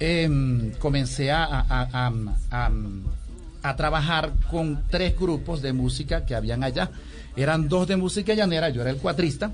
em, 0.00 0.72
comencé 0.78 1.30
a, 1.30 1.44
a- 1.44 1.64
a- 1.92 2.12
a- 2.50 2.70
a 3.62 3.76
trabajar 3.76 4.32
con 4.50 4.82
tres 4.90 5.18
grupos 5.18 5.62
de 5.62 5.72
música 5.72 6.26
que 6.26 6.34
habían 6.34 6.62
allá. 6.64 6.90
Eran 7.36 7.68
dos 7.68 7.86
de 7.88 7.96
música 7.96 8.34
llanera, 8.34 8.68
yo 8.70 8.82
era 8.82 8.90
el 8.90 8.98
cuatrista, 8.98 9.50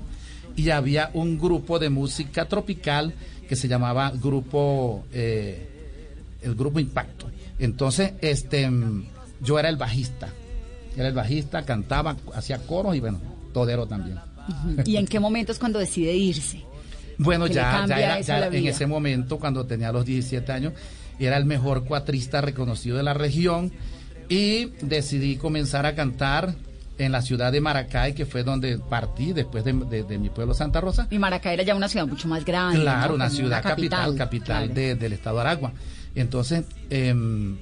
y 0.55 0.69
había 0.69 1.09
un 1.13 1.39
grupo 1.39 1.79
de 1.79 1.89
música 1.89 2.45
tropical 2.45 3.13
que 3.47 3.55
se 3.55 3.67
llamaba 3.67 4.11
grupo, 4.11 5.05
eh, 5.13 5.67
el 6.41 6.55
grupo 6.55 6.79
Impacto. 6.79 7.27
Entonces, 7.59 8.13
este, 8.21 8.63
em, 8.63 9.05
yo 9.41 9.59
era 9.59 9.69
el 9.69 9.77
bajista, 9.77 10.29
era 10.95 11.07
el 11.07 11.13
bajista, 11.13 11.63
cantaba, 11.63 12.15
hacía 12.33 12.59
coros 12.59 12.95
y 12.95 12.99
bueno, 12.99 13.19
todero 13.53 13.85
también. 13.87 14.19
¿Y 14.85 14.95
en 14.97 15.05
qué 15.07 15.19
momento 15.19 15.51
es 15.51 15.59
cuando 15.59 15.79
decide 15.79 16.13
irse? 16.13 16.63
Bueno, 17.17 17.45
ya, 17.47 17.85
ya 17.87 17.99
era, 17.99 18.21
ya 18.21 18.47
en 18.47 18.65
ese 18.67 18.87
momento, 18.87 19.37
cuando 19.37 19.65
tenía 19.65 19.91
los 19.91 20.05
17 20.05 20.51
años, 20.51 20.73
era 21.19 21.37
el 21.37 21.45
mejor 21.45 21.85
cuatrista 21.85 22.41
reconocido 22.41 22.97
de 22.97 23.03
la 23.03 23.13
región 23.13 23.71
y 24.29 24.67
decidí 24.81 25.35
comenzar 25.37 25.85
a 25.85 25.93
cantar 25.93 26.55
en 26.97 27.11
la 27.11 27.21
ciudad 27.21 27.51
de 27.51 27.61
Maracay, 27.61 28.13
que 28.13 28.25
fue 28.25 28.43
donde 28.43 28.77
partí 28.77 29.33
después 29.33 29.63
de, 29.63 29.73
de- 29.73 30.03
de 30.03 30.17
mi 30.17 30.29
pueblo 30.29 30.53
Santa 30.53 30.81
Rosa. 30.81 31.07
Y 31.11 31.19
Maracay 31.19 31.53
era 31.55 31.63
ya 31.63 31.75
una 31.75 31.87
ciudad 31.87 32.07
mucho 32.07 32.27
más 32.27 32.43
grande. 32.45 32.79
Claro, 32.81 33.09
¿no? 33.09 33.15
una 33.15 33.29
ciudad 33.29 33.61
capital, 33.63 34.15
capital 34.15 34.63
claro. 34.67 34.73
de- 34.73 34.95
del 34.95 35.13
estado 35.13 35.35
de 35.37 35.41
Aragua. 35.41 35.73
Entonces, 36.15 36.63
em, 36.89 37.57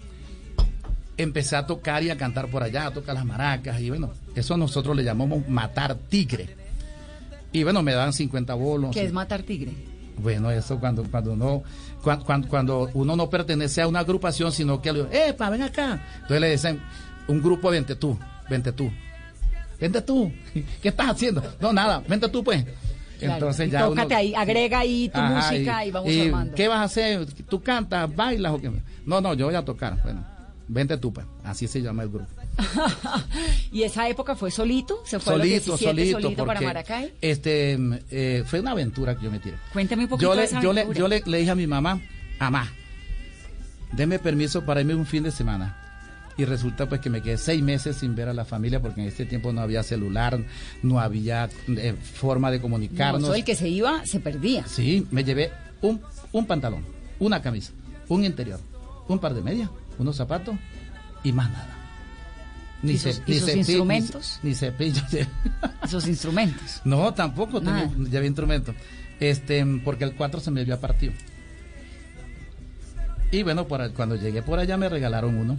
empecé 1.24 1.56
a 1.56 1.66
tocar 1.66 2.04
y 2.04 2.10
a 2.10 2.18
cantar 2.18 2.48
por 2.48 2.64
allá, 2.64 2.88
a 2.88 2.92
tocar 2.92 3.16
las 3.16 3.26
maracas, 3.26 3.80
y 3.82 3.90
bueno, 3.90 4.12
eso 4.36 4.58
nosotros 4.58 4.96
le 4.96 5.04
llamamos 5.04 5.48
matar 5.48 5.96
tigre. 5.96 6.56
Y 7.52 7.64
bueno, 7.64 7.82
me 7.84 7.94
daban 7.94 8.14
50 8.14 8.54
bolos. 8.54 8.92
¿Qué 8.94 9.04
es 9.04 9.12
matar 9.14 9.44
tigre? 9.44 9.72
Bueno, 10.18 10.52
eso 10.52 10.80
cuando, 10.80 11.04
cuando 11.04 11.34
uno 11.34 11.64
cuan- 12.04 12.22
cuan- 12.24 12.44
cuando, 12.44 12.90
uno 12.94 13.16
no 13.16 13.30
pertenece 13.30 13.82
a 13.82 13.88
una 13.88 14.00
agrupación, 14.00 14.52
sino 14.52 14.82
que 14.82 14.92
le 14.92 15.00
digo, 15.00 15.10
¡epa, 15.14 15.50
ven 15.50 15.62
acá! 15.64 16.02
Entonces 16.16 16.42
le 16.42 16.52
dicen, 16.52 16.80
un 17.28 17.42
grupo, 17.42 17.70
vente 17.70 17.96
tú, 17.96 18.18
vente 18.50 18.72
tú. 18.74 18.92
Vente 19.80 20.02
tú. 20.02 20.32
¿Qué 20.82 20.90
estás 20.90 21.10
haciendo? 21.12 21.42
No, 21.62 21.72
nada, 21.74 22.04
vente 22.08 22.28
tú 22.30 22.44
pues. 22.44 22.66
Claro. 23.18 23.34
Entonces 23.36 23.72
ya 23.72 23.86
uno- 23.88 23.96
tócate 23.96 24.16
ahí, 24.16 24.34
agrega 24.36 24.80
ahí 24.80 25.10
tu 25.10 25.20
Ajá, 25.20 25.52
música 25.52 25.86
y, 25.86 25.92
vamos 25.92 26.12
y 26.12 26.22
armando. 26.28 26.56
¿Qué 26.56 26.68
vas 26.68 26.80
a 26.80 26.84
hacer? 26.84 27.26
¿Tú 27.50 27.62
cantas, 27.62 28.14
bailas 28.16 28.52
o 28.54 28.60
qué? 28.62 28.72
No, 29.06 29.20
no, 29.22 29.34
yo 29.34 29.46
voy 29.48 29.56
a 29.56 29.64
tocar. 29.66 30.02
Bueno, 30.04 30.26
vente 30.70 30.98
pues. 30.98 31.26
Así 31.44 31.68
se 31.68 31.82
llama 31.82 32.04
el 32.04 32.10
grupo. 32.10 32.28
¿Y 33.72 33.84
esa 33.84 34.08
época 34.08 34.36
fue 34.36 34.52
solito? 34.52 35.02
¿Se 35.06 35.20
fue 35.20 35.34
a 35.34 35.38
los 35.38 35.48
Solito, 35.48 35.78
17 35.78 36.12
solito, 36.12 36.46
para 36.46 36.62
Maracay? 36.62 37.14
este 37.22 37.78
mm, 37.78 37.94
eh, 38.12 38.44
fue 38.46 38.60
una 38.62 38.72
aventura 38.72 39.16
que 39.18 39.26
yo 39.26 39.32
me 39.32 39.40
tiré. 39.40 39.58
Cuéntame 39.74 40.04
un 40.04 40.10
poquito 40.10 40.30
yo 40.30 40.32
de 40.32 40.38
le, 40.38 40.44
esa 40.46 40.62
yo 40.62 40.72
le, 40.72 40.88
yo 40.94 41.08
le, 41.08 41.22
le 41.26 41.38
dije 41.40 41.52
a 41.52 41.56
mi 41.56 41.68
mamá, 41.68 42.00
mamá, 42.40 42.72
deme 43.92 44.20
permiso 44.20 44.64
para 44.66 44.82
irme 44.82 44.96
un 44.96 45.06
fin 45.06 45.24
de 45.24 45.32
semana. 45.32 45.76
Y 46.38 46.46
resulta 46.46 46.88
pues 46.88 47.02
que 47.02 47.10
me 47.10 47.22
quedé 47.22 47.38
seis 47.38 47.62
meses 47.62 47.98
sin 47.98 48.16
ver 48.16 48.30
a 48.30 48.34
la 48.34 48.46
familia 48.46 48.82
porque 48.82 49.02
en 49.02 49.08
ese 49.08 49.26
tiempo 49.26 49.52
no 49.52 49.60
había 49.60 49.84
celular, 49.84 50.40
no 50.84 51.02
había 51.02 51.50
eh, 51.68 51.94
forma 52.14 52.50
de 52.50 52.58
No, 52.60 52.62
comunicarnos. 52.62 53.36
el 53.36 53.44
que 53.44 53.56
se 53.56 53.68
iba 53.68 54.06
se 54.06 54.22
perdía. 54.22 54.66
Sí, 54.66 55.06
me 55.12 55.26
llevé 55.26 55.52
un, 55.82 56.00
un 56.32 56.46
pantalón, 56.46 56.86
una 57.20 57.42
camisa, 57.42 57.74
un 58.08 58.24
interior, 58.24 58.60
un 59.10 59.20
par 59.20 59.34
de 59.34 59.42
medias, 59.42 59.70
unos 60.00 60.16
zapatos 60.16 60.56
y 61.24 61.32
más 61.32 61.50
nada. 61.52 61.76
¿Y 62.82 62.98
sus- 62.98 63.22
y 63.26 63.34
sus 63.36 63.46
cepillo, 63.48 63.58
instrumentos? 63.58 64.40
Ni, 64.42 64.56
cepillo. 64.56 65.02
Esos 65.84 66.08
instrumentos. 66.08 66.82
No, 66.86 67.14
tampoco 67.14 67.60
tenía, 67.60 67.86
Nada. 67.88 68.10
llevé 68.10 68.26
instrumentos. 68.28 68.74
Este, 69.20 69.66
porque 69.84 70.06
el 70.06 70.16
4 70.16 70.40
se 70.40 70.50
me 70.50 70.62
había 70.62 70.80
partido. 70.80 71.12
Y 73.32 73.44
bueno, 73.44 73.68
por- 73.68 73.92
cuando 73.94 74.16
llegué 74.16 74.42
por 74.42 74.60
allá 74.60 74.78
me 74.78 74.90
regalaron 74.90 75.36
uno. 75.38 75.58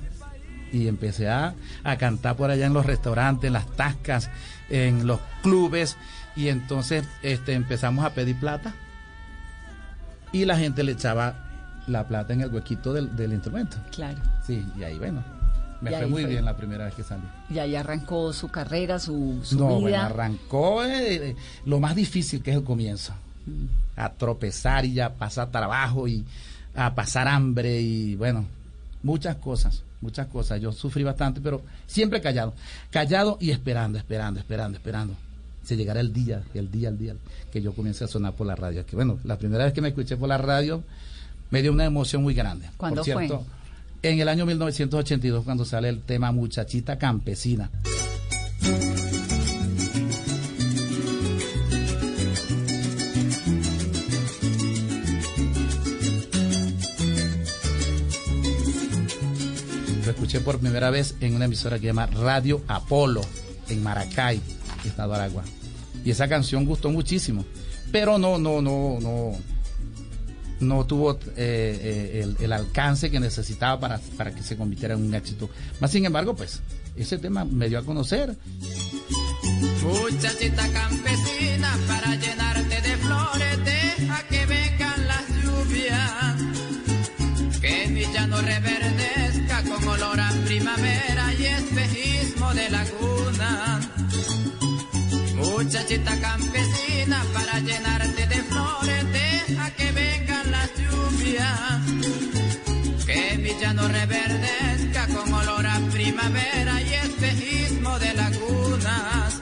Y 0.73 0.87
empecé 0.87 1.29
a, 1.29 1.55
a 1.83 1.97
cantar 1.97 2.37
por 2.37 2.51
allá 2.51 2.67
en 2.67 2.73
los 2.73 2.87
restaurantes, 2.87 3.49
en 3.49 3.53
las 3.55 3.67
tascas, 3.77 4.31
en 4.71 5.07
los 5.07 5.21
clubes. 5.43 5.97
Y 6.37 6.49
entonces 6.49 7.05
este, 7.23 7.55
empezamos 7.55 8.05
a 8.05 8.15
pedir 8.15 8.37
plata. 8.37 8.73
Y 10.33 10.45
la 10.45 10.57
gente 10.57 10.85
le 10.85 10.93
echaba 10.93 11.50
la 11.91 12.07
plata 12.07 12.33
en 12.33 12.43
el 12.43 12.53
huequito 12.53 12.93
del, 12.93 13.15
del 13.17 13.33
instrumento. 13.33 13.77
Claro. 13.95 14.19
Sí, 14.47 14.65
y 14.79 14.83
ahí 14.83 14.99
bueno, 14.99 15.23
me 15.81 15.91
fue 15.91 16.07
muy 16.07 16.23
fue. 16.23 16.31
bien 16.33 16.45
la 16.45 16.57
primera 16.57 16.85
vez 16.85 16.95
que 16.95 17.03
salí. 17.03 17.23
Y 17.51 17.59
ahí 17.59 17.75
arrancó 17.77 18.33
su 18.33 18.49
carrera, 18.49 18.99
su, 18.99 19.41
su 19.43 19.59
No, 19.59 19.65
bueno, 19.67 19.87
vida. 19.87 20.07
arrancó 20.07 20.85
eh, 20.85 21.35
lo 21.67 21.81
más 21.81 21.95
difícil 21.97 22.43
que 22.43 22.51
es 22.51 22.57
el 22.57 22.65
comienzo. 22.65 23.13
A 23.97 24.11
tropezar 24.13 24.85
y 24.85 25.01
a 25.01 25.15
pasar 25.15 25.51
trabajo 25.51 26.07
y 26.07 26.25
a 26.75 26.95
pasar 26.95 27.27
hambre 27.27 27.81
y 27.81 28.15
bueno, 28.15 28.45
muchas 29.03 29.37
cosas, 29.37 29.83
muchas 30.01 30.27
cosas. 30.29 30.61
Yo 30.61 30.71
sufrí 30.73 31.03
bastante, 31.03 31.41
pero 31.41 31.63
siempre 31.87 32.21
callado. 32.21 32.55
Callado 32.91 33.39
y 33.41 33.51
esperando, 33.51 33.99
esperando, 33.99 34.39
esperando, 34.41 34.77
esperando. 34.79 35.15
Se 35.65 35.77
llegará 35.77 36.01
el 36.01 36.13
día, 36.13 36.43
el 36.55 36.71
día, 36.71 36.89
el 36.89 36.99
día 36.99 37.15
que 37.53 37.61
yo 37.61 37.73
comience 37.73 38.05
a 38.05 38.09
sonar 38.09 38.33
por 38.35 38.47
la 38.47 38.55
radio. 38.57 38.85
Que 38.87 38.97
bueno, 38.97 39.19
la 39.25 39.37
primera 39.39 39.65
vez 39.65 39.73
que 39.73 39.81
me 39.81 39.89
escuché 39.89 40.17
por 40.17 40.29
la 40.29 40.39
radio 40.39 40.83
me 41.51 41.63
dio 41.63 41.73
una 41.73 41.85
emoción 41.85 42.23
muy 42.23 42.35
grande. 42.35 42.71
¿Cuándo 42.77 43.03
por 43.03 43.05
cierto, 43.05 43.45
fue? 43.45 44.11
En 44.11 44.21
el 44.21 44.29
año 44.29 44.47
1982, 44.47 45.45
cuando 45.45 45.65
sale 45.65 45.89
el 45.89 46.03
tema 46.03 46.33
Muchachita 46.33 46.99
Campesina. 46.99 47.71
lo 60.11 60.15
escuché 60.15 60.41
por 60.41 60.59
primera 60.59 60.91
vez 60.91 61.15
en 61.21 61.37
una 61.37 61.45
emisora 61.45 61.77
que 61.77 61.83
se 61.83 61.87
llama 61.89 62.07
Radio 62.07 62.63
Apolo, 62.67 63.21
en 63.69 63.81
Maracay, 63.81 64.41
Estado 64.85 65.13
de 65.13 65.19
Aragua. 65.19 65.45
Y 66.05 66.11
esa 66.11 66.27
canción 66.27 66.65
gustó 66.65 66.91
muchísimo. 66.91 67.45
Pero 67.93 68.19
no, 68.19 68.37
no, 68.37 68.61
no, 68.61 68.99
no, 69.01 69.33
no 70.61 70.85
tuvo 70.87 71.15
eh, 71.15 71.19
eh, 71.37 72.21
el, 72.23 72.37
el 72.39 72.53
alcance 72.53 73.11
que 73.11 73.19
necesitaba 73.19 73.81
para, 73.81 73.99
para 74.17 74.35
que 74.35 74.43
se 74.43 74.57
convirtiera 74.57 74.95
en 74.95 75.03
un 75.03 75.15
éxito. 75.15 75.51
Más 75.81 75.91
sin 75.91 76.05
embargo, 76.05 76.35
pues, 76.35 76.61
ese 76.97 77.19
tema 77.19 77.45
me 77.45 77.69
dio 77.69 77.79
a 77.79 77.85
conocer. 77.85 78.37
Muchachita 79.83 80.69
campesina, 80.73 81.79
para 81.89 82.15
llenarte 82.15 82.81
de 82.83 82.97
flores, 82.99 83.65
deja 83.65 84.23
que 84.29 84.47
vengan 84.47 85.09
las 85.09 85.29
lluvias. 85.43 86.37
Que 87.61 87.89
mi 87.89 88.05
llano 88.13 88.41
reverdezca 88.43 89.63
con 89.63 89.89
olor 89.89 90.21
a 90.21 90.31
primavera 90.45 91.35
y 91.39 91.45
espejismo 91.47 92.55
de 92.55 92.71
laguna. 92.71 93.81
Muchachita 95.37 96.21
campesina, 96.21 97.25
para 97.33 97.61
llenarte 97.61 98.20
Llano 103.81 103.89
reverdezca 103.89 105.07
con 105.07 105.33
olor 105.33 105.67
a 105.67 105.81
primavera 105.91 106.83
y 106.83 106.95
espejismo 106.95 107.99
de 107.99 108.15
lagunas. 108.15 109.41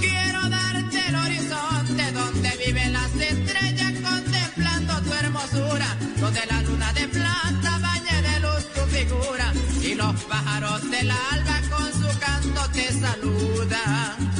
Quiero 0.00 0.48
darte 0.48 1.08
el 1.08 1.16
horizonte 1.16 2.12
donde 2.12 2.50
viven 2.66 2.92
las 2.92 3.14
estrellas 3.14 3.92
contemplando 4.02 5.02
tu 5.02 5.12
hermosura, 5.12 5.96
donde 6.20 6.40
la 6.46 6.62
luna 6.62 6.92
de 6.92 7.08
plata 7.08 7.78
bañe 7.80 8.22
de 8.22 8.40
luz 8.40 8.66
tu 8.72 8.80
figura 8.96 9.52
y 9.82 9.94
los 9.94 10.22
pájaros 10.24 10.90
del 10.90 11.10
alba 11.10 11.60
con 11.70 11.92
su 11.92 12.18
canto 12.18 12.68
te 12.72 12.92
saludan. 12.92 14.32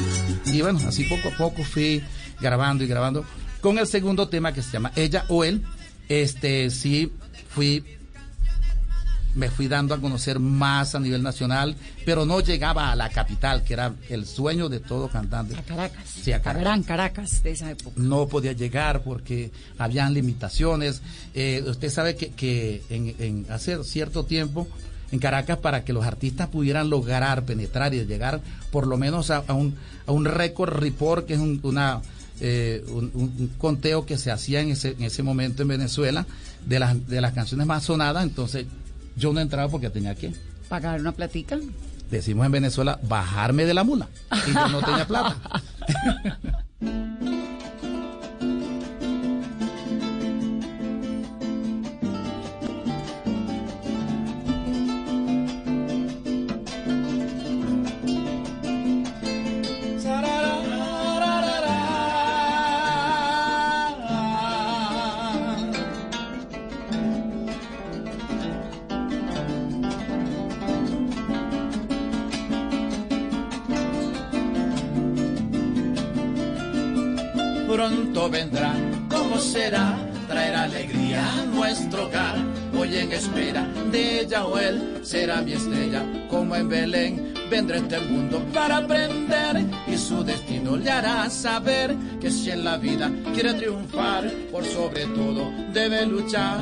Y 0.45 0.61
bueno, 0.61 0.79
así 0.87 1.03
poco 1.03 1.29
a 1.29 1.37
poco 1.37 1.63
fui 1.63 2.03
grabando 2.39 2.83
y 2.83 2.87
grabando. 2.87 3.25
Con 3.61 3.77
el 3.77 3.87
segundo 3.87 4.27
tema 4.29 4.51
que 4.51 4.61
se 4.61 4.71
llama 4.71 4.91
Ella 4.95 5.25
o 5.29 5.43
Él, 5.43 5.63
este 6.09 6.69
sí 6.69 7.11
fui 7.49 7.83
me 9.35 9.49
fui 9.49 9.67
dando 9.67 9.93
a 9.95 9.99
conocer 9.99 10.39
más 10.39 10.95
a 10.95 10.99
nivel 10.99 11.23
nacional, 11.23 11.75
pero 12.05 12.25
no 12.25 12.39
llegaba 12.39 12.91
a 12.91 12.95
la 12.95 13.09
capital, 13.09 13.63
que 13.63 13.73
era 13.73 13.93
el 14.09 14.25
sueño 14.25 14.69
de 14.69 14.79
todo 14.79 15.07
cantante. 15.09 15.55
A 15.55 15.61
Caracas. 15.63 16.03
Sí, 16.07 16.31
a 16.31 16.41
Caracas. 16.41 16.61
gran 16.61 16.83
Caracas 16.83 17.43
de 17.43 17.51
esa 17.51 17.71
época. 17.71 17.95
No 17.99 18.27
podía 18.27 18.53
llegar 18.53 19.01
porque 19.03 19.51
habían 19.77 20.13
limitaciones. 20.13 21.01
Eh, 21.33 21.63
usted 21.67 21.89
sabe 21.89 22.15
que, 22.15 22.29
que 22.29 22.83
en, 22.89 23.15
en 23.19 23.45
hace 23.49 23.83
cierto 23.83 24.25
tiempo 24.25 24.67
en 25.11 25.19
Caracas 25.19 25.57
para 25.59 25.83
que 25.83 25.93
los 25.93 26.05
artistas 26.05 26.47
pudieran 26.49 26.89
lograr 26.89 27.45
penetrar 27.45 27.93
y 27.93 28.05
llegar 28.05 28.41
por 28.71 28.87
lo 28.87 28.97
menos 28.97 29.29
a, 29.29 29.43
a 29.47 29.53
un, 29.53 29.75
a 30.07 30.11
un 30.11 30.25
récord 30.25 30.73
report, 30.73 31.27
que 31.27 31.35
es 31.35 31.39
un, 31.39 31.59
una, 31.63 32.01
eh, 32.41 32.83
un 32.87 33.51
conteo 33.57 34.05
que 34.05 34.17
se 34.17 34.31
hacía 34.31 34.61
en 34.61 34.71
ese, 34.71 34.89
en 34.91 35.03
ese 35.03 35.21
momento 35.21 35.61
en 35.61 35.67
Venezuela 35.67 36.25
de 36.65 36.79
las, 36.79 37.07
de 37.07 37.21
las 37.21 37.33
canciones 37.33 37.67
más 37.67 37.83
sonadas, 37.83 38.23
entonces 38.23 38.65
yo 39.15 39.33
no 39.33 39.39
entraba 39.39 39.69
porque 39.69 39.89
tenía 39.89 40.15
que, 40.15 40.33
¿Pagar 40.69 40.99
una 40.99 41.11
platica? 41.11 41.57
decimos 42.09 42.45
en 42.45 42.51
Venezuela, 42.51 42.99
bajarme 43.03 43.65
de 43.65 43.73
la 43.73 43.83
mula. 43.83 44.07
Y 44.47 44.53
yo 44.53 44.67
no 44.69 44.81
tenía 44.81 45.07
plata. 45.07 45.35
Vendrá, 78.29 78.73
¿cómo 79.09 79.37
será? 79.37 79.95
Traer 80.27 80.55
alegría 80.55 81.21
a 81.33 81.45
nuestro 81.45 82.05
hogar. 82.05 82.35
Hoy 82.77 82.95
en 82.97 83.11
espera 83.11 83.67
de 83.91 84.21
ella 84.21 84.45
o 84.45 84.57
él 84.57 84.99
será 85.03 85.41
mi 85.41 85.53
estrella, 85.53 86.03
como 86.29 86.55
en 86.55 86.69
Belén. 86.69 87.33
Vendrá 87.49 87.77
este 87.77 87.99
mundo 87.99 88.41
para 88.53 88.77
aprender 88.77 89.65
y 89.87 89.97
su 89.97 90.23
destino 90.23 90.77
le 90.77 90.89
hará 90.89 91.29
saber 91.29 91.95
que 92.19 92.31
si 92.31 92.49
en 92.49 92.63
la 92.63 92.77
vida 92.77 93.11
quiere 93.33 93.53
triunfar, 93.53 94.31
por 94.51 94.63
sobre 94.65 95.05
todo 95.07 95.51
debe 95.71 96.05
luchar. 96.05 96.59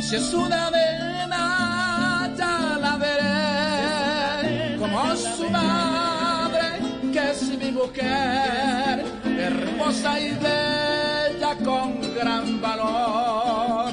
Si 0.00 0.16
es 0.16 0.34
una 0.34 0.70
nena, 0.70 2.34
ya 2.36 2.78
la 2.80 2.96
veré 2.96 4.76
como 4.76 5.16
su 5.16 5.48
madre, 5.50 5.89
que 7.20 7.30
es 7.30 7.42
mi 7.58 7.70
mujer, 7.70 9.04
hermosa 9.24 10.20
y 10.20 10.30
bella 10.30 11.56
con 11.64 12.00
gran 12.14 12.60
valor. 12.60 13.92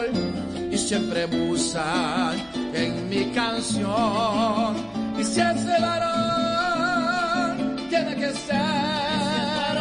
Y 0.71 0.77
siempre 0.77 1.27
musa 1.27 2.33
en 2.73 3.09
mi 3.09 3.31
canción. 3.31 4.75
Y 5.17 5.23
si 5.23 5.41
ese 5.41 5.81
varón 5.81 7.75
tiene 7.89 8.15
que 8.15 8.31
ser 8.31 9.75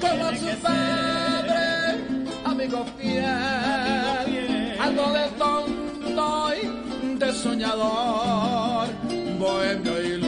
como 0.00 0.24
su 0.36 0.56
padre, 0.62 1.98
amigo 2.44 2.84
fiel, 2.98 4.76
algo 4.80 5.12
de 5.12 5.28
tonto 5.38 6.54
y 6.62 7.16
de 7.18 7.32
soñador, 7.32 8.88
bohemio 9.38 10.02
y 10.02 10.21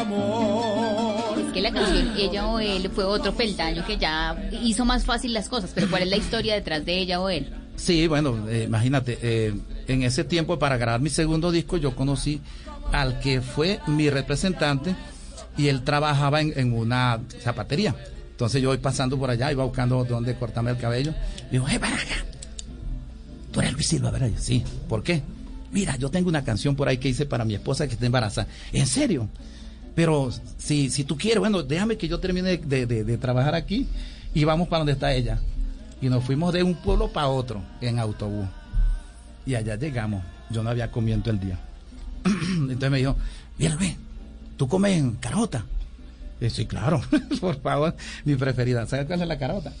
amor. 0.00 1.38
Es 1.38 1.52
que 1.52 1.60
la 1.60 1.72
canción 1.72 2.14
Ella 2.16 2.46
o 2.46 2.58
Él 2.58 2.90
fue 2.94 3.04
otro 3.04 3.34
peldaño 3.34 3.84
que 3.86 3.96
ya 3.96 4.36
hizo 4.62 4.84
más 4.84 5.04
fácil 5.04 5.32
las 5.32 5.48
cosas, 5.48 5.72
pero 5.74 5.88
¿cuál 5.88 6.02
es 6.02 6.08
la 6.08 6.16
historia 6.16 6.54
detrás 6.54 6.84
de 6.84 6.98
Ella 6.98 7.20
o 7.20 7.28
Él? 7.28 7.52
Sí, 7.76 8.06
bueno, 8.08 8.48
eh, 8.48 8.64
imagínate, 8.64 9.18
eh, 9.22 9.54
en 9.86 10.02
ese 10.02 10.24
tiempo 10.24 10.58
para 10.58 10.76
grabar 10.76 11.00
mi 11.00 11.10
segundo 11.10 11.52
disco 11.52 11.76
yo 11.76 11.94
conocí 11.94 12.40
al 12.92 13.20
que 13.20 13.40
fue 13.40 13.80
mi 13.86 14.10
representante 14.10 14.96
y 15.56 15.68
él 15.68 15.82
trabajaba 15.82 16.40
en, 16.40 16.52
en 16.56 16.72
una 16.72 17.20
zapatería. 17.40 17.94
Entonces 18.30 18.62
yo 18.62 18.68
voy 18.68 18.78
pasando 18.78 19.18
por 19.18 19.30
allá, 19.30 19.50
iba 19.50 19.64
buscando 19.64 20.04
dónde 20.04 20.36
cortarme 20.36 20.70
el 20.70 20.78
cabello. 20.78 21.12
Digo, 21.50 21.68
¡eh, 21.68 21.78
para 21.78 21.96
acá! 21.96 22.24
Tú 23.52 23.60
eres 23.60 23.72
Luis 23.72 23.86
Silva, 23.86 24.10
¿verdad? 24.10 24.28
Yo, 24.28 24.38
sí, 24.38 24.62
¿por 24.88 25.02
qué? 25.02 25.22
Mira, 25.72 25.96
yo 25.96 26.10
tengo 26.10 26.28
una 26.28 26.44
canción 26.44 26.76
por 26.76 26.88
ahí 26.88 26.98
que 26.98 27.08
hice 27.08 27.26
para 27.26 27.44
mi 27.44 27.54
esposa 27.54 27.86
que 27.86 27.94
está 27.94 28.06
embarazada. 28.06 28.48
¿En 28.72 28.86
serio? 28.86 29.28
Pero 29.98 30.30
si, 30.58 30.90
si 30.90 31.02
tú 31.02 31.16
quieres, 31.16 31.40
bueno, 31.40 31.60
déjame 31.64 31.96
que 31.98 32.06
yo 32.06 32.20
termine 32.20 32.56
de, 32.56 32.86
de- 32.86 33.18
trabajar 33.18 33.56
aquí 33.56 33.88
y 34.32 34.44
vamos 34.44 34.68
para 34.68 34.78
donde 34.78 34.92
está 34.92 35.12
ella. 35.12 35.40
Y 36.00 36.08
nos 36.08 36.22
fuimos 36.22 36.52
de 36.54 36.62
un 36.62 36.76
pueblo 36.76 37.12
para 37.12 37.26
otro 37.26 37.60
en 37.80 37.98
autobús. 37.98 38.46
Y 39.44 39.56
allá 39.56 39.74
llegamos. 39.74 40.22
Yo 40.50 40.62
no 40.62 40.70
había 40.70 40.92
comido 40.92 41.16
en 41.16 41.22
todo 41.22 41.34
el 41.34 41.40
día. 41.40 41.58
Entonces 42.24 42.90
me 42.92 42.98
dijo, 42.98 43.16
mira, 43.58 43.74
ve, 43.74 43.96
¿tú 44.56 44.68
comes 44.68 45.02
carota? 45.18 45.64
Y 46.40 46.48
sí, 46.48 46.64
claro, 46.66 47.02
por 47.40 47.60
favor, 47.60 47.96
mi 48.24 48.36
preferida. 48.36 48.86
¿Sabes 48.86 49.06
cuál 49.06 49.20
es 49.22 49.26
la 49.26 49.36
carota? 49.36 49.72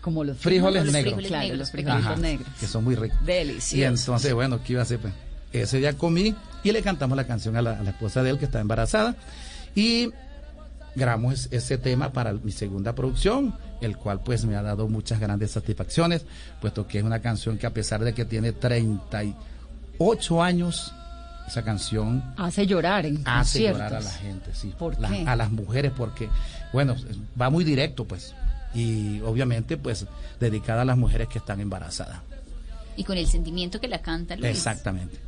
Como 0.00 0.24
los 0.24 0.38
frijoles 0.38 0.84
negros. 0.90 1.12
frijoles 1.16 1.28
Claro, 1.28 1.54
los 1.56 1.70
frijolitos 1.70 2.06
Ajá, 2.06 2.16
negros. 2.16 2.48
Que 2.58 2.66
son 2.66 2.84
muy 2.84 2.94
ricos. 2.94 3.18
Y 3.22 3.26
Deliciosos. 3.26 4.00
entonces, 4.00 4.32
bueno, 4.32 4.62
¿qué 4.64 4.72
iba 4.72 4.80
a 4.80 4.84
hacer? 4.84 4.98
Pues? 4.98 5.12
Ese 5.62 5.78
día 5.78 5.92
comí 5.94 6.34
y 6.64 6.72
le 6.72 6.82
cantamos 6.82 7.16
la 7.16 7.26
canción 7.26 7.56
a 7.56 7.62
la, 7.62 7.78
a 7.78 7.82
la 7.82 7.90
esposa 7.90 8.22
de 8.22 8.30
él 8.30 8.38
que 8.38 8.44
está 8.46 8.60
embarazada. 8.60 9.14
Y 9.74 10.10
grabamos 10.94 11.34
es- 11.34 11.48
ese 11.52 11.78
tema 11.78 12.12
para 12.12 12.32
mi 12.32 12.52
segunda 12.52 12.94
producción, 12.94 13.54
el 13.80 13.96
cual 13.96 14.20
pues 14.22 14.44
me 14.46 14.56
ha 14.56 14.62
dado 14.62 14.88
muchas 14.88 15.20
grandes 15.20 15.50
satisfacciones, 15.50 16.24
puesto 16.60 16.86
que 16.86 16.98
es 16.98 17.04
una 17.04 17.20
canción 17.20 17.58
que 17.58 17.66
a 17.66 17.74
pesar 17.74 18.02
de 18.02 18.14
que 18.14 18.24
tiene 18.24 18.52
38 18.52 20.42
años, 20.42 20.92
esa 21.46 21.62
canción 21.62 22.22
Hace 22.36 22.66
llorar 22.66 23.06
en 23.06 23.18
hace 23.24 23.58
conciertos. 23.60 23.78
llorar 23.82 23.94
a 23.94 24.00
la 24.00 24.10
gente, 24.10 24.50
sí. 24.54 24.74
¿Por 24.78 24.98
La- 24.98 25.08
qué? 25.10 25.24
a 25.26 25.36
las 25.36 25.50
mujeres, 25.50 25.92
porque, 25.96 26.28
bueno, 26.72 26.96
va 27.40 27.50
muy 27.50 27.62
directo, 27.64 28.04
pues. 28.04 28.34
Y 28.74 29.20
obviamente, 29.20 29.76
pues, 29.76 30.06
dedicada 30.40 30.82
a 30.82 30.84
las 30.84 30.96
mujeres 30.98 31.28
que 31.28 31.38
están 31.38 31.60
embarazadas. 31.60 32.18
Y 32.96 33.04
con 33.04 33.16
el 33.16 33.26
sentimiento 33.26 33.80
que 33.80 33.88
la 33.88 34.00
canta 34.02 34.36
Luis. 34.36 34.50
Exactamente. 34.50 35.18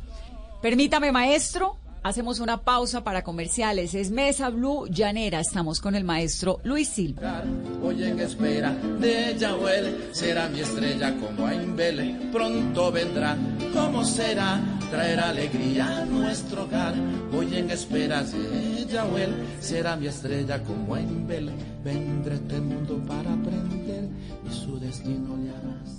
Permítame, 0.61 1.11
maestro, 1.11 1.77
Hacemos 2.01 2.39
una 2.39 2.61
pausa 2.61 3.03
para 3.03 3.23
comerciales. 3.23 3.93
Es 3.93 4.09
Mesa 4.09 4.49
Blue 4.49 4.87
Llanera. 4.87 5.41
Estamos 5.41 5.81
con 5.81 5.95
el 5.95 6.05
maestro 6.05 6.61
Luis 6.63 6.87
Silva. 6.87 7.43
Hoy 7.83 8.03
en 8.03 8.19
espera 8.19 8.71
de 8.71 9.35
Yahuel 9.37 10.09
será 10.13 10.47
mi 10.47 10.61
estrella 10.61 11.13
como 11.17 11.45
a 11.45 11.53
Imbele. 11.53 12.29
Pronto 12.31 12.89
vendrá, 12.91 13.35
¿cómo 13.73 14.05
será? 14.05 14.61
Traer 14.89 15.19
alegría 15.19 15.99
a 15.99 16.05
nuestro 16.05 16.63
hogar. 16.63 16.93
Hoy 17.37 17.57
en 17.57 17.69
espera 17.69 18.23
de 18.23 18.85
Yahuel 18.85 19.35
será 19.59 19.97
mi 19.97 20.07
estrella 20.07 20.63
como 20.63 20.95
a 20.95 21.01
Imbele. 21.01 21.51
Vendré 21.83 22.35
este 22.35 22.61
mundo 22.61 22.97
para 23.05 23.33
aprender 23.33 24.07
y 24.49 24.53
su 24.53 24.79
destino 24.79 25.35
le 25.35 25.49
hará. 25.49 25.98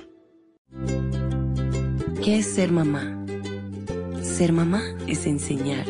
¿Qué 2.24 2.40
es 2.40 2.54
ser 2.54 2.72
mamá? 2.72 3.16
Ser 4.22 4.52
mamá 4.52 4.82
es 5.08 5.26
enseñar. 5.26 5.86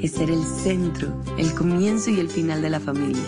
Es 0.00 0.12
ser 0.12 0.30
el 0.30 0.42
centro, 0.42 1.22
el 1.38 1.54
comienzo 1.54 2.10
y 2.10 2.20
el 2.20 2.28
final 2.28 2.62
de 2.62 2.70
la 2.70 2.80
familia. 2.80 3.22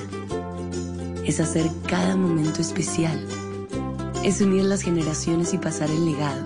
Es 1.25 1.41
hacer 1.41 1.67
cada 1.87 2.17
momento 2.17 2.63
especial. 2.63 3.25
Es 4.25 4.41
unir 4.41 4.65
las 4.65 4.83
generaciones 4.83 5.55
y 5.55 5.59
pasar 5.59 5.91
el 5.91 6.05
legado. 6.05 6.46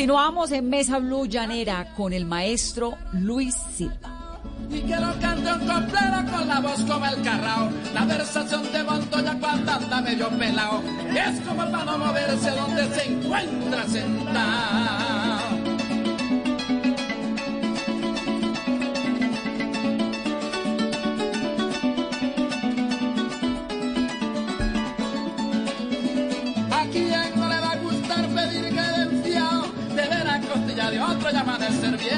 Continuamos 0.00 0.50
en 0.52 0.70
Mesa 0.70 0.98
Blue 0.98 1.26
Llanera 1.26 1.92
con 1.94 2.14
el 2.14 2.24
maestro 2.24 2.96
Luis 3.12 3.54
Silva. 3.76 4.40
Y 4.70 4.80
que 4.80 4.96
lo 4.96 5.12
cante 5.20 5.52
un 5.52 5.58
coplero 5.58 6.32
con 6.32 6.48
la 6.48 6.60
voz 6.60 6.82
como 6.84 7.04
el 7.04 7.20
carrao. 7.20 7.68
La 7.92 8.06
versación 8.06 8.62
de 8.72 8.82
Montoya 8.82 9.36
cuando 9.38 9.70
anda 9.70 10.00
medio 10.00 10.30
pelao. 10.30 10.82
Es 11.14 11.40
como 11.46 11.64
el 11.64 11.70
mano 11.70 11.98
moverse 11.98 12.50
donde 12.50 12.94
se 12.94 13.12
encuentra 13.12 13.86
sentado. 13.88 15.39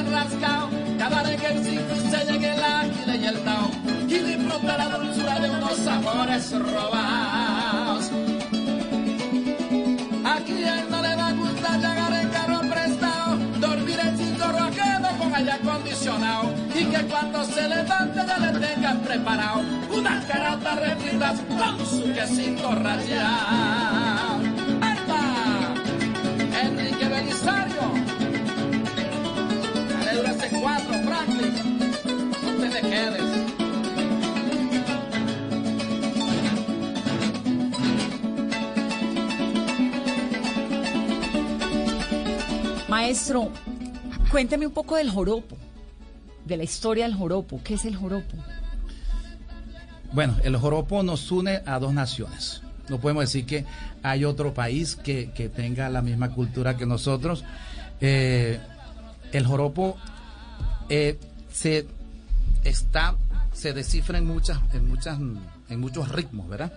Rascado. 0.00 0.68
Cada 0.98 1.22
vez 1.22 1.40
que 1.40 1.46
el 1.46 1.64
cinco 1.64 1.94
se 2.10 2.32
llegue 2.32 2.54
el 2.54 2.62
águila 2.62 3.16
y 3.16 3.26
el 3.26 3.38
tao. 3.44 3.70
Y 4.08 4.18
disfrutar 4.18 4.78
la 4.78 4.98
dulzura 4.98 5.40
de 5.40 5.50
unos 5.50 5.76
sabores 5.76 6.52
robados. 6.52 8.10
¿A 10.24 10.36
quién 10.46 10.90
no 10.90 11.02
le 11.02 11.16
va 11.16 11.26
a 11.28 11.32
gustar 11.32 11.76
llegar 11.80 12.12
en 12.12 12.28
carro 12.28 12.60
prestado? 12.60 13.36
Dormir 13.60 13.98
en 14.00 14.16
cinto 14.16 14.46
roquedo 14.48 15.08
con 15.18 15.34
aire 15.34 15.52
acondicionado. 15.52 16.54
Y 16.74 16.84
que 16.84 17.02
cuando 17.06 17.44
se 17.44 17.68
levante 17.68 18.20
ya 18.26 18.38
le 18.38 18.66
tengan 18.66 18.98
preparado 19.00 19.62
unas 19.94 20.24
caratas 20.24 20.80
refritas 20.80 21.40
con 21.48 21.86
su 21.86 22.12
quesito 22.12 22.74
rallado. 22.74 24.31
Maestro, 43.02 43.50
cuénteme 44.30 44.64
un 44.64 44.72
poco 44.72 44.94
del 44.94 45.10
joropo, 45.10 45.56
de 46.44 46.56
la 46.56 46.62
historia 46.62 47.04
del 47.04 47.16
joropo. 47.16 47.60
¿Qué 47.64 47.74
es 47.74 47.84
el 47.84 47.96
joropo? 47.96 48.36
Bueno, 50.12 50.36
el 50.44 50.56
joropo 50.56 51.02
nos 51.02 51.28
une 51.32 51.62
a 51.66 51.80
dos 51.80 51.92
naciones. 51.92 52.62
No 52.88 53.00
podemos 53.00 53.24
decir 53.24 53.44
que 53.44 53.64
hay 54.04 54.24
otro 54.24 54.54
país 54.54 54.94
que, 54.94 55.32
que 55.32 55.48
tenga 55.48 55.88
la 55.88 56.00
misma 56.00 56.30
cultura 56.30 56.76
que 56.76 56.86
nosotros. 56.86 57.42
Eh, 58.00 58.60
el 59.32 59.46
joropo 59.46 59.96
eh, 60.88 61.18
se 61.52 61.88
está, 62.62 63.16
se 63.52 63.72
descifra 63.72 64.18
en 64.18 64.28
muchas, 64.28 64.60
en 64.74 64.86
muchas, 64.86 65.18
en 65.18 65.80
muchos 65.80 66.08
ritmos, 66.08 66.48
¿verdad? 66.48 66.72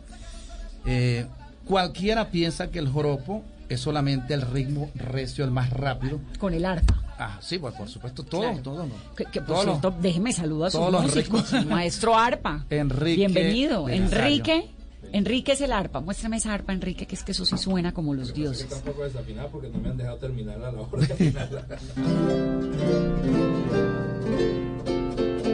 Eh, 0.88 1.28
cualquiera 1.66 2.32
piensa 2.32 2.72
que 2.72 2.80
el 2.80 2.90
joropo 2.90 3.44
es 3.70 3.80
solamente 3.80 4.34
el 4.34 4.42
ritmo 4.42 4.90
recio, 4.96 5.44
el 5.46 5.52
más 5.52 5.70
rápido. 5.72 6.20
Con 6.40 6.54
el 6.54 6.66
arpa. 6.66 7.02
Ah, 7.18 7.38
sí, 7.42 7.58
pues 7.60 7.74
por 7.76 7.88
supuesto, 7.88 8.24
todo, 8.24 8.42
Claro. 8.42 8.58
todo. 8.60 8.86
¿no? 8.86 8.94
Que, 9.16 9.26
que, 9.26 9.40
por 9.40 9.48
Todos 9.56 9.66
los- 9.66 9.80
cierto, 9.82 9.98
déjeme 10.02 10.34
saludar 10.34 10.68
a 10.68 10.72
su 10.72 10.78
todos 10.78 10.92
los 10.92 11.02
músico, 11.04 11.22
ritmos. 11.38 11.54
el 11.62 11.66
maestro 11.66 12.18
arpa. 12.18 12.66
Enrique 12.70 13.16
Bienvenido. 13.18 13.88
Enrique. 13.90 14.70
Enrique 15.14 15.54
es 15.54 15.62
el 15.62 15.72
arpa. 15.72 16.02
Muéstrame 16.02 16.38
esa 16.38 16.54
arpa, 16.54 16.74
Enrique, 16.74 17.06
que 17.06 17.16
es 17.16 17.24
que 17.24 17.32
eso 17.32 17.46
sí 17.46 17.58
suena 17.58 17.94
como 17.94 18.14
los 18.14 18.34
dioses. 18.34 18.68
tampoco 18.68 19.04
desafinado 19.04 19.48
porque 19.50 19.70
no 19.70 19.78
me 19.80 19.90
han 19.90 19.98
dejado 19.98 20.18
terminar 20.18 20.56
a 20.62 20.72
la 20.72 20.82
hora 20.82 21.08
de. 21.08 21.36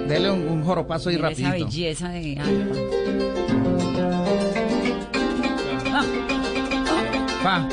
Dele 0.07 0.31
un, 0.31 0.47
un 0.47 0.63
joropazo 0.63 1.09
ahí 1.09 1.15
Mira 1.15 1.29
esa 1.31 1.43
rapidito. 1.43 1.65
belleza 1.67 2.09
de 2.09 2.39
arpa. 2.39 2.75
Ah, 5.93 6.05
Pa. 7.43 7.69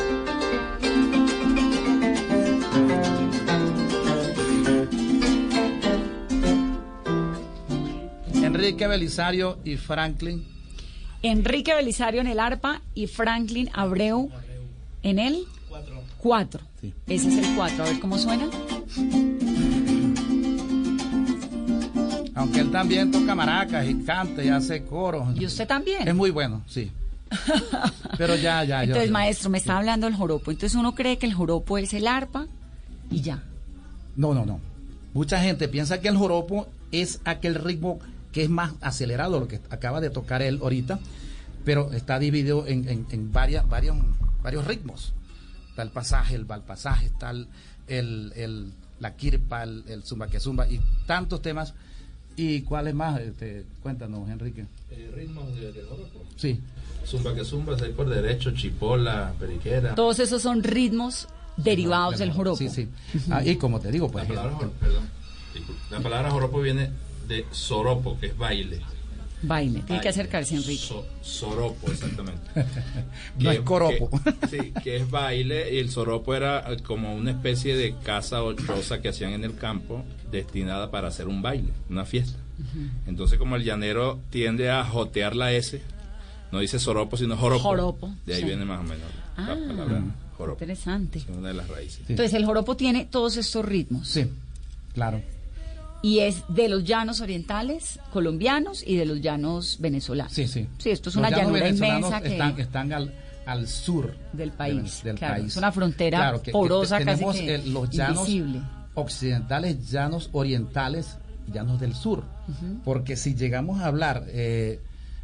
Enrique 8.58 8.88
Belisario 8.88 9.60
y 9.64 9.76
Franklin. 9.76 10.44
Enrique 11.22 11.72
Belisario 11.76 12.20
en 12.20 12.26
el 12.26 12.40
arpa 12.40 12.82
y 12.92 13.06
Franklin 13.06 13.70
Abreu 13.72 14.32
en 15.04 15.20
el 15.20 15.44
cuatro. 16.18 16.60
Ese 17.06 17.28
es 17.28 17.36
el 17.36 17.54
cuatro. 17.54 17.84
A 17.84 17.86
ver 17.86 18.00
cómo 18.00 18.18
suena. 18.18 18.48
Aunque 22.34 22.58
él 22.58 22.72
también 22.72 23.12
toca 23.12 23.32
maracas 23.36 23.88
y 23.88 23.94
canta 24.02 24.42
y 24.42 24.48
hace 24.48 24.84
coros. 24.84 25.36
¿Y 25.36 25.46
usted 25.46 25.68
también? 25.68 26.08
Es 26.08 26.14
muy 26.16 26.30
bueno, 26.30 26.64
sí. 26.66 26.90
Pero 28.18 28.34
ya, 28.34 28.64
ya, 28.64 28.78
ya. 28.78 28.82
Entonces, 28.82 29.12
maestro, 29.12 29.50
me 29.50 29.58
está 29.58 29.78
hablando 29.78 30.08
del 30.08 30.16
joropo. 30.16 30.50
Entonces 30.50 30.76
uno 30.76 30.96
cree 30.96 31.16
que 31.16 31.26
el 31.26 31.32
joropo 31.32 31.78
es 31.78 31.94
el 31.94 32.08
arpa 32.08 32.48
y 33.08 33.20
ya. 33.20 33.40
No, 34.16 34.34
no, 34.34 34.44
no. 34.44 34.60
Mucha 35.14 35.40
gente 35.40 35.68
piensa 35.68 36.00
que 36.00 36.08
el 36.08 36.16
joropo 36.16 36.66
es 36.90 37.20
aquel 37.24 37.54
ritmo 37.54 38.00
que 38.32 38.42
es 38.44 38.50
más 38.50 38.74
acelerado, 38.80 39.40
lo 39.40 39.48
que 39.48 39.60
acaba 39.70 40.00
de 40.00 40.10
tocar 40.10 40.42
él 40.42 40.58
ahorita, 40.62 40.98
pero 41.64 41.92
está 41.92 42.18
dividido 42.18 42.66
en, 42.66 42.88
en- 42.88 43.06
en 43.10 43.32
varias, 43.32 43.68
varios, 43.68 43.96
varios 44.42 44.66
ritmos. 44.66 45.12
Está 45.70 45.82
el 45.82 45.90
pasaje, 45.90 46.34
el 46.34 46.44
valpasaje, 46.44 47.06
está 47.06 47.30
el, 47.30 47.46
el, 47.86 48.32
el 48.36 48.72
la 49.00 49.14
kirpa, 49.14 49.62
el, 49.62 49.84
el 49.86 50.02
zumba 50.02 50.26
que 50.28 50.40
zumba 50.40 50.68
y 50.68 50.80
tantos 51.06 51.40
temas. 51.42 51.74
¿Y 52.36 52.62
cuáles 52.62 52.94
más? 52.94 53.20
Este, 53.20 53.64
cuéntanos, 53.82 54.28
Enrique. 54.28 54.64
Eh, 54.90 55.10
ritmos 55.14 55.54
de, 55.56 55.72
de 55.72 55.82
joropo. 55.82 56.24
Sí. 56.36 56.60
Zumba 57.06 57.34
que 57.34 57.44
zumba, 57.44 57.76
seis 57.78 57.92
por 57.94 58.08
derecho, 58.08 58.52
chipola, 58.52 59.32
periquera. 59.40 59.94
Todos 59.94 60.18
esos 60.20 60.42
son 60.42 60.62
ritmos 60.62 61.28
derivados 61.56 62.18
del 62.18 62.30
joropo. 62.32 62.56
Sí, 62.56 62.68
sí. 62.68 62.88
Ah, 63.30 63.42
y 63.44 63.56
como 63.56 63.80
te 63.80 63.90
digo, 63.90 64.08
pues... 64.10 64.28
La 64.28 64.34
palabra, 64.36 64.56
jor- 64.58 64.70
perdón, 64.80 65.08
disculpe. 65.54 65.80
la 65.90 66.00
palabra 66.00 66.30
joropo 66.30 66.60
viene 66.60 66.90
de 67.28 67.46
soropo, 67.50 68.18
que 68.18 68.26
es 68.26 68.36
baile. 68.38 68.80
Baile. 69.40 69.82
Tiene 69.86 70.00
que 70.02 70.08
acercarse, 70.08 70.56
Enrique. 70.56 70.82
So- 70.84 71.06
soropo, 71.22 71.90
exactamente. 71.92 72.40
No 73.38 73.52
es 73.52 73.60
coropo. 73.60 74.10
que- 74.40 74.46
sí, 74.48 74.72
que 74.82 74.96
es 74.96 75.08
baile. 75.08 75.72
Y 75.74 75.78
el 75.78 75.90
soropo 75.90 76.34
era 76.34 76.64
como 76.84 77.14
una 77.14 77.30
especie 77.30 77.76
de 77.76 77.94
casa 78.02 78.42
o 78.42 78.52
choza 78.54 79.00
que 79.00 79.10
hacían 79.10 79.32
en 79.32 79.44
el 79.44 79.54
campo, 79.54 80.04
destinada 80.32 80.90
para 80.90 81.06
hacer 81.08 81.28
un 81.28 81.40
baile, 81.40 81.68
una 81.88 82.04
fiesta. 82.04 82.36
Entonces, 83.06 83.38
como 83.38 83.54
el 83.54 83.62
llanero 83.62 84.18
tiende 84.30 84.68
a 84.70 84.84
jotear 84.84 85.36
la 85.36 85.52
S, 85.52 85.80
no 86.50 86.58
dice 86.58 86.80
soropo, 86.80 87.16
sino 87.16 87.36
joropo. 87.36 87.62
Joropo, 87.62 88.12
De 88.26 88.34
ahí 88.34 88.40
sí. 88.40 88.46
viene 88.46 88.64
más 88.64 88.80
o 88.80 88.82
menos 88.82 89.06
la 89.36 89.44
Ah, 89.44 89.46
palabra 89.54 90.02
joropo. 90.36 90.56
Interesante. 90.64 91.20
Es 91.20 91.26
una 91.28 91.48
de 91.48 91.54
las 91.54 91.68
raíces. 91.68 92.00
Entonces 92.08 92.34
el 92.34 92.44
joropo 92.44 92.76
tiene 92.76 93.04
todos 93.04 93.36
estos 93.36 93.64
ritmos. 93.64 94.08
Sí, 94.08 94.26
claro. 94.94 95.22
Y 96.02 96.20
es 96.20 96.44
de 96.48 96.68
los 96.68 96.84
llanos 96.84 97.20
orientales 97.20 97.98
colombianos 98.12 98.84
y 98.86 98.96
de 98.96 99.04
los 99.04 99.20
llanos 99.20 99.78
venezolanos. 99.80 100.32
Sí, 100.32 100.46
sí. 100.46 100.68
Sí, 100.78 100.90
esto 100.90 101.08
es 101.10 101.16
Los 101.16 101.26
una 101.26 101.36
llanura 101.36 101.68
inmensa 101.68 102.20
que... 102.20 102.28
están, 102.28 102.60
están 102.60 102.92
al, 102.92 103.14
al 103.46 103.66
sur 103.66 104.14
Del 104.32 104.52
país, 104.52 105.02
Del, 105.02 105.16
claro, 105.16 105.34
país. 105.34 105.46
es 105.48 105.56
una 105.56 105.72
frontera 105.72 106.18
Claro, 106.18 106.38
que- 106.38 106.44
que 106.46 106.52
porosa, 106.52 106.98
te- 106.98 107.04
casi 107.04 107.16
tenemos 107.16 107.36
que 107.36 107.54
el- 107.56 107.72
los 107.74 107.90
llanos 107.90 108.28
invisible. 108.28 108.60
occidentales, 108.94 109.90
llanos 109.90 110.28
orientales, 110.32 111.16
llanos 111.52 111.80
del 111.80 111.94
sur. 111.94 112.22
Porque 112.84 113.16
si 113.16 113.34
llegamos 113.34 113.80
a 113.80 113.86
hablar, 113.86 114.24
eh, 114.28 114.80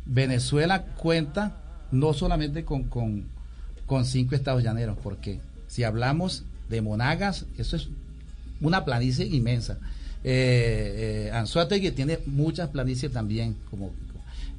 Venezuela 0.06 0.82
cuenta 0.96 1.56
no 1.92 2.12
solamente 2.12 2.64
con, 2.64 2.84
con, 2.84 3.24
con 3.86 4.04
cinco 4.04 4.34
estados 4.34 4.62
llaneros, 4.62 4.98
porque 5.02 5.40
si 5.68 5.84
hablamos 5.84 6.42
de 6.68 6.82
Monagas, 6.82 7.46
eso 7.58 7.76
es 7.76 7.88
una 8.60 8.84
planicie 8.84 9.24
inmensa. 9.26 9.78
Eh, 10.26 11.26
eh, 11.26 11.30
Anzoátegui 11.32 11.90
tiene 11.90 12.18
muchas 12.26 12.70
planicies 12.70 13.12
también, 13.12 13.56
como 13.70 13.92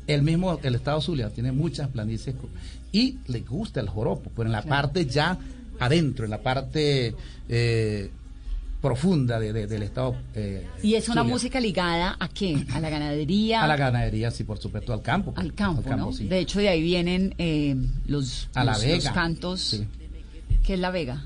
el 0.08 0.22
mismo, 0.22 0.60
el 0.62 0.76
estado 0.76 1.02
Zulia 1.02 1.30
tiene 1.32 1.52
muchas 1.52 1.88
planicies 1.90 2.36
y 2.92 3.18
le 3.28 3.40
gusta 3.42 3.80
el 3.80 3.90
joropo, 3.90 4.30
pero 4.36 4.46
en 4.48 4.52
la 4.54 4.62
Claro. 4.62 4.82
parte 4.84 5.06
ya 5.08 5.38
adentro, 5.80 6.26
en 6.26 6.32
la 6.32 6.42
parte 6.42 7.16
eh, 7.50 8.12
profunda 8.82 9.40
de- 9.40 9.52
de- 9.54 9.66
del 9.68 9.82
estado. 9.84 10.16
eh, 10.36 10.68
Y 10.84 10.94
es 10.94 11.10
una 11.10 11.22
Zulia. 11.22 11.34
música 11.34 11.60
ligada 11.60 12.16
a 12.20 12.28
qué? 12.30 12.64
A 12.72 12.80
la 12.80 12.90
ganadería. 12.92 13.64
A 13.64 13.68
la 13.68 13.76
ganadería, 13.76 14.30
sí, 14.30 14.44
por 14.44 14.60
supuesto, 14.60 14.94
al 14.94 15.02
campo. 15.02 15.34
pues, 15.34 15.44
al 15.44 15.54
campo, 15.56 15.96
¿no? 15.96 16.14
sí. 16.14 16.28
De 16.28 16.38
hecho, 16.40 16.60
de 16.60 16.70
ahí 16.70 16.84
vienen 16.84 17.34
eh, 17.40 17.76
los, 18.06 18.48
A 18.54 18.64
la 18.64 18.74
los- 18.74 18.82
vega. 18.84 18.96
los 18.98 19.08
cantos. 19.10 19.62
Sí. 19.62 19.88
¿Qué 20.64 20.76
es 20.76 20.80
la 20.80 20.92
vega? 20.92 21.24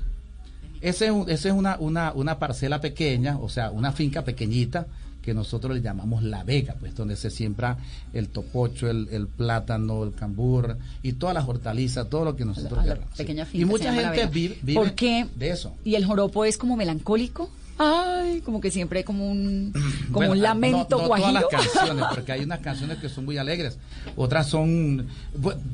Ese 0.80 1.06
es, 1.06 1.12
ese 1.28 1.48
es 1.48 1.54
una, 1.54 1.76
una, 1.78 2.12
una 2.12 2.38
parcela 2.38 2.80
pequeña, 2.80 3.38
o 3.38 3.48
sea, 3.48 3.70
una 3.70 3.92
finca 3.92 4.24
pequeñita 4.24 4.86
que 5.22 5.34
nosotros 5.34 5.76
le 5.76 5.82
llamamos 5.82 6.22
la 6.22 6.44
vega, 6.44 6.76
pues 6.80 6.94
donde 6.94 7.16
se 7.16 7.30
siembra 7.30 7.76
el 8.12 8.28
topocho, 8.28 8.88
el, 8.88 9.08
el 9.10 9.26
plátano, 9.26 10.02
el 10.02 10.12
cambur 10.12 10.78
y 11.02 11.12
todas 11.12 11.34
las 11.34 11.46
hortalizas, 11.46 12.08
todo 12.08 12.24
lo 12.24 12.36
que 12.36 12.44
nosotros 12.44 12.78
A 12.80 12.86
la 12.86 12.94
queramos, 12.94 13.16
sí. 13.50 13.60
Y 13.60 13.64
mucha 13.64 13.92
gente 13.92 14.26
vive, 14.26 14.58
vive 14.62 14.80
¿Por 14.80 14.94
qué? 14.94 15.26
de 15.36 15.50
eso. 15.50 15.74
¿Y 15.84 15.94
el 15.94 16.06
joropo 16.06 16.44
es 16.44 16.56
como 16.56 16.76
melancólico? 16.76 17.50
Ay, 17.82 18.42
como 18.42 18.60
que 18.60 18.70
siempre 18.70 18.98
hay 18.98 19.04
como 19.04 19.26
un, 19.30 19.72
como 20.12 20.12
Bueno, 20.28 20.32
un 20.32 20.42
lamento 20.42 20.78
no, 20.98 21.06
todas 21.06 21.32
las 21.32 21.44
canciones, 21.46 22.04
porque 22.14 22.32
hay 22.32 22.42
unas 22.44 22.58
canciones 22.60 22.98
que 22.98 23.08
son 23.08 23.24
muy 23.24 23.38
alegres, 23.38 23.78
otras 24.16 24.48
son, 24.48 25.06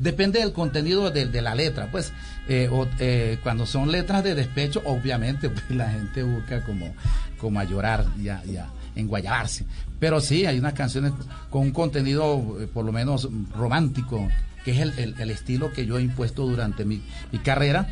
depende 0.01 0.39
del 0.39 0.53
contenido 0.53 1.11
de, 1.11 1.27
de 1.27 1.43
la 1.43 1.57
letra, 1.57 1.89
pues, 1.91 2.13
eh, 2.49 2.69
o- 2.71 2.87
eh, 3.01 3.39
cuando 3.43 3.67
son 3.67 3.91
letras 3.91 4.23
de 4.23 4.37
despecho, 4.37 4.83
obviamente, 4.85 5.49
pues, 5.51 5.69
la 5.71 5.91
gente 5.91 6.23
busca 6.23 6.63
como, 6.65 6.95
como 7.41 7.59
a 7.59 7.65
llorar 7.65 8.07
y 8.23 8.29
a, 8.29 8.41
y 8.47 8.57
a 8.57 8.69
enguayabarse. 8.95 9.67
Pero 9.99 10.21
sí, 10.21 10.47
hay 10.47 10.59
unas 10.61 10.75
canciones 10.75 11.13
con 11.51 11.63
un 11.63 11.71
contenido, 11.73 12.59
eh, 12.61 12.69
por 12.69 12.85
lo 12.85 12.93
menos, 12.93 13.29
romántico, 13.53 14.29
que 14.65 14.71
es 14.73 14.79
el, 14.79 14.99
el- 14.99 15.21
el 15.21 15.31
estilo 15.31 15.73
que 15.73 15.87
yo 15.87 15.99
he 15.99 16.03
impuesto 16.03 16.47
durante 16.47 16.85
mi, 16.85 17.03
mi 17.33 17.39
carrera. 17.41 17.89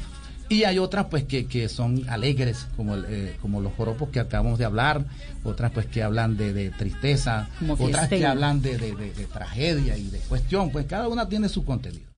Y 0.48 0.64
hay 0.64 0.78
otras 0.78 1.06
pues 1.06 1.24
que, 1.24 1.46
que 1.46 1.68
son 1.68 2.08
alegres, 2.08 2.66
como, 2.76 2.94
el, 2.94 3.04
eh, 3.08 3.36
como 3.40 3.60
los 3.60 3.72
joropos 3.74 4.10
que 4.10 4.20
acabamos 4.20 4.58
de 4.58 4.64
hablar, 4.66 5.04
otras 5.42 5.72
pues 5.72 5.86
que 5.86 6.02
hablan 6.02 6.36
de, 6.36 6.52
de 6.52 6.70
tristeza, 6.70 7.48
otras 7.84 8.08
que 8.20 8.26
hablan 8.26 8.60
de- 8.62 8.76
de 8.78 9.24
tragedia 9.26 9.96
y 9.96 10.04
de 10.10 10.18
cuestión, 10.20 10.70
pues 10.70 10.86
cada 10.86 11.08
una 11.08 11.28
tiene 11.28 11.48
su 11.48 11.64
contenido. 11.64 12.13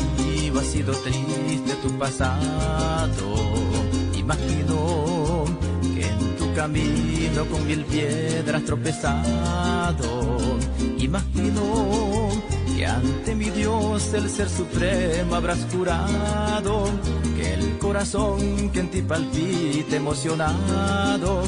Ha 0.00 0.62
sido 0.62 0.92
triste 0.92 1.74
tu 1.82 1.90
pasado. 1.98 3.34
Imagino 4.14 5.44
que 5.94 6.06
en 6.06 6.36
tu 6.36 6.54
camino 6.54 7.44
con 7.50 7.66
mil 7.66 7.84
piedras 7.84 8.64
tropezado. 8.64 10.38
Imagino 10.98 12.28
que 12.74 12.86
ante 12.86 13.34
mi 13.34 13.50
Dios 13.50 14.12
el 14.14 14.30
ser 14.30 14.48
supremo 14.48 15.34
habrás 15.34 15.58
curado. 15.66 16.88
Que 17.36 17.54
el 17.54 17.78
corazón 17.78 18.70
que 18.70 18.80
en 18.80 18.90
ti 18.90 19.02
palpita 19.02 19.96
emocionado. 19.96 21.42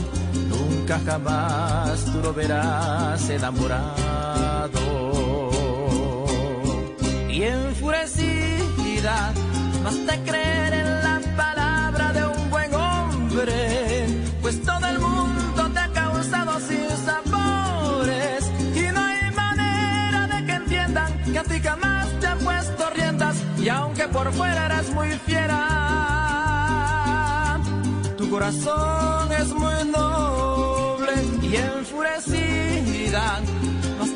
Nunca 0.49 1.01
jamás 1.05 2.05
tú 2.07 2.21
lo 2.23 2.33
verás 2.33 3.29
enamorado 3.31 4.89
y 7.39 7.43
enfurecida, 7.45 8.38
más 9.05 9.95
de 10.07 10.19
creer 10.25 10.73
en 10.73 11.03
la 11.05 11.21
palabra 11.37 12.13
de 12.13 12.27
un 12.27 12.51
buen 12.51 12.75
hombre, 12.75 14.07
pues 14.43 14.61
todo 14.63 14.87
el 14.89 14.99
mundo 14.99 15.71
te 15.73 15.79
ha 15.79 15.89
causado 15.93 16.59
sin 16.59 16.89
sabores 17.07 18.51
y 18.75 18.93
no 18.93 19.01
hay 19.01 19.31
manera 19.31 20.27
de 20.27 20.45
que 20.47 20.53
entiendan 20.53 21.23
que 21.23 21.39
a 21.39 21.45
ti 21.45 21.61
jamás 21.61 22.09
te 22.19 22.27
han 22.27 22.39
puesto 22.39 22.91
riendas 22.91 23.37
y 23.59 23.69
aunque 23.69 24.09
por 24.09 24.33
fuera 24.33 24.67
eres 24.67 24.91
muy 24.91 25.11
fiera, 25.27 25.61
tu 28.17 28.29
corazón 28.31 29.31
es 29.33 29.49
muy 29.53 29.85
noble 29.93 31.13
y 31.43 31.55
enfurecida, 31.55 33.41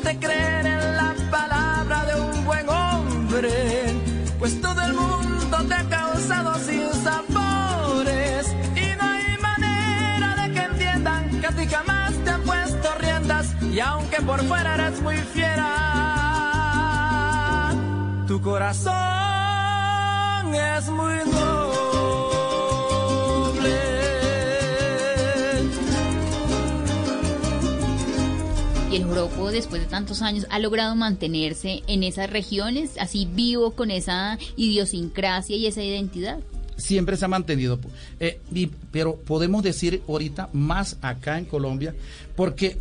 de 0.03 0.19
creer 0.19 0.65
en 0.65 0.95
la 0.97 1.15
palabra 1.31 2.03
de 2.05 2.19
un 2.19 2.43
buen 2.45 2.67
hombre, 2.67 4.02
pues 4.43 4.59
todo 4.59 4.81
el 4.81 4.93
mundo 4.93 5.57
te 5.69 5.73
ha 5.73 5.83
causado 5.87 6.55
sin 6.55 6.91
sabores 7.01 8.53
y 8.75 8.93
no 8.97 9.03
hay 9.05 9.37
manera 9.41 10.35
de 10.35 10.51
que 10.51 10.59
entiendan 10.59 11.39
que 11.39 11.47
a 11.47 11.51
ti 11.51 11.65
jamás 11.65 12.11
te 12.25 12.29
han 12.29 12.41
puesto 12.41 12.89
riendas 12.99 13.55
y 13.61 13.79
aunque 13.79 14.17
por 14.17 14.43
fuera 14.43 14.73
eres 14.73 14.99
muy 14.99 15.15
fiera, 15.15 15.69
tu 18.27 18.41
corazón 18.41 18.93
es 20.53 20.89
muy 20.89 21.19
noble. 21.31 21.53
El 28.93 29.05
joropo, 29.05 29.51
después 29.51 29.81
de 29.81 29.87
tantos 29.87 30.21
años, 30.21 30.45
ha 30.51 30.59
logrado 30.59 30.95
mantenerse 30.95 31.81
en 31.87 32.03
esas 32.03 32.29
regiones, 32.29 32.91
así 32.99 33.27
vivo 33.33 33.71
con 33.71 33.89
esa 33.89 34.37
idiosincrasia 34.55 35.55
y 35.55 35.65
esa 35.65 35.83
identidad. 35.83 36.39
siempre 36.77 37.17
se 37.17 37.25
ha 37.25 37.27
mantenido. 37.27 37.79
Eh, 38.19 38.39
pero 38.91 39.15
podemos 39.17 39.61
decir 39.63 40.01
ahorita 40.07 40.49
más 40.53 40.97
acá 41.01 41.37
en 41.37 41.45
Colombia, 41.45 41.93
porque 42.35 42.77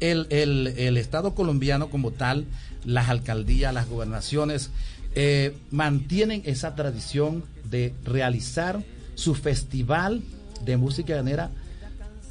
el, 0.00 0.26
el- 0.30 0.66
el 0.68 0.96
Estado 0.96 1.34
colombiano 1.34 1.88
como 1.90 2.10
tal, 2.10 2.46
las 2.86 3.08
alcaldías, 3.10 3.72
las 3.74 3.86
gobernaciones, 3.88 4.70
eh, 5.14 5.54
mantienen 5.70 6.42
esa 6.46 6.74
tradición 6.74 7.44
de 7.70 7.92
realizar 8.04 8.82
su 9.14 9.34
festival 9.34 10.22
de 10.64 10.76
música 10.78 11.14
llanera 11.14 11.50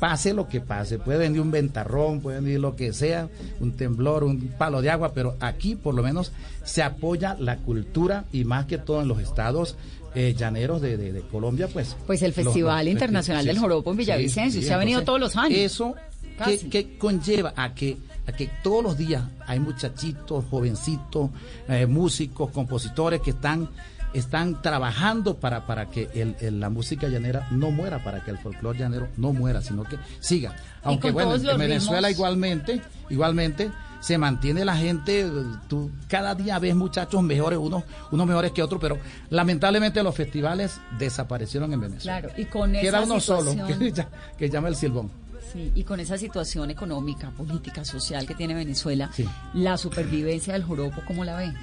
pase 0.04 0.34
lo 0.34 0.50
que 0.50 0.60
pase. 0.60 1.00
Puede 1.00 1.20
venir 1.20 1.40
un 1.40 1.50
ventarrón, 1.50 2.20
puede 2.20 2.42
venir 2.42 2.60
lo 2.60 2.76
que 2.76 2.92
sea, 2.92 3.30
un 3.62 3.72
temblor, 3.72 4.26
un 4.26 4.38
palo 4.58 4.82
de 4.82 4.90
agua, 4.90 5.14
pero 5.14 5.38
aquí 5.40 5.76
por 5.76 5.96
lo 5.96 6.04
menos 6.04 6.34
se 6.66 6.84
apoya 6.84 7.38
la 7.40 7.56
cultura 7.56 8.26
y 8.34 8.44
más 8.44 8.66
que 8.66 8.78
todo 8.78 9.02
en 9.02 9.08
los 9.08 9.20
estados 9.20 9.78
eh, 10.14 10.36
llaneros 10.38 10.82
de, 10.82 10.98
de- 10.98 11.14
de 11.14 11.22
Colombia, 11.22 11.70
pues. 11.72 11.96
Pues 12.06 12.22
el 12.22 12.34
Festival 12.34 12.84
los- 12.86 12.92
Internacional 12.92 13.46
del 13.46 13.58
Joropo 13.58 13.92
en 13.92 13.98
Villavicencio, 13.98 14.60
sí, 14.62 14.68
se 14.68 14.74
ha 14.74 14.78
venido 14.78 15.04
todos 15.04 15.22
los 15.22 15.38
años. 15.38 15.58
Eso 15.58 15.96
que 16.70 16.98
conlleva 16.98 17.54
a 17.56 17.74
que 17.74 17.98
a 18.28 18.32
que 18.34 18.50
todos 18.62 18.84
los 18.84 18.98
días 18.98 19.24
hay 19.48 19.60
muchachitos, 19.60 20.44
jovencitos, 20.50 21.30
eh, 21.70 21.86
músicos, 21.86 22.52
compositores 22.52 23.22
que 23.22 23.32
están 23.32 23.70
están 24.14 24.62
trabajando 24.62 25.38
para, 25.38 25.66
para 25.66 25.90
que 25.90 26.10
el- 26.14 26.36
el- 26.40 26.60
la 26.60 26.70
música 26.70 27.08
llanera 27.08 27.48
no 27.52 27.72
muera, 27.72 28.04
para 28.04 28.24
que 28.24 28.32
el 28.32 28.38
folclore 28.38 28.80
llanero 28.80 29.08
no 29.18 29.34
muera, 29.34 29.62
sino 29.62 29.84
que 29.84 29.98
siga. 30.20 30.56
Aunque 30.84 31.12
bueno, 31.12 31.36
en 31.36 31.58
Venezuela 31.58 32.08
ritmos. 32.08 32.12
igualmente, 32.12 32.82
igualmente 33.10 33.72
se 34.02 34.18
mantiene 34.18 34.66
la 34.66 34.76
gente, 34.76 35.26
tú 35.70 35.90
cada 36.10 36.36
día 36.36 36.60
ves 36.60 36.76
muchachos 36.76 37.24
mejores, 37.24 37.58
unos, 37.58 37.84
unos 38.12 38.28
mejores 38.28 38.52
que 38.52 38.62
otros, 38.62 38.80
pero 38.82 38.98
lamentablemente 39.30 40.04
los 40.04 40.14
festivales 40.14 40.80
desaparecieron 41.00 41.72
en 41.74 41.80
Venezuela. 41.82 42.20
Claro, 42.22 42.34
y 42.38 42.46
con 42.46 42.72
Queda 42.74 43.00
esa 43.00 43.02
uno 43.04 43.20
solo, 43.20 43.52
situación- 43.52 43.80
que, 43.80 43.92
ya- 43.94 44.10
que 44.38 44.50
llama 44.50 44.68
el 44.68 44.76
silbón. 44.76 45.10
Sí, 45.54 45.72
y 45.76 45.84
con 45.84 46.00
esa 46.00 46.18
situación 46.18 46.72
económica, 46.72 47.30
política, 47.32 47.86
social 47.86 48.26
que 48.26 48.34
tiene 48.36 48.54
Venezuela, 48.56 49.10
Sí. 49.14 49.28
la 49.54 49.78
supervivencia 49.78 50.54
del 50.54 50.64
joropo, 50.64 51.02
¿cómo 51.08 51.24
la 51.24 51.36
ve? 51.38 51.54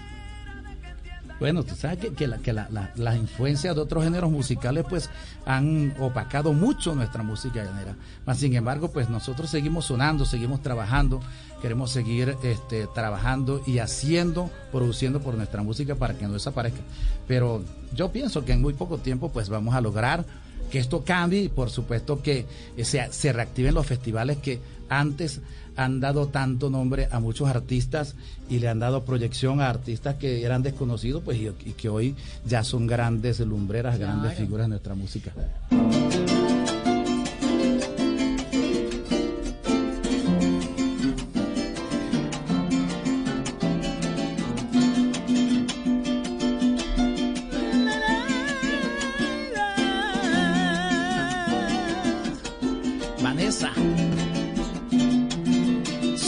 Bueno, 1.41 1.65
tú 1.65 1.75
sabes 1.75 1.99
que, 1.99 2.13
que 2.13 2.27
la- 2.27 2.39
que 2.39 2.53
la- 2.53 2.69
la- 2.71 2.93
las 2.97 3.17
influencias 3.17 3.75
de 3.75 3.81
otros 3.81 4.05
géneros 4.05 4.31
musicales 4.31 4.85
pues 4.89 5.09
han 5.47 5.95
opacado 5.99 6.53
mucho 6.53 6.95
nuestra 6.95 7.23
música 7.23 7.65
llanera. 7.65 7.97
Mas, 8.27 8.39
sin 8.39 8.55
embargo, 8.55 8.91
pues 8.93 9.09
nosotros 9.09 9.49
seguimos 9.51 9.87
sonando, 9.87 10.27
seguimos 10.27 10.63
trabajando, 10.63 11.21
queremos 11.63 11.91
seguir 11.91 12.37
este, 12.43 12.87
trabajando 12.95 13.63
y 13.67 13.79
haciendo, 13.79 14.51
produciendo 14.71 15.21
por 15.21 15.35
nuestra 15.35 15.63
música 15.63 15.95
para 15.95 16.15
que 16.15 16.27
no 16.27 16.35
desaparezca. 16.35 16.81
Pero 17.27 17.63
yo 17.95 18.13
pienso 18.13 18.45
que 18.45 18.53
en 18.53 18.61
muy 18.61 18.75
poco 18.75 18.99
tiempo 18.99 19.31
pues 19.33 19.49
vamos 19.49 19.75
a 19.75 19.81
lograr 19.81 20.25
que 20.71 20.79
esto 20.79 21.05
cambie 21.05 21.41
y 21.45 21.49
por 21.49 21.71
supuesto 21.71 22.23
que 22.23 22.47
se, 22.85 23.13
se 23.13 23.33
reactiven 23.33 23.75
los 23.75 23.87
festivales 23.87 24.37
que 24.39 24.61
antes 24.89 25.41
han 25.77 26.01
dado 26.01 26.29
tanto 26.29 26.71
nombre 26.71 27.09
a 27.11 27.21
muchos 27.21 27.49
artistas 27.49 28.15
y 28.49 28.59
le 28.59 28.69
han 28.69 28.79
dado 28.79 29.05
proyección 29.05 29.61
a 29.61 29.69
artistas 29.69 30.17
que 30.17 30.45
eran 30.45 30.63
desconocidos 30.63 31.23
pues 31.25 31.39
y, 31.39 31.49
y 31.65 31.73
que 31.73 31.89
hoy 31.89 32.15
ya 32.47 32.65
son 32.65 32.87
grandes 32.87 33.41
lumbreras, 33.41 33.99
grandes 33.99 34.35
figuras 34.35 34.67
de 34.67 34.71
nuestra 34.71 34.95
música. 34.95 35.33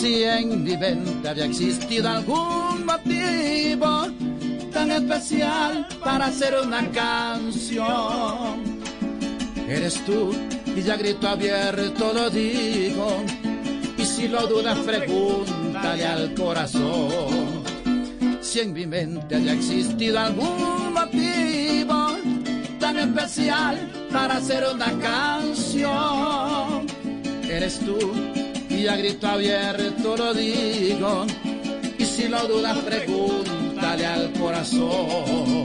Si 0.03 0.25
en 0.25 0.65
mi 0.65 0.77
mente 0.77 1.29
había 1.29 1.45
existido 1.45 2.09
algún 2.09 2.85
motivo 2.85 4.09
tan 4.73 4.91
especial 4.91 5.87
para 6.03 6.27
hacer 6.27 6.57
una 6.61 6.91
canción, 6.91 8.81
eres 9.69 10.05
tú 10.05 10.35
y 10.75 10.83
ya 10.83 10.97
grito 10.97 11.29
abierto 11.29 12.13
lo 12.13 12.29
digo. 12.31 13.23
Y 13.97 14.05
si 14.05 14.27
lo 14.27 14.45
dudas, 14.49 14.77
pregúntale 14.79 16.05
al 16.05 16.35
corazón. 16.35 17.63
Si 18.41 18.59
en 18.59 18.73
mi 18.73 18.87
mente 18.87 19.37
haya 19.37 19.53
existido 19.53 20.19
algún 20.19 20.95
motivo 20.95 22.17
tan 22.81 22.99
especial 22.99 23.89
para 24.11 24.39
hacer 24.39 24.65
una 24.75 24.91
canción, 24.99 26.89
eres 27.49 27.79
tú 27.79 28.42
a 28.89 28.97
grito 28.97 29.27
abierto 29.27 30.17
lo 30.17 30.35
digo. 30.35 31.27
Y 31.99 32.05
si 32.05 32.29
lo 32.29 32.47
dudas, 32.49 32.79
pregúntale 32.79 34.07
al 34.07 34.33
corazón. 34.33 35.65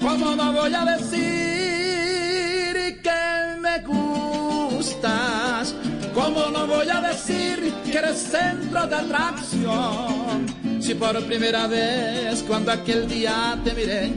¿Cómo 0.00 0.34
no 0.36 0.52
voy 0.52 0.72
a 0.74 0.84
decir 0.84 1.22
que 3.02 3.60
me 3.60 3.78
gustas? 3.86 5.74
¿Cómo 6.14 6.46
no 6.50 6.66
voy 6.66 6.88
a 6.88 7.00
decir 7.00 7.72
que 7.84 7.98
eres 7.98 8.18
centro 8.18 8.86
de 8.86 8.96
atracción? 8.96 10.46
Si 10.80 10.94
por 10.94 11.22
primera 11.24 11.66
vez 11.66 12.42
cuando 12.42 12.72
aquel 12.72 13.08
día 13.08 13.58
te 13.64 13.72
miré, 13.74 14.10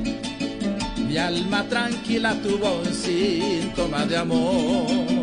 mi 0.97 1.17
alma 1.17 1.63
tranquila 1.67 2.33
tuvo 2.41 2.79
un 2.79 2.93
síntoma 2.93 4.05
de 4.05 4.17
amor. 4.17 5.20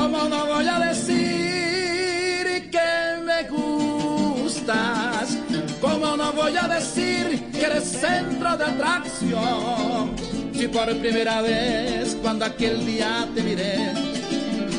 ¿Cómo 0.00 0.28
no 0.28 0.46
voy 0.46 0.66
a 0.66 0.78
decir 0.78 2.70
que 2.70 3.20
me 3.22 3.42
gustas? 3.50 5.36
¿Cómo 5.78 6.16
no 6.16 6.32
voy 6.32 6.56
a 6.56 6.66
decir 6.66 7.44
que 7.52 7.66
eres 7.66 7.84
centro 7.84 8.56
de 8.56 8.64
atracción? 8.64 10.16
Si 10.54 10.68
por 10.68 10.86
primera 10.96 11.42
vez 11.42 12.16
cuando 12.22 12.46
aquel 12.46 12.86
día 12.86 13.28
te 13.34 13.42
miré, 13.42 13.92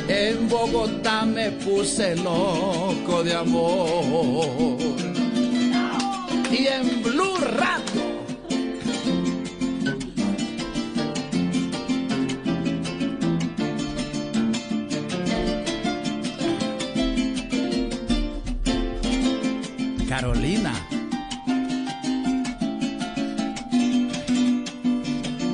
en 0.07 0.49
Bogotá 0.49 1.24
me 1.24 1.51
puse 1.51 2.15
loco 2.15 3.24
de 3.24 3.36
amor. 3.36 4.78
Y 6.51 6.65
en 6.65 7.03
Blue 7.03 7.38
Radio. 7.38 8.11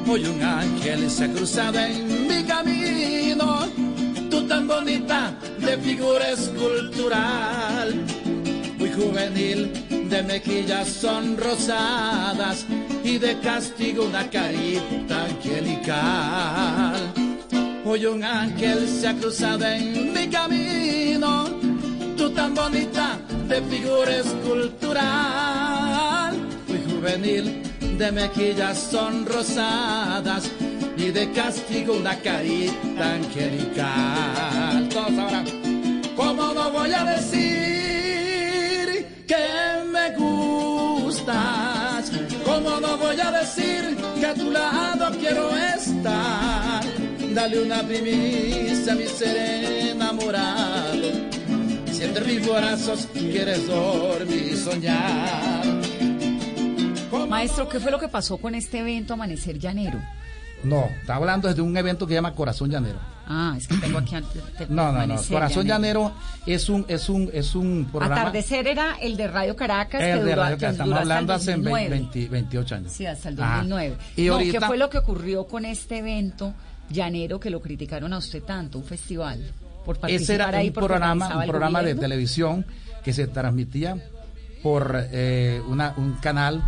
Hoy 0.09 0.25
un 0.25 0.41
ángel 0.41 1.09
se 1.11 1.25
ha 1.25 1.27
cruzado 1.33 1.77
en 1.79 2.27
mi 2.29 2.41
camino, 2.45 3.67
tú 4.29 4.47
tan 4.47 4.65
bonita 4.65 5.33
de 5.59 5.77
figura 5.79 6.29
escultural, 6.31 8.05
muy 8.77 8.89
juvenil, 8.89 9.69
de 10.09 10.23
mejillas 10.23 10.87
sonrosadas 10.87 12.65
y 13.03 13.17
de 13.17 13.37
castigo 13.41 14.05
una 14.05 14.29
carita 14.29 15.25
angelical. 15.25 17.13
Hoy 17.83 18.05
un 18.05 18.23
ángel 18.23 18.87
se 18.87 19.09
ha 19.09 19.13
cruzado 19.13 19.65
en 19.65 20.13
mi 20.13 20.29
camino, 20.29 21.49
tú 22.15 22.29
tan 22.29 22.55
bonita 22.55 23.19
de 23.49 23.61
figura 23.63 24.15
escultural, 24.19 25.57
muy 26.65 26.79
juvenil, 26.89 27.66
de 27.97 28.11
mejillas 28.11 28.77
sonrosadas 28.91 30.51
y 30.97 31.09
de 31.09 31.31
castigo 31.31 31.93
una 31.93 32.15
carita 32.21 33.15
angelical. 33.15 34.87
Todos 34.89 35.17
ahora, 35.17 35.43
¿cómo 36.15 36.53
no 36.53 36.71
voy 36.71 36.91
a 36.93 37.03
decir 37.05 37.47
que 39.25 39.35
me 39.91 40.15
gustas? 40.15 42.11
¿Cómo 42.45 42.79
no 42.79 42.97
voy 42.97 43.19
a 43.19 43.31
decir 43.31 43.97
que 44.19 44.25
a 44.27 44.33
tu 44.35 44.51
lado 44.51 45.09
quiero 45.19 45.49
estar? 45.57 46.83
Dale 47.33 47.63
una 47.63 47.81
primicia 47.81 48.93
a 48.93 48.95
mi 48.95 49.07
ser 49.07 49.89
enamorado. 49.91 51.11
Si 51.91 52.03
entre 52.03 52.25
mis 52.25 52.47
brazos 52.47 53.07
quieres 53.13 53.65
dormir 53.65 54.51
y 54.53 54.55
soñar. 54.55 55.86
Maestro, 57.25 57.67
¿qué 57.67 57.79
fue 57.79 57.91
lo 57.91 57.99
que 57.99 58.07
pasó 58.07 58.37
con 58.37 58.55
este 58.55 58.79
evento 58.79 59.13
Amanecer 59.13 59.57
Llanero? 59.57 59.99
No, 60.63 60.85
está 61.01 61.15
hablando 61.15 61.53
de 61.53 61.61
un 61.61 61.75
evento 61.77 62.05
que 62.07 62.11
se 62.11 62.15
llama 62.15 62.33
Corazón 62.33 62.69
Llanero. 62.69 62.99
Ah, 63.27 63.55
es 63.57 63.67
que 63.67 63.75
tengo 63.77 63.99
aquí 63.99 64.15
antes. 64.15 64.41
No, 64.69 64.91
no, 64.91 65.05
no. 65.05 65.21
Corazón 65.21 65.67
Llanero 65.67 66.13
es 66.45 66.69
un, 66.69 66.85
es 66.87 67.09
un, 67.09 67.29
es 67.33 67.55
un 67.55 67.87
programa. 67.91 68.21
Atardecer 68.21 68.67
era 68.67 68.95
el 69.01 69.17
de 69.17 69.27
Radio 69.27 69.55
Caracas 69.55 70.01
el 70.01 70.19
que 70.19 70.23
de 70.23 70.29
duró, 70.31 70.43
Radio 70.43 70.57
que 70.57 70.65
estamos 70.65 70.97
hablando 70.97 71.33
hace 71.33 71.51
2009. 71.51 71.89
20, 71.89 72.27
28 72.29 72.75
años. 72.75 72.91
Sí, 72.91 73.05
hasta 73.05 73.29
el 73.29 73.41
Ajá. 73.41 73.57
2009. 73.57 73.97
Y 74.15 74.25
no, 74.25 74.33
ahorita, 74.33 74.59
¿Qué 74.59 74.65
fue 74.65 74.77
lo 74.77 74.89
que 74.89 74.97
ocurrió 74.97 75.45
con 75.45 75.65
este 75.65 75.97
evento 75.97 76.53
llanero 76.89 77.39
que 77.39 77.49
lo 77.49 77.61
criticaron 77.61 78.13
a 78.13 78.17
usted 78.17 78.41
tanto, 78.43 78.77
un 78.77 78.85
festival? 78.85 79.51
Por 79.85 79.99
ese 80.07 80.35
era 80.35 80.47
ahí 80.49 80.67
un 80.67 80.73
programa, 80.73 81.37
un 81.37 81.47
programa 81.47 81.81
de 81.81 81.95
televisión 81.95 82.65
que 83.03 83.13
se 83.13 83.27
transmitía 83.27 83.97
por 84.63 84.93
eh, 85.11 85.61
una, 85.67 85.93
un 85.97 86.13
canal 86.15 86.61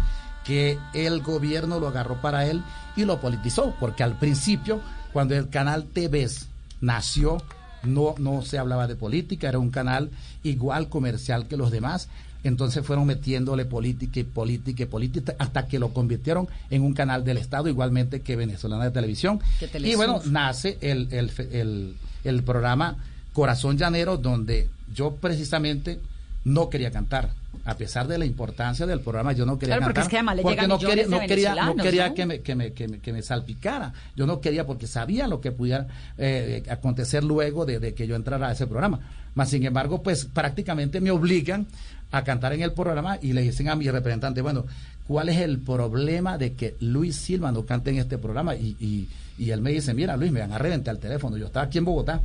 que 0.49 0.79
el 0.95 1.21
gobierno 1.21 1.79
lo 1.79 1.89
agarró 1.89 2.19
para 2.21 2.47
él 2.47 2.63
y 2.95 3.05
lo 3.05 3.21
politizó, 3.21 3.75
porque 3.79 4.01
al 4.01 4.17
principio, 4.17 4.81
cuando 5.13 5.35
el 5.35 5.47
canal 5.49 5.83
TVS 5.83 6.47
nació, 6.81 7.37
no, 7.83 8.15
no 8.17 8.41
se 8.41 8.57
hablaba 8.57 8.87
de 8.87 8.95
política, 8.95 9.47
era 9.47 9.59
un 9.59 9.69
canal 9.69 10.09
igual 10.41 10.89
comercial 10.89 11.47
que 11.47 11.55
los 11.55 11.69
demás. 11.69 12.09
Entonces 12.43 12.83
fueron 12.83 13.05
metiéndole 13.05 13.65
política 13.65 14.21
y 14.21 14.23
política 14.23 14.81
y 14.81 14.85
política 14.87 15.35
hasta 15.37 15.67
que 15.67 15.77
lo 15.77 15.93
convirtieron 15.93 16.47
en 16.71 16.81
un 16.81 16.95
canal 16.95 17.23
del 17.23 17.37
Estado, 17.37 17.67
igualmente 17.67 18.21
que 18.21 18.35
Venezolana 18.35 18.85
de 18.85 18.91
Televisión. 18.91 19.39
Y 19.77 19.93
bueno, 19.93 20.19
nace 20.25 20.79
el, 20.81 21.09
el, 21.11 21.31
el, 21.51 21.95
el 22.23 22.41
programa 22.41 22.97
Corazón 23.33 23.77
Llanero, 23.77 24.17
donde 24.17 24.67
yo 24.95 25.13
precisamente 25.13 25.99
no 26.45 26.69
quería 26.69 26.91
cantar. 26.91 27.29
A 27.65 27.75
pesar 27.75 28.07
de 28.07 28.17
la 28.17 28.25
importancia 28.25 28.85
del 28.85 29.01
programa, 29.01 29.33
yo 29.33 29.45
no 29.45 29.59
quería 29.59 29.75
Claro, 29.75 29.87
porque 29.93 30.01
cantar. 30.01 30.03
es 30.03 30.09
que 30.09 30.17
además 30.17 30.35
le 30.37 30.41
porque 30.43 30.67
no 30.67 30.79
quería, 30.79 31.05
no 31.07 31.19
quería, 31.19 31.55
no 31.65 31.75
quería 31.75 32.07
¿no? 32.09 32.13
Que, 32.15 32.25
me, 32.25 32.41
que, 32.41 32.55
me, 32.55 32.73
que, 32.73 32.87
me, 32.87 32.99
que 32.99 33.13
me 33.13 33.21
salpicara. 33.21 33.93
Yo 34.15 34.25
no 34.25 34.39
quería 34.39 34.65
porque 34.65 34.87
sabía 34.87 35.27
lo 35.27 35.39
que 35.41 35.51
pudiera 35.51 35.85
eh, 36.17 36.63
acontecer 36.69 37.23
luego 37.23 37.65
de, 37.65 37.79
de 37.79 37.93
que 37.93 38.07
yo 38.07 38.15
entrara 38.15 38.47
a 38.47 38.51
ese 38.53 38.65
programa. 38.65 38.99
Más 39.35 39.49
sin 39.49 39.63
embargo, 39.65 40.01
pues 40.01 40.25
prácticamente 40.25 41.01
me 41.01 41.11
obligan 41.11 41.67
a 42.11 42.23
cantar 42.23 42.53
en 42.53 42.61
el 42.61 42.71
programa 42.71 43.19
y 43.21 43.33
le 43.33 43.41
dicen 43.43 43.69
a 43.69 43.75
mi 43.75 43.89
representante, 43.89 44.41
bueno, 44.41 44.65
¿cuál 45.07 45.29
es 45.29 45.37
el 45.37 45.59
problema 45.59 46.37
de 46.37 46.53
que 46.53 46.75
Luis 46.79 47.15
Silva 47.17 47.51
no 47.51 47.65
cante 47.65 47.91
en 47.91 47.97
este 47.99 48.17
programa? 48.17 48.55
Y, 48.55 48.75
y, 48.79 49.07
y 49.37 49.51
él 49.51 49.61
me 49.61 49.71
dice, 49.71 49.93
mira 49.93 50.17
Luis, 50.17 50.31
me 50.31 50.39
van 50.39 50.53
a 50.53 50.57
reventar 50.57 50.95
el 50.95 51.01
teléfono. 51.01 51.37
Yo 51.37 51.47
estaba 51.47 51.67
aquí 51.67 51.77
en 51.77 51.85
Bogotá. 51.85 52.21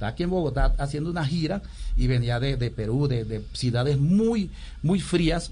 Estaba 0.00 0.12
aquí 0.12 0.22
en 0.22 0.30
Bogotá 0.30 0.74
haciendo 0.78 1.10
una 1.10 1.26
gira 1.26 1.60
y 1.94 2.06
venía 2.06 2.40
de, 2.40 2.56
de 2.56 2.70
Perú, 2.70 3.06
de, 3.06 3.26
de 3.26 3.44
ciudades 3.52 3.98
muy, 3.98 4.48
muy 4.82 4.98
frías. 4.98 5.50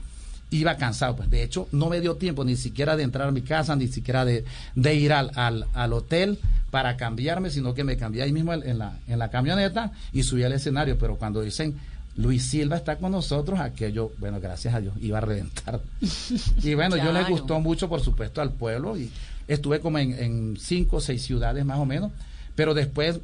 Iba 0.49 0.79
cansado, 0.79 1.17
pues 1.17 1.29
de 1.29 1.43
hecho 1.43 1.69
no 1.71 1.91
me 1.91 2.01
dio 2.01 2.15
tiempo 2.15 2.47
ni 2.47 2.57
siquiera 2.57 2.97
de 2.97 3.03
entrar 3.03 3.29
a 3.29 3.31
mi 3.31 3.43
casa, 3.43 3.77
ni 3.77 3.89
siquiera 3.89 4.25
de, 4.25 4.47
de 4.75 4.95
ir 4.95 5.13
al, 5.13 5.33
al, 5.35 5.67
al 5.75 5.93
hotel 5.93 6.39
para 6.71 6.97
cambiarme, 6.97 7.51
sino 7.51 7.75
que 7.75 7.85
me 7.85 7.99
cambié 7.99 8.23
ahí 8.23 8.33
mismo 8.33 8.55
en, 8.55 8.79
la, 8.79 8.97
en 9.07 9.19
la 9.19 9.29
camioneta 9.29 9.93
y 10.15 10.23
subí 10.23 10.45
al 10.45 10.55
escenario. 10.55 10.97
Pero 10.97 11.17
cuando 11.17 11.43
dicen 11.43 11.75
Luis 12.17 12.43
Silva 12.45 12.79
está 12.79 12.97
con 12.97 13.13
nosotros, 13.13 13.61
aquello, 13.61 14.13
bueno, 14.17 14.41
gracias 14.41 14.73
a 14.73 14.81
Dios, 14.81 14.95
iba 15.03 15.19
a 15.19 15.21
reventar. 15.21 15.83
Y 16.63 16.73
bueno, 16.73 16.97
yo 16.97 17.13
le 17.13 17.23
gustó 17.25 17.61
mucho, 17.61 17.87
por 17.87 18.01
supuesto, 18.01 18.41
al 18.41 18.55
pueblo 18.55 18.97
y 18.97 19.11
estuve 19.47 19.81
como 19.81 19.99
en, 19.99 20.15
en 20.15 20.57
cinco 20.59 20.97
o 20.97 21.01
seis 21.03 21.21
ciudades 21.23 21.67
más 21.67 21.79
o 21.79 21.85
menos, 21.85 22.13
pero 22.55 22.73
después 22.73 23.21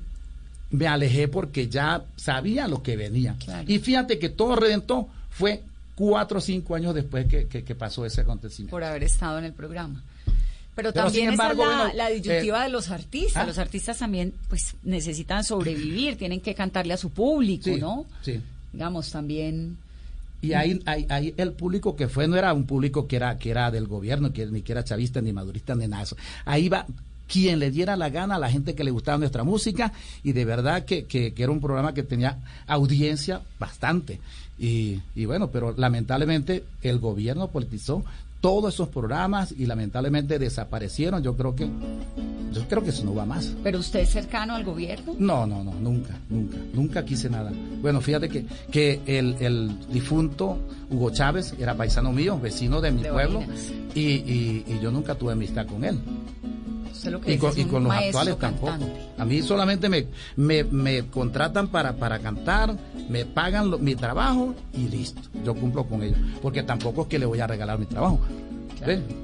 me 0.71 0.87
alejé 0.87 1.29
porque 1.29 1.69
ya 1.69 2.05
sabía 2.17 2.67
lo 2.69 2.83
que 2.83 2.97
venía. 2.97 3.37
Y 3.67 3.79
fíjate 3.79 4.19
que 4.19 4.29
todo 4.29 4.57
reventó 4.57 5.09
fue 5.31 5.62
cuatro 5.95 6.39
o 6.39 6.41
cinco 6.41 6.75
años 6.75 6.95
después 6.95 7.27
que, 7.27 7.47
que- 7.47 7.62
que 7.65 7.75
pasó 7.75 8.05
ese 8.05 8.23
acontecimiento. 8.23 8.71
por 8.73 8.83
haber 8.85 9.05
estado 9.05 9.39
en 9.39 9.45
el 9.45 9.53
programa. 9.53 10.03
Pero, 10.75 10.93
Pero, 10.93 10.93
también 10.93 11.25
sin 11.27 11.31
embargo, 11.31 11.62
esa 11.62 11.71
es 11.73 11.77
la, 11.79 11.83
bueno, 11.85 11.97
la 11.99 12.09
disyuntiva 12.11 12.61
eh, 12.61 12.65
de 12.65 12.69
los 12.71 12.91
artistas. 12.91 13.37
¿ah? 13.37 13.47
Los 13.47 13.59
artistas 13.59 13.99
también 13.99 14.35
pues 14.49 14.75
necesitan 14.83 15.45
sobrevivir, 15.45 16.17
tienen 16.19 16.41
que 16.41 16.53
cantarle 16.55 16.95
a 16.95 16.97
su 16.97 17.11
público, 17.11 17.65
Sí, 17.67 17.77
¿no? 17.81 18.07
sí. 18.23 18.41
Digamos, 18.73 19.11
también... 19.12 19.77
Y 20.43 20.53
ahí, 20.53 20.83
ahí, 20.85 21.07
ahí 21.09 21.33
el 21.39 21.53
público 21.53 21.95
que 21.97 22.07
fue 22.09 22.27
no 22.29 22.37
era 22.37 22.53
un 22.53 22.67
público 22.67 23.07
que 23.07 23.17
era, 23.17 23.39
que 23.39 23.51
era 23.51 23.71
del 23.71 23.87
gobierno, 23.87 24.33
que 24.33 24.45
ni 24.47 24.61
que 24.62 24.73
era 24.73 24.85
chavista, 24.85 25.23
ni 25.23 25.33
madurista, 25.33 25.75
ni 25.77 25.87
nada. 25.87 26.05
Ahí 26.45 26.69
va 26.69 26.85
quien 27.29 27.59
le 27.59 27.70
diera 27.70 27.97
la 27.97 28.11
gana 28.11 28.37
a 28.37 28.39
la 28.39 28.51
gente 28.51 28.75
que 28.75 28.85
le 28.85 28.91
gustaba 28.91 29.18
nuestra 29.18 29.45
música 29.45 29.93
y 30.22 30.33
de 30.33 30.45
verdad 30.45 30.85
que, 30.85 31.05
que- 31.07 31.33
que 31.33 31.43
era 31.43 31.53
un 31.53 31.61
programa 31.61 31.95
que 31.95 32.03
tenía 32.03 32.39
audiencia 32.66 33.41
bastante. 33.59 34.20
Y, 34.59 35.01
y 35.14 35.25
bueno, 35.25 35.49
pero 35.51 35.75
lamentablemente 35.77 36.64
el 36.83 36.99
gobierno 36.99 37.49
politizó 37.49 38.05
todos 38.41 38.75
esos 38.75 38.89
programas 38.91 39.53
y 39.57 39.64
lamentablemente 39.66 40.39
desaparecieron. 40.39 41.22
Yo 41.22 41.35
creo 41.35 41.55
que 41.57 41.66
yo 42.53 42.68
creo 42.68 42.85
que 42.85 42.91
eso 42.91 43.03
no 43.05 43.14
va 43.14 43.25
más. 43.27 43.53
¿Pero 43.64 43.79
usted 43.81 44.01
es 44.01 44.11
cercano 44.11 44.55
al 44.55 44.62
gobierno? 44.62 45.16
No, 45.18 45.45
no, 45.47 45.64
no, 45.64 45.72
nunca, 45.75 46.16
nunca, 46.31 46.57
nunca 46.72 47.05
quise 47.05 47.29
nada. 47.31 47.51
Bueno, 47.83 48.01
fíjate 48.01 48.29
que, 48.29 48.45
que 48.70 49.01
el, 49.07 49.35
el 49.41 49.70
difunto 49.91 50.59
Hugo 50.91 51.11
Chávez 51.11 51.55
era 51.59 51.75
paisano 51.75 52.12
mío, 52.12 52.39
vecino 52.39 52.81
de 52.81 52.93
mi 52.93 53.03
De 53.03 53.11
pueblo, 53.11 53.43
y, 53.95 54.03
y 54.03 54.79
yo 54.81 54.91
nunca 54.93 55.14
tuve 55.16 55.33
amistad 55.33 55.66
con 55.66 55.83
él. 55.83 55.99
Usted 57.05 57.12
lo 57.12 57.20
que 57.20 57.34
Y 57.34 57.38
con, 57.38 57.50
es 57.50 57.59
y 57.59 57.64
con 57.66 57.84
los 57.84 57.92
actuales 57.92 58.38
tampoco. 58.38 58.66
cantante. 58.72 59.00
A 59.18 59.24
mí 59.26 59.42
solamente 59.42 59.90
me, 59.90 60.07
me, 60.36 60.64
me 60.64 61.07
contratan 61.09 61.68
para, 61.68 61.92
para 61.96 62.18
cantar, 62.18 62.74
me 63.11 63.26
pagan 63.26 63.70
lo- 63.70 63.78
mi 63.78 63.94
trabajo 63.94 64.55
y 64.72 64.88
listo. 64.88 65.20
Yo 65.44 65.55
cumplo 65.55 65.84
con 65.84 66.02
ello. 66.02 66.16
Porque 66.40 66.62
tampoco 66.62 67.02
es 67.02 67.09
que 67.09 67.18
le 67.18 67.26
voy 67.26 67.40
a 67.40 67.46
regalar 67.46 67.78
mi 67.78 67.84
trabajo. 67.84 68.20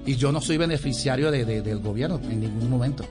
Y 0.06 0.16
yo 0.16 0.30
no 0.30 0.40
soy 0.42 0.58
beneficiario 0.58 1.30
de- 1.30 1.44
de- 1.46 1.62
del 1.62 1.78
gobierno 1.80 2.20
en 2.22 2.40
ningún 2.40 2.68
momento. 2.68 3.04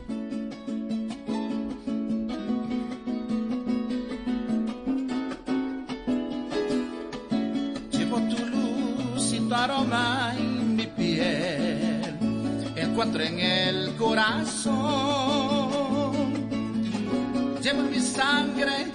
Llevo 7.91 8.17
tu 8.29 8.45
luz 8.45 9.33
y 9.33 9.39
tu 9.39 9.53
aroma 9.53 10.33
en 10.37 10.75
mi 10.75 10.85
piel. 10.87 11.88
Encuentro 12.99 13.23
en 13.23 13.39
el 13.39 13.95
corazón. 13.95 14.73
Llevo 17.63 17.79
en 17.79 17.91
mi 17.91 17.99
sangre 18.01 18.87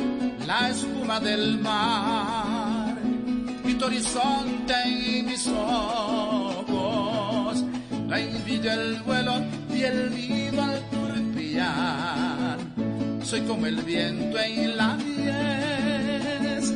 la 0.47 0.69
espuma 0.69 1.21
del 1.21 1.59
mar. 1.59 2.99
Mi 3.65 3.83
horizonte 3.83 4.75
en 4.85 5.25
mis 5.25 5.47
ojos. 5.47 6.85
La 8.07 8.21
envidia, 8.21 8.75
el 8.75 9.01
vuelo 9.05 9.43
y 9.75 9.85
el 9.85 10.15
nido 10.15 10.63
al 10.63 10.83
turpiar. 10.91 12.59
Soy 13.23 13.41
como 13.41 13.65
el 13.65 13.77
viento 13.77 14.39
en 14.39 14.77
la 14.77 14.97
mies 14.97 16.75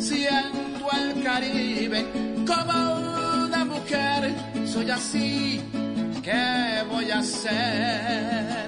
siento 0.00 0.90
el 0.92 1.22
Caribe 1.22 2.04
como 2.44 3.44
una 3.46 3.64
mujer. 3.64 4.34
Soy 4.66 4.90
así, 4.90 5.60
¿qué 6.24 6.82
voy 6.90 7.10
a 7.10 7.18
hacer? 7.18 8.66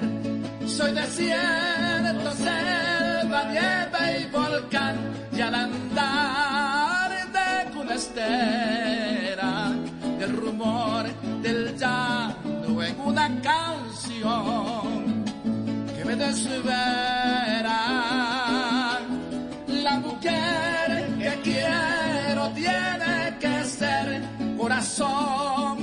Soy 0.65 0.93
desierto, 0.93 2.31
selva, 2.33 3.43
nieve 3.51 4.21
y 4.21 4.25
volcán. 4.31 4.95
Y 5.33 5.41
al 5.41 5.55
andar 5.55 7.11
de 7.37 7.71
cunestera, 7.71 9.71
del 10.19 10.37
rumor 10.37 11.05
del 11.41 11.75
llano 11.77 12.83
en 12.83 12.99
una 12.99 13.27
canción 13.41 15.25
que 15.95 16.05
me 16.05 16.15
desvera. 16.15 17.79
La 19.67 19.99
mujer 19.99 21.07
que 21.19 21.39
quiero 21.43 22.49
tiene 22.51 23.37
que 23.39 23.63
ser 23.65 24.21
corazón, 24.57 25.76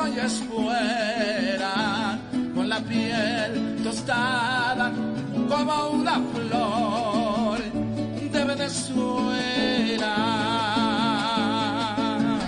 fuego 0.00 0.14
y 0.14 0.18
espuela, 0.18 1.64
con 2.54 2.68
la 2.68 2.80
piel 2.80 3.80
tostada 3.82 4.92
como 5.48 5.90
una 5.90 6.20
flor 6.32 7.58
de 8.32 8.44
Venezuela. 8.44 10.10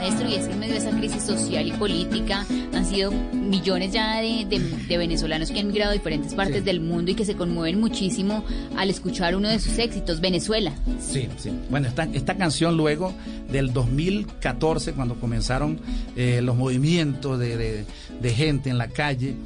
Maestro, 0.03 0.29
y 0.29 0.35
es 0.35 0.47
que 0.47 0.53
en 0.55 0.59
medio 0.59 0.73
de 0.75 0.81
esa 0.81 0.91
crisis 0.91 1.23
social 1.23 1.65
y 1.67 1.73
política 1.73 2.45
han 2.75 2.85
sido 2.85 3.13
millones 3.33 3.93
ya 3.93 4.21
de, 4.21 4.45
de- 4.49 4.59
de 4.89 4.99
venezolanos 4.99 5.51
que 5.53 5.61
han 5.61 5.69
migrado 5.69 5.91
a 5.93 5.95
diferentes 5.95 6.35
partes 6.35 6.57
Sí. 6.57 6.63
del 6.63 6.81
mundo 6.81 7.13
y 7.13 7.15
que 7.15 7.25
se 7.25 7.35
conmueven 7.37 7.79
muchísimo 7.79 8.45
al 8.77 8.91
escuchar 8.91 9.37
uno 9.37 9.49
de 9.49 9.61
sus 9.61 9.79
éxitos, 9.79 10.21
Venezuela. 10.21 10.73
Sí, 11.01 11.29
sí. 11.39 11.51
Bueno, 11.71 11.87
esta, 11.87 12.05
esta 12.13 12.37
canción 12.37 12.77
luego 12.77 13.13
del 13.51 13.73
2014, 13.73 14.93
cuando 14.95 15.15
comenzaron 15.21 15.79
eh, 16.17 16.41
los 16.43 16.57
movimientos 16.57 17.39
de, 17.39 17.57
de- 17.57 17.85
de 18.21 18.31
gente 18.35 18.71
en 18.71 18.79
la 18.79 18.89
calle, 18.89 19.37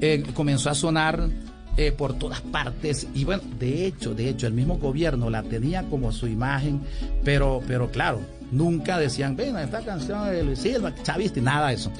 eh, 0.00 0.24
comenzó 0.34 0.68
a 0.70 0.74
sonar 0.74 1.28
eh, 1.76 1.92
por 1.92 2.14
todas 2.18 2.40
partes. 2.40 3.06
Y 3.14 3.24
bueno, 3.24 3.42
de 3.60 3.86
hecho, 3.86 4.14
de 4.14 4.28
hecho, 4.28 4.48
el 4.48 4.52
mismo 4.52 4.78
gobierno 4.78 5.30
la 5.30 5.44
tenía 5.44 5.84
como 5.84 6.10
su 6.10 6.26
imagen, 6.26 6.80
pero, 7.24 7.62
pero 7.68 7.90
claro, 7.92 8.20
nunca 8.52 8.98
decían, 8.98 9.34
ven, 9.34 9.56
esta 9.56 9.80
canción 9.80 10.30
de 10.30 10.44
Luis 10.44 10.60
Silva, 10.60 10.94
chavista, 11.02 11.40
y 11.40 11.42
nada 11.42 11.68
de 11.68 11.74
eso. 11.74 11.90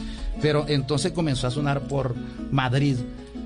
Pero 0.41 0.65
entonces 0.69 1.11
comenzó 1.13 1.49
a 1.49 1.51
sonar 1.51 1.81
por 1.81 2.15
Madrid, 2.53 2.97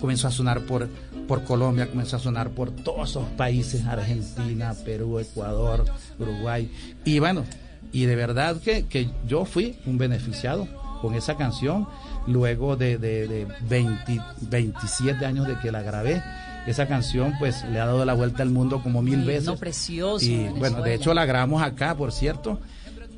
comenzó 0.01 0.29
a 0.29 0.31
sonar 0.31 0.61
por, 0.63 0.89
por 1.27 1.43
Colombia, 1.45 1.89
comenzó 1.89 2.17
a 2.17 2.19
sonar 2.19 2.51
por 2.51 2.71
todos 2.71 3.11
esos 3.11 3.25
países, 3.31 3.87
Argentina, 3.87 4.75
Perú, 4.85 5.19
Ecuador, 5.19 5.85
Uruguay. 6.19 6.71
Y 7.05 7.19
bueno, 7.19 7.45
y 7.93 8.05
de 8.05 8.17
verdad 8.17 8.57
que, 8.61 8.85
que 8.87 9.09
yo 9.27 9.45
fui 9.45 9.79
un 9.87 9.97
beneficiado 9.99 10.69
con 11.01 11.15
esa 11.15 11.37
canción, 11.37 11.87
luego 12.27 12.77
de, 12.77 12.99
de, 12.99 13.29
de 13.29 13.47
20 13.69 14.21
27 14.43 15.25
años 15.25 15.47
de 15.47 15.59
que 15.59 15.71
la 15.71 15.83
grabé. 15.83 16.23
Esa 16.67 16.89
canción 16.89 17.35
pues 17.39 17.65
le 17.71 17.79
ha 17.79 17.87
dado 17.87 18.05
la 18.05 18.15
vuelta 18.15 18.43
al 18.43 18.51
mundo 18.51 18.83
como 18.83 19.01
mil 19.01 19.21
Sí, 19.21 19.27
veces. 19.27 19.45
no, 19.45 19.57
precioso, 19.57 20.25
Y 20.25 20.31
Venezuela. 20.37 20.59
bueno, 20.59 20.83
de 20.83 20.95
hecho 20.95 21.15
la 21.15 21.25
grabamos 21.25 21.63
acá, 21.63 21.95
por 21.95 22.11
cierto. 22.11 22.59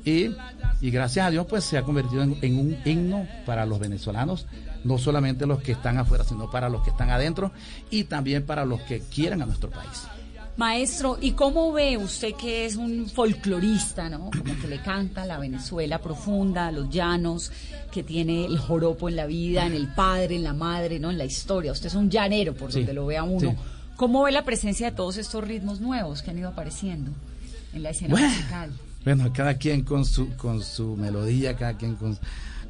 Y, 0.05 0.29
y 0.81 0.91
gracias 0.91 1.27
a 1.27 1.29
Dios 1.29 1.45
pues 1.47 1.63
se 1.63 1.77
ha 1.77 1.83
convertido 1.83 2.23
en, 2.23 2.37
en 2.41 2.57
un 2.57 2.77
himno 2.85 3.27
para 3.45 3.65
los 3.65 3.79
venezolanos 3.79 4.47
no 4.83 4.97
solamente 4.97 5.45
los 5.45 5.61
que 5.61 5.73
están 5.73 5.97
afuera, 5.97 6.23
sino 6.23 6.49
para 6.49 6.69
los 6.69 6.83
que 6.83 6.91
están 6.91 7.09
adentro 7.09 7.51
y 7.89 8.05
también 8.05 8.45
para 8.45 8.65
los 8.65 8.81
que 8.81 9.01
quieran 9.01 9.41
a 9.41 9.45
nuestro 9.45 9.69
país. 9.69 10.03
Maestro, 10.57 11.17
¿y 11.21 11.31
cómo 11.31 11.71
ve 11.71 11.95
usted 11.97 12.33
que 12.33 12.65
es 12.65 12.75
un 12.75 13.07
folclorista, 13.07 14.09
¿no? 14.09 14.29
Como 14.29 14.59
que 14.59 14.67
le 14.67 14.81
canta 14.81 15.25
la 15.25 15.37
Venezuela 15.37 15.99
profunda, 15.99 16.69
los 16.71 16.89
llanos, 16.89 17.49
que 17.93 18.03
tiene 18.03 18.43
el 18.43 18.59
joropo 18.59 19.07
en 19.07 19.15
la 19.15 19.25
vida, 19.25 19.65
en 19.65 19.73
el 19.73 19.87
padre, 19.87 20.35
en 20.35 20.43
la 20.43 20.53
madre, 20.53 20.99
¿no? 20.99 21.11
En 21.11 21.17
la 21.17 21.23
historia. 21.23 21.71
Usted 21.71 21.87
es 21.87 21.95
un 21.95 22.09
llanero, 22.09 22.53
por 22.55 22.73
donde 22.73 22.93
lo 22.93 23.05
vea 23.05 23.23
uno. 23.23 23.55
¿Cómo 23.95 24.23
ve 24.23 24.33
la 24.33 24.43
presencia 24.43 24.89
de 24.89 24.95
todos 24.97 25.15
estos 25.15 25.45
ritmos 25.45 25.79
nuevos 25.79 26.21
que 26.21 26.31
han 26.31 26.37
ido 26.37 26.49
apareciendo 26.49 27.11
en 27.73 27.83
la 27.83 27.91
escena 27.91 28.15
musical? 28.17 28.71
Bueno, 29.03 29.31
cada 29.33 29.55
quien 29.55 29.83
con 29.83 30.05
su, 30.05 30.35
con 30.35 30.61
su 30.61 30.95
melodía, 30.95 31.55
cada 31.55 31.77
quien 31.77 31.95
con, 31.95 32.17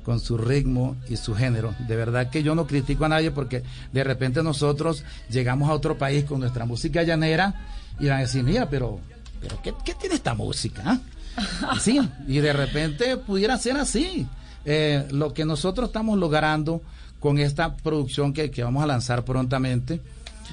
con 0.04 0.20
su 0.20 0.38
ritmo 0.38 0.96
y 1.10 1.18
su 1.18 1.36
género. 1.36 1.74
De 1.88 1.96
verdad 1.96 2.30
que 2.30 2.44
yo 2.44 2.56
no 2.56 2.68
critico 2.68 3.06
a 3.06 3.10
nadie 3.10 3.32
porque 3.32 3.64
de 3.92 4.04
repente 4.04 4.44
nosotros 4.44 5.04
llegamos 5.30 5.70
a 5.70 5.74
otro 5.74 5.98
país 5.98 6.26
con 6.26 6.40
nuestra 6.40 6.66
música 6.66 7.04
llanera 7.04 7.54
y 8.00 8.08
van 8.08 8.18
a 8.18 8.22
decir, 8.22 8.44
mira, 8.44 8.70
pero, 8.70 9.00
pero 9.42 9.62
¿qué, 9.62 9.74
tiene 9.94 10.16
esta 10.16 10.34
música? 10.34 10.84
Ah?". 10.86 11.00
Sí, 11.80 12.00
y 12.28 12.40
de 12.40 12.54
repente 12.54 13.18
pudiera 13.18 13.58
ser 13.58 13.78
así. 13.78 14.28
Eh, 14.66 15.08
lo 15.12 15.34
que 15.34 15.46
nosotros 15.46 15.90
estamos 15.90 16.18
logrando 16.18 16.82
con 17.20 17.38
esta 17.38 17.76
producción 17.76 18.34
que, 18.34 18.52
vamos 18.64 18.84
a 18.84 18.88
lanzar 18.88 19.24
prontamente. 19.24 20.02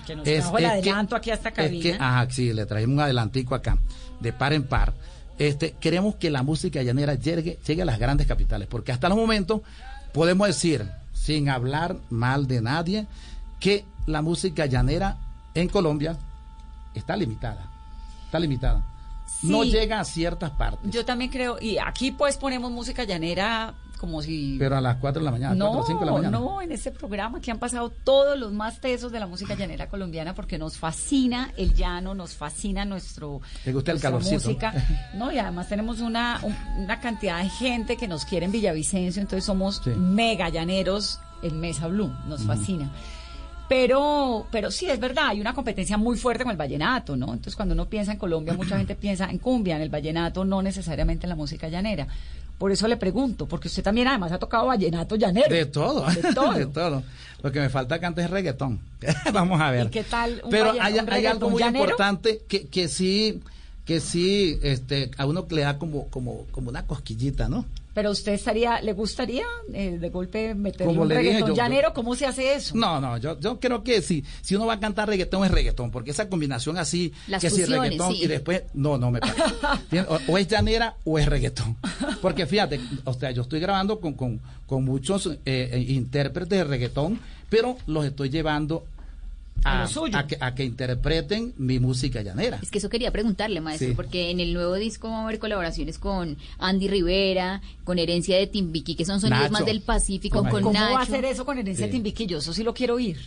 Que 0.06 0.14
nos 0.14 0.26
es, 0.28 0.40
trajo 0.40 0.58
el 0.58 0.66
adelanto 0.66 1.16
aquí 1.16 1.30
a 1.30 1.34
esta 1.34 1.50
cabina. 1.50 1.96
ajá, 1.98 2.30
sí, 2.30 2.52
le 2.52 2.66
trajimos 2.66 2.94
un 2.94 3.00
adelantico 3.00 3.54
acá, 3.54 3.78
de 4.20 4.32
par 4.32 4.52
en 4.52 4.64
par. 4.64 4.92
Este, 5.38 5.72
queremos 5.72 6.16
que 6.16 6.30
la 6.30 6.42
música 6.42 6.82
llanera 6.82 7.14
llegue, 7.14 7.58
llegue 7.66 7.82
a 7.82 7.84
las 7.84 7.98
grandes 7.98 8.26
capitales, 8.26 8.68
porque 8.68 8.92
hasta 8.92 9.08
el 9.08 9.14
momento 9.14 9.62
podemos 10.12 10.46
decir, 10.46 10.88
sin 11.12 11.48
hablar 11.48 11.96
mal 12.10 12.46
de 12.46 12.62
nadie, 12.62 13.06
que 13.60 13.84
la 14.06 14.22
música 14.22 14.66
llanera 14.66 15.18
en 15.54 15.68
Colombia 15.68 16.16
está 16.94 17.16
limitada. 17.16 17.70
Está 18.24 18.38
limitada. 18.38 18.84
No 19.42 19.64
llega 19.64 20.00
a 20.00 20.04
ciertas 20.04 20.50
partes. 20.52 20.90
Yo 20.90 21.04
también 21.04 21.30
creo, 21.30 21.58
y 21.60 21.78
aquí 21.78 22.10
pues 22.10 22.36
ponemos 22.36 22.70
música 22.70 23.04
llanera 23.04 23.74
como 23.98 24.22
si... 24.22 24.56
Pero 24.58 24.76
a 24.76 24.80
las 24.80 24.96
4 24.96 25.20
de 25.20 25.24
la 25.24 25.30
mañana, 25.30 25.54
no, 25.54 25.72
4 25.72 25.86
5 25.86 26.00
de 26.00 26.06
la 26.06 26.12
mañana. 26.12 26.38
No, 26.38 26.62
en 26.62 26.72
este 26.72 26.90
programa 26.90 27.40
que 27.40 27.50
han 27.50 27.58
pasado 27.58 27.90
todos 27.90 28.38
los 28.38 28.52
más 28.52 28.80
tesos 28.80 29.12
de 29.12 29.20
la 29.20 29.26
música 29.26 29.54
llanera 29.54 29.88
colombiana 29.88 30.34
porque 30.34 30.58
nos 30.58 30.76
fascina 30.76 31.52
el 31.56 31.74
llano, 31.74 32.14
nos 32.14 32.34
fascina 32.34 32.84
nuestro... 32.84 33.40
¿Te 33.64 33.72
gusta 33.72 33.92
el 33.92 34.00
calorcito? 34.00 34.34
Música. 34.34 34.72
No, 35.14 35.32
y 35.32 35.38
además 35.38 35.68
tenemos 35.68 36.00
una, 36.00 36.40
una 36.78 37.00
cantidad 37.00 37.42
de 37.42 37.48
gente 37.48 37.96
que 37.96 38.08
nos 38.08 38.24
quiere 38.24 38.46
en 38.46 38.52
Villavicencio, 38.52 39.20
entonces 39.20 39.44
somos 39.44 39.86
mega 39.86 40.48
llaneros 40.48 41.20
en 41.42 41.60
Mesa 41.60 41.88
Blue, 41.88 42.12
nos 42.26 42.42
fascina. 42.42 42.90
Pero, 43.68 44.46
pero 44.52 44.70
sí, 44.70 44.88
es 44.88 45.00
verdad, 45.00 45.28
hay 45.28 45.40
una 45.40 45.52
competencia 45.52 45.96
muy 45.96 46.16
fuerte 46.16 46.44
con 46.44 46.52
el 46.52 46.56
vallenato, 46.56 47.16
¿no? 47.16 47.26
Entonces, 47.26 47.56
cuando 47.56 47.74
uno 47.74 47.86
piensa 47.86 48.12
en 48.12 48.18
Colombia, 48.18 48.54
mucha 48.54 48.76
gente 48.78 48.94
piensa 48.94 49.28
en 49.28 49.38
cumbia, 49.38 49.76
en 49.76 49.82
el 49.82 49.88
vallenato, 49.88 50.44
no 50.44 50.62
necesariamente 50.62 51.26
en 51.26 51.30
la 51.30 51.36
música 51.36 51.68
llanera. 51.68 52.06
Por 52.58 52.72
eso 52.72 52.88
le 52.88 52.96
pregunto, 52.96 53.46
porque 53.46 53.68
usted 53.68 53.82
también 53.82 54.08
además 54.08 54.32
ha 54.32 54.38
tocado 54.38 54.66
vallenato 54.66 55.16
llanero. 55.16 55.54
De 55.54 55.66
todo, 55.66 56.06
de 56.06 56.22
todo. 56.34 56.52
de 56.52 56.66
todo. 56.66 57.02
Lo 57.42 57.52
que 57.52 57.60
me 57.60 57.68
falta 57.68 57.98
cantar 58.00 58.24
es 58.24 58.30
reggaetón. 58.30 58.80
Vamos 59.32 59.60
a 59.60 59.70
ver. 59.70 59.86
¿Y 59.86 59.90
qué 59.90 60.04
tal? 60.04 60.42
Pero 60.50 60.72
hay, 60.80 60.98
algo 61.26 61.50
muy 61.50 61.62
importante 61.62 62.40
que, 62.48 62.66
que 62.68 62.88
sí, 62.88 63.42
que 63.86 64.00
sí, 64.00 64.58
este, 64.62 65.10
a 65.16 65.24
uno 65.26 65.46
le 65.48 65.62
da 65.62 65.78
como, 65.78 66.08
como, 66.08 66.44
como 66.50 66.68
una 66.68 66.86
cosquillita, 66.86 67.48
¿no? 67.48 67.64
Pero 67.94 68.10
usted 68.10 68.32
estaría, 68.32 68.82
¿le 68.82 68.92
gustaría 68.92 69.46
eh, 69.72 69.96
de 69.98 70.10
golpe 70.10 70.54
meterle 70.54 70.98
un 70.98 71.08
reggaetón 71.08 71.54
llanero? 71.54 71.94
¿Cómo 71.94 72.14
se 72.14 72.26
hace 72.26 72.52
eso? 72.52 72.76
No, 72.76 73.00
no, 73.00 73.16
yo, 73.16 73.40
yo 73.40 73.58
creo 73.58 73.82
que 73.82 74.02
si, 74.02 74.22
si 74.42 74.54
uno 74.54 74.66
va 74.66 74.74
a 74.74 74.80
cantar 74.80 75.08
reggaetón 75.08 75.46
es 75.46 75.50
reggaetón, 75.50 75.90
porque 75.90 76.10
esa 76.10 76.28
combinación 76.28 76.76
así, 76.76 77.14
que 77.40 77.48
si 77.48 77.64
reggaetón 77.64 78.12
y 78.14 78.26
después, 78.26 78.64
no, 78.74 78.98
no 78.98 79.10
me 79.10 79.20
parece. 79.20 79.40
o, 80.28 80.36
es 80.36 80.46
llanera 80.46 80.96
o 81.04 81.18
es 81.18 81.24
reggaetón. 81.24 81.76
Porque 82.20 82.44
fíjate, 82.44 82.80
o 83.04 83.14
sea, 83.14 83.30
yo 83.30 83.42
estoy 83.42 83.60
grabando 83.60 83.98
con, 83.98 84.12
con, 84.12 84.42
con 84.66 84.84
muchos 84.84 85.26
eh, 85.26 85.38
eh, 85.46 85.86
intérpretes 85.88 86.58
de 86.58 86.64
reggaetón, 86.64 87.18
pero 87.48 87.78
los 87.86 88.04
estoy 88.04 88.28
llevando 88.28 88.84
a, 89.64 90.54
que, 90.54 90.64
interpreten 90.64 91.54
mi 91.56 91.80
música 91.80 92.22
llanera. 92.22 92.58
Es 92.62 92.70
que 92.70 92.78
eso 92.78 92.88
quería 92.88 93.10
preguntarle, 93.10 93.60
maestro, 93.60 93.94
porque 93.94 94.30
en 94.30 94.40
el 94.40 94.54
nuevo 94.54 94.74
disco 94.74 95.08
vamos 95.08 95.24
a 95.24 95.28
ver 95.28 95.38
colaboraciones 95.38 95.98
con 95.98 96.36
Andy 96.58 96.88
Rivera, 96.88 97.62
con 97.84 97.98
Herencia 97.98 98.36
de 98.36 98.46
Timbiqui, 98.46 98.94
que 98.94 99.04
son 99.04 99.20
sonidos 99.20 99.50
más 99.50 99.64
del 99.64 99.80
Pacífico, 99.80 100.44
con 100.48 100.62
¿Cómo 100.62 100.72
va 100.72 101.00
a 101.00 101.02
hacer 101.02 101.24
eso 101.24 101.44
con 101.44 101.58
Herencia 101.58 101.86
de 101.86 101.92
Timbiqui? 101.92 102.26
Yo 102.26 102.38
eso 102.38 102.52
sí 102.52 102.62
lo 102.62 102.74
quiero 102.74 102.94
oír. 102.94 103.18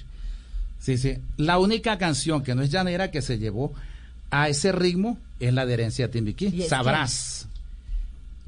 Sí, 0.80 0.98
sí. 0.98 1.18
La 1.38 1.60
única 1.60 1.98
canción 1.98 2.42
que 2.42 2.56
no 2.56 2.62
es 2.62 2.72
llanera 2.72 3.12
que 3.12 3.22
se 3.22 3.38
llevó 3.38 3.74
a 4.32 4.48
ese 4.48 4.72
ritmo 4.72 5.18
es 5.40 5.54
la 5.54 5.66
de 5.66 5.74
Herencia 5.74 6.08
de 6.08 6.14
Timbiquí. 6.14 6.64
Sabrás. 6.64 7.48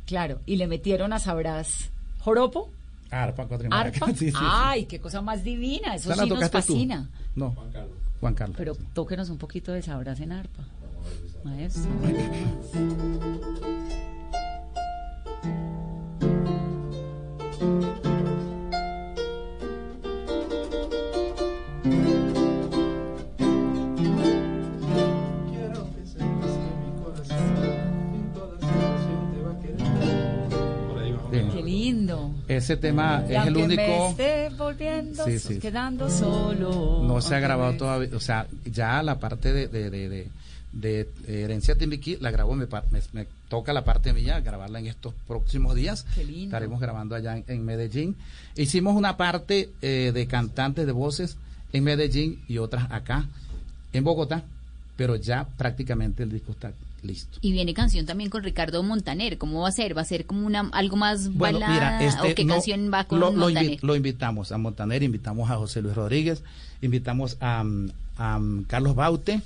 Claro, 0.05 0.39
y 0.45 0.55
le 0.57 0.67
metieron 0.67 1.13
a 1.13 1.19
Sabrás 1.19 1.89
Joropo. 2.19 2.69
Arpa, 3.09 3.47
Arpa. 3.71 4.07
Ay, 4.36 4.86
qué 4.86 4.99
cosa 4.99 5.21
más 5.21 5.43
divina. 5.43 5.95
Eso 5.95 6.13
sí 6.13 6.29
nos 6.29 6.49
fascina. 6.49 7.09
No. 7.36 7.51
Juan 7.51 7.71
Carlos. 7.71 7.97
Juan 8.19 8.34
Carlos. 8.34 8.57
Pero 8.57 8.75
tóquenos 8.93 9.29
un 9.29 9.38
poquito 9.38 9.71
de 9.71 9.82
Sabrás 9.82 10.19
en 10.19 10.32
arpa. 10.32 10.63
Maestro. 11.43 11.89
Ese 32.47 32.75
tema 32.75 33.23
es 33.27 33.47
el 33.47 33.55
único. 33.57 34.13
Me 34.72 34.99
volviendo, 34.99 35.26
quedando 35.61 36.09
solo. 36.09 37.03
No 37.03 37.22
se 37.22 37.36
ha 37.36 37.39
grabado 37.39 37.74
todavía. 37.74 38.09
O 38.15 38.19
sea, 38.19 38.47
ya 38.65 39.03
la 39.03 39.19
parte 39.19 39.51
de, 39.51 39.67
de, 39.67 39.89
de, 39.89 40.28
de, 40.72 41.09
Herencia 41.28 41.76
Timbiquí 41.76 42.17
la 42.22 42.32
grabó, 42.32 42.55
me, 42.55 42.67
me, 43.11 43.28
toca 43.49 43.74
la 43.74 43.84
parte 43.84 44.13
mía, 44.13 44.39
grabarla 44.39 44.80
en 44.80 44.88
estos 44.88 45.13
próximos 45.28 45.76
días. 45.76 46.05
Estaremos 46.17 46.80
grabando 46.80 47.15
allá 47.15 47.41
en, 47.45 47.65
Medellín. 47.65 48.15
Hicimos 48.55 48.95
una 48.95 49.17
parte 49.17 49.69
eh, 49.82 50.11
de 50.13 50.28
cantantes 50.28 50.86
de 50.86 50.91
voces 50.91 51.38
en 51.74 51.84
Medellín 51.84 52.43
y 52.47 52.57
otras 52.57 52.91
acá 52.91 53.28
en 53.93 54.03
Bogotá, 54.03 54.43
pero 54.95 55.15
ya 55.17 55.45
prácticamente 55.57 56.24
el 56.24 56.32
disco 56.32 56.53
está 56.53 56.72
Listo. 57.04 57.39
Y 57.41 57.52
viene 57.52 57.74
canción 57.74 58.06
también 58.06 58.30
con 58.30 58.43
Ricardo 58.43 58.84
Montaner. 58.84 59.38
¿Cómo 59.38 59.62
va 59.62 59.70
a 59.70 59.72
ser? 59.72 59.97
¿Va 59.97 60.02
a 60.02 60.06
ser 60.06 60.26
como 60.26 60.45
una 60.45 60.70
algo 60.72 60.97
más 60.97 61.36
balada? 61.36 62.04
Este, 62.04 62.32
¿O 62.32 62.36
qué 62.36 62.45
canción 62.45 62.91
va 62.93 63.06
con 63.06 63.20
lo, 63.20 63.32
Montaner? 63.32 63.84
Lo, 63.84 63.95
invitamos 63.95 64.52
a 64.52 64.58
Montaner, 64.58 65.02
invitamos 65.02 65.49
a 65.49 65.56
José 65.56 65.82
Luis 65.82 65.95
Rodríguez, 65.95 66.43
invitamos 66.82 67.38
a, 67.41 67.64
Carlos 68.68 68.93
Baute 68.93 69.41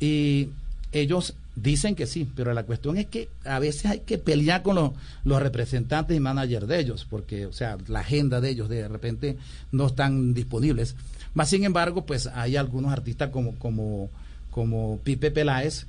y 0.00 0.48
ellos 0.92 1.34
dicen 1.54 1.94
que 1.94 2.06
sí, 2.06 2.26
pero 2.34 2.54
la 2.54 2.62
cuestión 2.62 2.96
es 2.96 3.06
que 3.06 3.28
a 3.44 3.58
veces 3.58 3.86
hay 3.86 4.00
que 4.00 4.16
pelear 4.16 4.62
con 4.62 4.76
los, 4.76 4.92
los 5.24 5.42
representantes 5.42 6.16
y 6.16 6.20
managers 6.20 6.66
de 6.66 6.80
ellos, 6.80 7.06
porque, 7.08 7.44
o 7.44 7.52
sea, 7.52 7.76
la 7.88 8.00
agenda 8.00 8.40
de 8.40 8.50
ellos 8.50 8.70
de 8.70 8.88
repente 8.88 9.36
no 9.70 9.86
están 9.86 10.32
disponibles. 10.32 10.94
Más 11.34 11.50
sin 11.50 11.64
embargo, 11.64 12.06
pues 12.06 12.26
hay 12.28 12.56
algunos 12.56 12.90
artistas 12.90 13.28
como, 13.28 13.54
como, 13.56 14.08
como 14.50 14.98
Pipe 15.04 15.30
Peláez, 15.30 15.86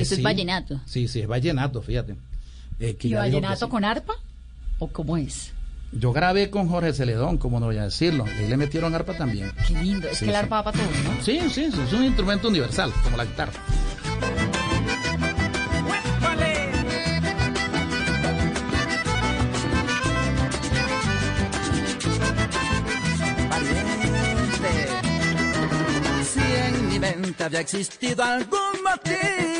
eso 0.00 0.14
es 0.14 0.22
vallenato. 0.22 0.80
Sí, 0.86 1.08
sí, 1.08 1.20
es 1.20 1.26
vallenato, 1.26 1.82
fíjate. 1.82 2.16
Eh, 2.80 2.96
¿Y 3.00 3.14
vallenato 3.14 3.68
con 3.68 3.84
arpa? 3.84 4.14
¿O 4.78 4.88
cómo 4.88 5.16
es? 5.16 5.52
Yo 5.92 6.12
grabé 6.12 6.48
con 6.48 6.68
Jorge 6.68 6.94
Celedón, 6.94 7.36
como 7.36 7.60
no 7.60 7.66
voy 7.66 7.76
a 7.76 7.84
decirlo. 7.84 8.24
Y 8.42 8.48
le 8.48 8.56
metieron 8.56 8.94
arpa 8.94 9.14
también. 9.14 9.52
Qué 9.68 9.74
lindo. 9.74 10.08
Es 10.08 10.20
que 10.20 10.30
el 10.30 10.34
arpa 10.34 10.62
va 10.62 10.72
para 10.72 10.78
todos, 10.78 11.04
¿no? 11.04 11.22
Sí, 11.22 11.38
sí, 11.50 11.70
sí, 11.70 11.80
es 11.86 11.92
un 11.92 12.04
instrumento 12.04 12.48
universal, 12.48 12.92
como 13.04 13.16
la 13.16 13.26
guitarra. 13.26 13.52
Si 26.24 26.40
en 26.40 26.88
mi 26.88 26.98
mente 26.98 27.44
había 27.44 27.60
existido 27.60 28.24
algún 28.24 28.82
motivo 28.82 29.51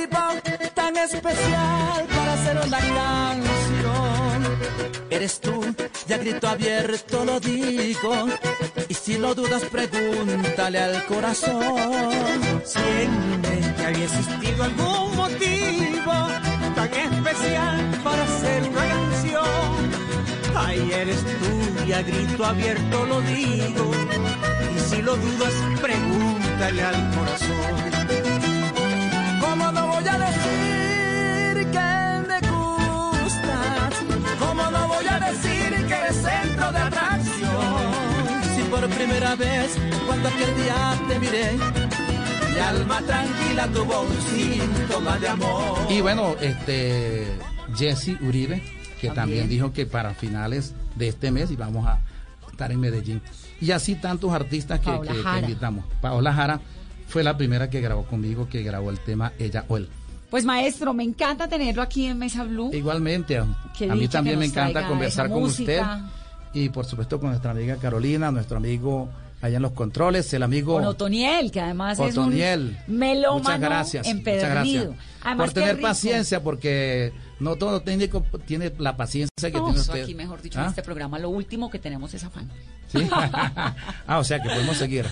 tan 0.93 1.05
especial 1.05 2.07
para 2.09 2.33
hacer 2.35 2.57
una 2.67 2.79
canción. 2.79 4.43
Eres 5.11 5.41
tú, 5.41 5.65
ya 6.07 6.19
grito 6.19 6.49
abierto 6.49 7.25
lo 7.25 7.41
digo. 7.41 8.29
Y 8.89 8.95
si 8.95 9.19
lo 9.19 9.35
dudas, 9.35 9.63
pregúntale 9.71 10.79
al 10.79 11.05
corazón. 11.07 12.63
Siente 12.65 13.75
que 13.77 13.87
había 13.87 14.05
existido 14.05 14.65
algún 14.65 15.17
motivo 15.17 16.13
tan 16.75 16.93
especial 16.95 18.01
para 18.03 18.23
hacer 18.25 18.63
una 18.69 18.89
canción. 18.89 19.93
Ay, 20.55 20.91
eres 20.93 21.23
tú 21.25 21.87
y 21.87 21.93
a 21.93 22.03
grito 22.03 22.45
abierto 22.45 23.07
lo 23.07 23.21
digo. 23.23 23.91
Y 24.77 24.81
si 24.81 25.03
lo 25.03 25.17
dudas, 25.17 25.53
pregúntale 25.81 26.83
al 26.83 27.15
corazón. 27.17 27.82
Por 38.83 38.91
primera 38.97 39.37
vez, 39.37 39.77
cuando 40.09 40.29
aquel 40.29 40.57
día 40.57 41.01
te 41.09 41.21
miré, 41.21 41.53
mi 41.53 42.59
alma 42.59 43.01
tranquila 43.03 43.69
tuvo 43.69 44.01
un 44.03 44.21
síntoma 44.23 45.19
de 45.19 45.29
amor. 45.29 45.79
Y 45.89 46.01
bueno, 46.01 46.35
este 46.41 47.29
Jesse 47.77 48.21
Uribe, 48.21 48.61
que 49.01 49.11
también. 49.11 49.49
dijo 49.49 49.73
que 49.73 49.87
para 49.87 50.15
finales 50.15 50.75
de 50.97 51.09
este 51.09 51.31
mes 51.31 51.53
íbamos 51.53 51.87
a 51.87 52.01
estar 52.51 52.73
en 52.73 52.81
Medellín. 52.81 53.23
Y 53.61 53.71
así 53.71 53.95
tantos 53.95 54.33
artistas 54.33 54.81
que, 54.81 54.91
que- 55.01 55.39
invitamos. 55.41 55.85
Paola 56.01 56.35
Jara 56.35 56.61
fue 57.07 57.23
la 57.23 57.37
primera 57.37 57.71
que 57.71 57.81
grabó 57.81 58.05
conmigo, 58.05 58.49
que 58.49 58.65
grabó 58.65 58.91
el 58.91 58.99
tema 58.99 59.33
Ella 59.39 59.65
o 59.69 59.77
Él. 59.77 59.89
Pues 60.29 60.45
maestro, 60.45 60.93
me 60.93 61.05
encanta 61.05 61.47
tenerlo 61.47 61.83
aquí 61.83 62.07
en 62.07 62.19
Mesa 62.19 62.43
Blue. 62.43 62.71
Igualmente, 62.73 63.39
a, 63.39 63.45
mí 63.95 64.09
también 64.09 64.41
me 64.41 64.47
encanta 64.47 64.89
conversar 64.89 65.29
con 65.29 65.43
música. 65.43 66.01
usted 66.01 66.22
y 66.55 66.69
por 66.69 66.85
supuesto 66.85 67.19
con 67.21 67.31
nuestra 67.31 67.51
amiga 67.53 67.77
Carolina, 67.77 68.31
nuestro 68.31 68.57
amigo 68.59 69.09
allá 69.41 69.57
en 69.57 69.63
los 69.63 69.73
controles, 69.73 70.33
el 70.35 70.43
amigo 70.45 70.75
Con 70.75 70.85
Otoniel, 70.85 71.51
que 71.51 71.61
además 71.61 71.99
Otoniel. 71.99 72.77
es 72.81 72.89
un 72.89 72.97
melómano 72.99 73.39
Muchas 73.43 73.61
gracias. 73.61 74.07
Muchas 74.07 74.19
empedernido. 74.19 74.85
gracias. 74.91 75.07
Además, 75.25 75.47
por 75.47 75.55
tener 75.55 75.77
rico. 75.77 75.89
paciencia, 75.89 76.43
porque 76.45 77.13
no 77.41 77.57
todo 77.57 77.83
técnico 77.83 78.25
tiene 78.47 78.73
la 78.79 78.97
paciencia 78.97 79.51
que 79.51 79.59
No, 79.59 79.65
tiene 79.67 79.81
usted. 79.81 80.03
aquí, 80.05 80.15
mejor 80.15 80.43
dicho, 80.43 80.59
en 80.61 80.67
¿Ah? 80.67 80.69
este 80.69 80.83
programa, 80.83 81.19
lo 81.19 81.31
último 81.31 81.71
que 81.71 81.81
tenemos 81.81 82.15
es 82.15 82.23
afán. 82.23 82.49
¿Sí? 82.87 83.09
ah, 84.07 84.19
o 84.19 84.25
sea 84.25 84.41
que 84.41 84.49
podemos 84.49 84.77
seguir. 84.77 85.07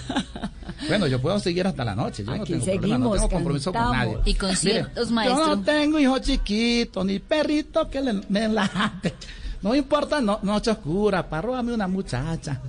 Bueno, 0.87 1.07
yo 1.09 1.21
puedo 1.21 1.41
seguir 1.41 1.67
hasta 1.67 1.85
la 1.85 1.95
noche. 1.97 2.23
Yo 2.25 2.35
no 2.37 2.43
Aquí 2.43 2.53
tengo 2.53 2.65
problema, 2.65 2.99
no 2.99 3.05
seguimos, 3.05 3.17
tengo 3.17 3.29
compromiso 3.31 3.73
con 3.73 3.83
cantamos. 3.83 4.15
nadie. 4.19 4.31
Y 4.31 4.35
conciertos, 4.35 5.11
maestro. 5.11 5.39
Yo 5.47 5.57
no 5.57 5.63
tengo 5.63 5.99
hijo 5.99 6.19
chiquito, 6.21 7.03
ni 7.05 7.19
perrito 7.19 7.89
que 7.91 8.01
le, 8.01 8.13
me 8.29 8.49
late. 8.49 9.15
No 9.63 9.75
importa 9.75 10.21
no, 10.21 10.39
noche 10.43 10.71
oscura, 10.71 11.29
para 11.29 11.43
robarme 11.43 11.75
una 11.75 11.87
muchacha. 11.87 12.61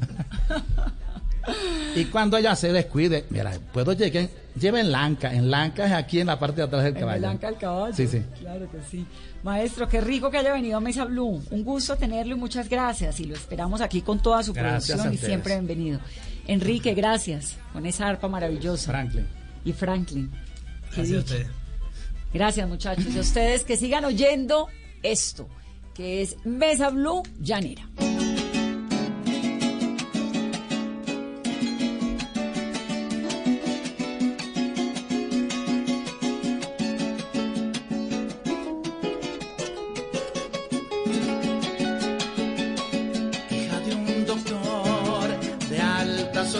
y 1.95 2.05
cuando 2.05 2.37
ella 2.37 2.55
se 2.55 2.71
descuide, 2.73 3.25
mira, 3.29 3.51
puedo 3.71 3.93
llegar, 3.93 4.27
lleva 4.59 4.81
en 4.81 4.91
Lanca. 4.91 5.33
En 5.33 5.49
Lanca 5.49 5.85
es 5.85 5.93
aquí 5.93 6.19
en 6.19 6.27
la 6.27 6.37
parte 6.37 6.57
de 6.57 6.63
atrás 6.63 6.83
del 6.83 6.95
En 6.95 6.99
caballo. 6.99 7.19
Blanca 7.19 7.49
el 7.49 7.57
caballo. 7.57 7.95
Sí, 7.95 8.07
sí. 8.07 8.21
Claro 8.39 8.69
que 8.69 8.77
sí. 8.89 9.05
Maestro, 9.43 9.87
qué 9.87 10.01
rico 10.01 10.29
que 10.29 10.37
haya 10.37 10.53
venido 10.53 10.77
a 10.77 10.81
Mesa 10.81 11.05
Blue. 11.05 11.41
Un 11.49 11.63
gusto 11.63 11.95
tenerlo 11.95 12.35
y 12.35 12.39
muchas 12.39 12.69
gracias. 12.69 13.19
Y 13.19 13.25
lo 13.25 13.35
esperamos 13.35 13.81
aquí 13.81 14.01
con 14.01 14.21
toda 14.21 14.43
su 14.43 14.53
Gracias 14.53 14.99
producción 14.99 15.13
y 15.13 15.17
siempre 15.17 15.53
bienvenido. 15.53 15.99
Enrique, 16.47 16.93
gracias. 16.93 17.55
Con 17.73 17.85
esa 17.85 18.07
arpa 18.07 18.27
maravillosa. 18.27 18.91
Franklin. 18.91 19.27
Y 19.63 19.73
Franklin. 19.73 20.31
Gracias 20.93 21.17
a 21.17 21.19
ustedes. 21.19 21.47
Gracias, 22.33 22.67
muchachos. 22.67 23.05
Y 23.13 23.17
a 23.17 23.21
ustedes 23.21 23.63
que 23.63 23.77
sigan 23.77 24.05
oyendo 24.05 24.67
esto, 25.03 25.47
es 26.01 26.35
Mesa 26.45 26.89
Blue 26.89 27.21
Llanera. 27.39 27.87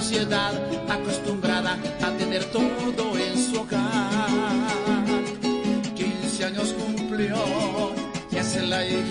sociedad, 0.01 0.53
acostumbrada 0.89 1.77
a 2.01 2.11
tener 2.17 2.45
todo 2.45 3.10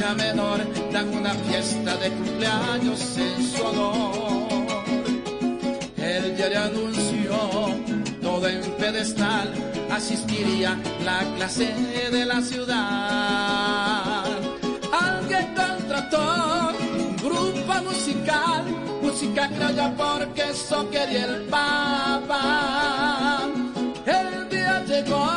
hija 0.00 0.14
menor, 0.14 0.60
dan 0.92 1.08
una 1.14 1.34
fiesta 1.34 1.96
de 1.96 2.10
cumpleaños 2.10 3.18
en 3.18 3.42
su 3.44 3.62
honor. 3.62 4.70
El 5.98 6.36
diario 6.36 6.62
anunció, 6.62 7.36
todo 8.22 8.48
en 8.48 8.62
pedestal, 8.78 9.52
asistiría 9.90 10.78
la 11.04 11.20
clase 11.36 11.74
de 12.10 12.24
la 12.24 12.40
ciudad. 12.40 14.24
Alguien 14.92 15.54
contrató 15.54 16.72
un 16.98 17.16
grupo 17.16 17.74
musical, 17.90 18.64
música 19.02 19.48
criolla 19.48 19.94
porque 19.96 20.50
eso 20.50 20.88
quería 20.90 21.26
el 21.26 21.42
Papa. 21.42 23.40
El 24.06 24.48
día 24.48 24.82
llegó, 24.86 25.30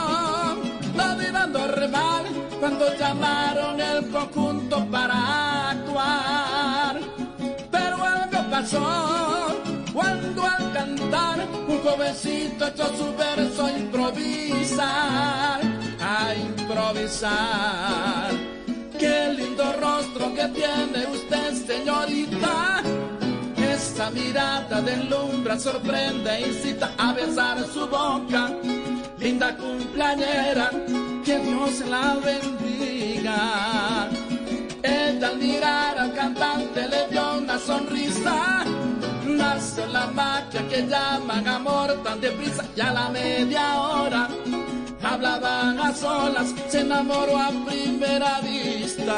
no 0.95 1.21
iba 1.21 1.47
normal, 1.47 2.23
cuando 2.63 2.95
llamaron 2.97 3.81
el 3.81 4.09
conjunto 4.09 4.85
para 4.89 5.71
actuar. 5.71 6.97
Pero 7.69 7.95
algo 8.05 8.49
pasó 8.49 9.47
cuando 9.91 10.43
al 10.45 10.71
cantar 10.71 11.45
un 11.67 11.77
jovencito 11.79 12.65
echó 12.67 12.85
su 12.95 13.13
verso 13.17 13.65
a 13.65 13.71
improvisar, 13.73 15.59
a 15.99 16.35
improvisar. 16.35 18.31
Qué 18.97 19.33
lindo 19.33 19.65
rostro 19.81 20.33
que 20.33 20.47
tiene 20.47 21.05
usted, 21.11 21.53
señorita. 21.67 22.81
Esa 23.57 24.09
mirada 24.11 24.81
deslumbra, 24.81 25.59
sorprende, 25.59 26.39
incita 26.47 26.93
a 26.97 27.11
besar 27.11 27.57
su 27.65 27.85
boca. 27.87 28.51
Linda 29.19 29.53
cumpleañera, 29.57 30.69
que 31.23 31.39
Dios 31.39 31.79
la 31.87 32.15
bendiga. 32.15 34.09
Ella 34.83 35.27
al 35.29 35.37
mirar 35.37 35.97
al 35.97 36.13
cantante 36.13 36.87
le 36.87 37.07
dio 37.09 37.37
una 37.37 37.57
sonrisa. 37.57 38.65
Nació 39.25 39.85
la 39.87 40.07
magia 40.07 40.67
que 40.67 40.85
llaman 40.85 41.47
amor 41.47 41.93
tan 42.03 42.19
deprisa 42.19 42.65
y 42.75 42.81
a 42.81 42.91
la 42.91 43.09
media 43.09 43.81
hora 43.81 44.27
hablaban 45.01 45.79
a 45.79 45.93
solas, 45.93 46.53
se 46.69 46.81
enamoró 46.81 47.37
a 47.37 47.51
primera 47.65 48.41
vista. 48.41 49.13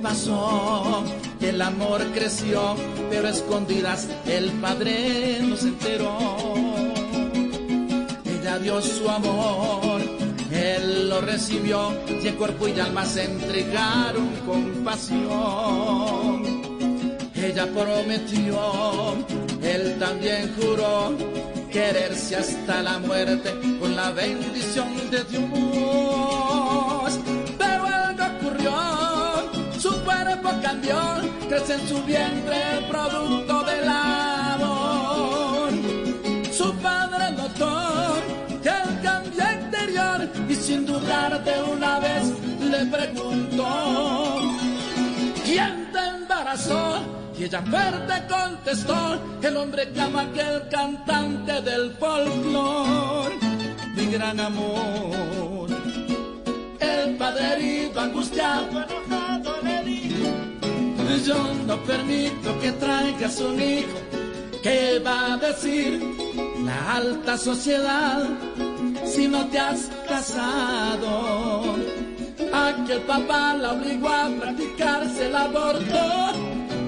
Pasó, 0.00 1.02
el 1.40 1.60
amor 1.60 2.02
creció, 2.14 2.74
pero 3.10 3.28
a 3.28 3.30
escondidas 3.30 4.08
el 4.26 4.50
padre 4.52 5.38
no 5.42 5.56
se 5.56 5.68
enteró. 5.68 6.18
Ella 8.24 8.58
dio 8.58 8.80
su 8.80 9.08
amor, 9.08 10.00
él 10.52 11.08
lo 11.08 11.20
recibió, 11.20 11.92
y 12.08 12.26
el 12.26 12.34
cuerpo 12.36 12.68
y 12.68 12.78
alma 12.80 13.04
se 13.04 13.24
entregaron 13.24 14.28
con 14.46 14.84
pasión. 14.84 16.42
Ella 17.34 17.66
prometió, 17.66 19.14
él 19.62 19.96
también 19.98 20.54
juró, 20.58 21.12
quererse 21.70 22.36
hasta 22.36 22.82
la 22.82 22.98
muerte 22.98 23.54
con 23.78 23.94
la 23.94 24.10
bendición 24.10 25.10
de 25.10 25.24
Dios. 25.24 26.65
Cuerpo 30.46 30.62
cambió, 30.62 30.96
crece 31.48 31.74
en 31.74 31.88
su 31.88 32.02
vientre 32.04 32.56
el 32.78 32.84
producto 32.86 33.62
del 33.64 33.88
amor. 33.88 35.70
Su 36.52 36.74
padre 36.76 37.32
notó 37.32 38.14
que 38.62 38.68
el 38.68 39.00
cambio 39.02 39.44
interior 39.52 40.28
y 40.48 40.54
sin 40.54 40.86
dudar 40.86 41.42
de 41.42 41.62
una 41.62 41.98
vez 41.98 42.32
le 42.60 42.86
preguntó, 42.86 44.40
¿quién 45.44 45.90
te 45.92 45.98
embarazó? 45.98 47.02
Y 47.38 47.44
ella 47.44 47.62
fuerte 47.62 48.14
contestó, 48.28 49.20
el 49.42 49.56
hombre 49.56 49.90
que 49.92 50.00
ama 50.00 50.22
aquel 50.22 50.68
cantante 50.70 51.60
del 51.62 51.92
folclor, 51.92 53.32
mi 53.94 54.06
gran 54.06 54.40
amor. 54.40 55.68
El 56.80 57.18
angustiado, 57.98 58.66
enojado 58.70 58.86
le 58.86 59.06
dijo, 59.06 59.25
yo 61.24 61.54
no 61.66 61.82
permito 61.84 62.58
que 62.60 62.72
traigas 62.72 63.40
un 63.40 63.60
hijo, 63.60 63.98
¿qué 64.62 65.00
va 65.04 65.34
a 65.34 65.36
decir 65.36 66.00
la 66.64 66.96
alta 66.96 67.38
sociedad 67.38 68.28
si 69.04 69.28
no 69.28 69.46
te 69.46 69.58
has 69.58 69.90
casado. 70.08 71.76
Aquel 72.52 73.00
papá 73.02 73.54
la 73.54 73.72
obligó 73.72 74.08
a 74.08 74.28
practicarse 74.40 75.28
el 75.28 75.36
aborto, 75.36 76.32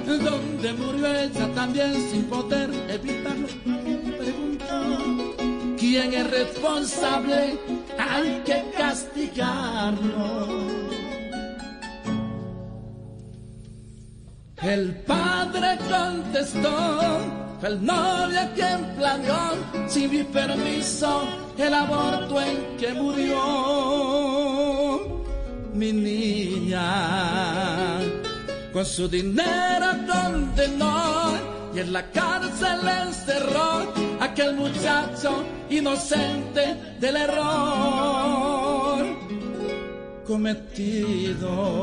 donde 0.07 0.73
murió 0.75 1.07
ella 1.07 1.49
también 1.55 1.95
sin 2.11 2.25
poder 2.25 2.71
evitarlo. 2.89 3.49
Preguntó, 4.19 5.37
¿quién 5.79 6.13
es 6.15 6.31
responsable? 6.31 7.59
Hay 7.99 8.43
que 8.45 8.65
castigarlo. 8.77 10.88
El 14.63 14.93
padre 15.07 15.79
contestó, 15.89 17.21
el 17.63 17.85
novio 17.85 18.41
quien 18.57 18.85
planeó, 18.97 19.53
sin 19.87 20.11
mi 20.11 20.25
permiso, 20.25 21.23
el 21.57 21.73
aborto 21.73 22.41
en 22.41 22.77
que 22.77 22.93
murió 22.93 23.39
mi 25.75 25.93
niña. 25.93 26.81
Con 28.73 28.85
su 28.85 29.07
dinero 29.09 29.87
condenó 30.13 31.35
y 31.73 31.79
en 31.79 31.93
la 31.93 32.11
cárcel 32.11 32.81
encerró 33.07 33.93
aquel 34.19 34.57
muchacho 34.57 35.45
inocente 35.71 36.75
del 36.99 37.17
error 37.17 39.07
cometido. 40.27 41.79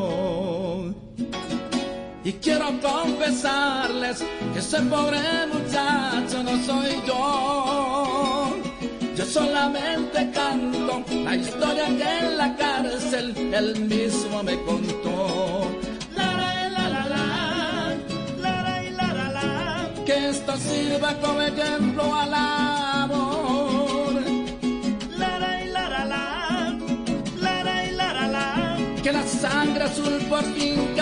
Y 2.26 2.34
quiero 2.34 2.66
confesarles 2.82 4.26
que 4.52 4.58
ese 4.58 4.82
pobre 4.82 5.20
muchacho 5.54 6.42
no 6.42 6.58
soy 6.66 7.00
yo. 7.06 8.50
Yo 9.16 9.26
solamente 9.26 10.32
canto 10.32 11.04
la 11.24 11.36
historia 11.36 11.86
que 11.86 12.26
en 12.26 12.38
la 12.40 12.56
cárcel 12.56 13.54
él 13.54 13.80
mismo 13.82 14.42
me 14.42 14.60
contó. 14.64 15.70
Lara 16.16 16.68
y 16.68 16.72
la 16.72 16.90
dalá, 16.90 17.96
Lara 18.40 18.84
y 18.84 18.90
la 18.90 19.14
dalá, 19.14 19.90
que 20.04 20.30
esto 20.30 20.58
sirva 20.58 21.14
como 21.22 21.42
ejemplo 21.42 22.16
al 22.16 22.34
amor. 22.34 24.14
Lara 25.16 25.64
y 25.64 25.68
lara 25.70 26.06
la, 26.06 26.76
lara 27.40 27.86
y 27.86 27.92
lara 27.92 28.28
la, 28.28 28.78
que 29.04 29.12
la 29.12 29.24
sangre 29.28 29.84
azul 29.84 30.18
por 30.28 30.44
fin 30.56 30.95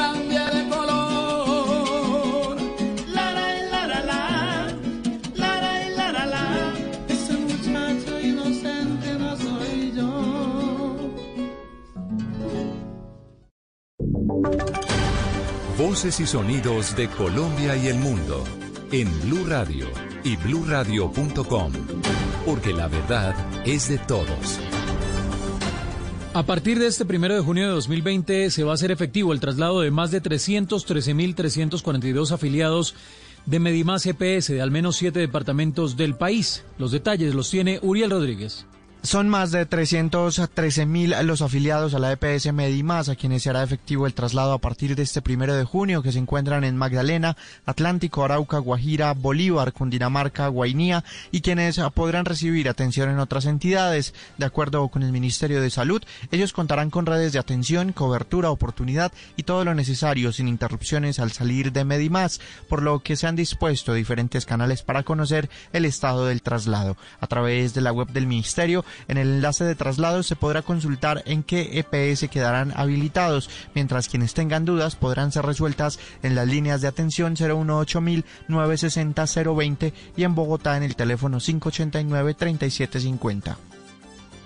Voces 15.78 16.20
y 16.20 16.26
sonidos 16.26 16.96
de 16.96 17.08
Colombia 17.10 17.76
y 17.76 17.88
el 17.88 17.98
mundo 17.98 18.44
en 18.92 19.08
Blue 19.22 19.46
Radio 19.46 19.86
y 20.24 20.36
bluradio.com, 20.38 21.74
porque 22.46 22.74
la 22.74 22.88
verdad 22.88 23.36
es 23.66 23.90
de 23.90 23.98
todos. 23.98 24.60
A 26.34 26.44
partir 26.44 26.80
de 26.80 26.88
este 26.88 27.04
primero 27.06 27.36
de 27.36 27.42
junio 27.42 27.68
de 27.68 27.74
2020 27.74 28.50
se 28.50 28.64
va 28.64 28.72
a 28.72 28.76
hacer 28.76 28.92
efectivo 28.92 29.34
el 29.34 29.42
traslado 29.42 29.82
de 29.82 29.92
más 29.92 30.12
de 30.12 30.24
313.342 30.24 32.32
afiliados 32.32 32.96
de 33.46 33.60
Medimás 33.60 34.06
EPS 34.06 34.48
de 34.48 34.62
al 34.62 34.72
menos 34.72 34.96
siete 34.96 35.20
departamentos 35.20 35.98
del 35.98 36.16
país. 36.16 36.64
Los 36.78 36.92
detalles 36.92 37.36
los 37.36 37.50
tiene 37.50 37.80
Uriel 37.82 38.12
Rodríguez. 38.12 38.66
Son 39.06 39.28
más 39.28 39.52
de 39.52 39.66
313 39.66 40.86
mil 40.86 41.14
los 41.24 41.42
afiliados 41.42 41.94
a 41.94 42.00
la 42.00 42.14
EPS 42.14 42.54
Medimás 42.54 43.10
a 43.10 43.18
quienes 43.18 43.44
se 43.44 43.50
hará 43.50 43.62
efectivo 43.62 44.08
el 44.08 44.14
traslado 44.14 44.54
a 44.54 44.60
partir 44.60 44.96
de 44.96 45.04
este 45.04 45.22
primero 45.22 45.54
de 45.54 45.66
junio 45.66 46.02
que 46.02 46.14
se 46.14 46.20
encuentran 46.20 46.64
en 46.64 46.78
Magdalena, 46.78 47.36
Atlántico, 47.66 48.24
Arauca, 48.24 48.60
Guajira, 48.60 49.14
Bolívar, 49.14 49.74
Cundinamarca, 49.74 50.48
Guainía 50.48 51.04
y 51.32 51.42
quienes 51.42 51.82
podrán 51.94 52.24
recibir 52.24 52.70
atención 52.70 53.10
en 53.10 53.20
otras 53.20 53.46
entidades. 53.46 54.14
De 54.38 54.46
acuerdo 54.46 54.88
con 54.88 55.04
el 55.04 55.12
Ministerio 55.12 55.62
de 55.62 55.70
Salud, 55.70 56.02
ellos 56.32 56.54
contarán 56.54 56.90
con 56.90 57.06
redes 57.06 57.34
de 57.34 57.40
atención, 57.40 57.92
cobertura, 57.92 58.52
oportunidad 58.52 59.12
y 59.36 59.44
todo 59.44 59.66
lo 59.66 59.76
necesario 59.76 60.32
sin 60.32 60.48
interrupciones 60.48 61.20
al 61.20 61.34
salir 61.34 61.74
de 61.74 61.84
Medimás, 61.84 62.40
por 62.70 62.82
lo 62.82 63.00
que 63.00 63.18
se 63.18 63.28
han 63.28 63.36
dispuesto 63.36 63.94
diferentes 63.94 64.46
canales 64.46 64.82
para 64.82 65.04
conocer 65.04 65.50
el 65.74 65.84
estado 65.84 66.26
del 66.26 66.42
traslado. 66.42 66.96
A 67.20 67.28
través 67.28 67.74
de 67.74 67.82
la 67.82 67.92
web 67.92 68.08
del 68.08 68.28
Ministerio, 68.28 68.86
en 69.08 69.18
el 69.18 69.30
enlace 69.30 69.64
de 69.64 69.76
traslado 69.76 70.24
se 70.24 70.36
podrá 70.36 70.62
consultar 70.62 71.24
en 71.26 71.44
qué 71.44 71.80
EPS 71.80 72.28
quedarán 72.30 72.74
habilitados, 72.76 73.50
mientras 73.76 74.10
quienes 74.10 74.34
tengan 74.34 74.66
dudas 74.66 74.96
podrán 74.96 75.32
ser 75.32 75.46
resueltas 75.46 76.00
en 76.22 76.36
las 76.36 76.48
líneas 76.48 76.82
de 76.82 76.88
atención 76.88 77.36
018-960-020 77.36 79.94
y 80.18 80.24
en 80.24 80.36
Bogotá 80.36 80.78
en 80.78 80.84
el 80.84 80.96
teléfono 80.96 81.40
589-3750. 81.40 83.56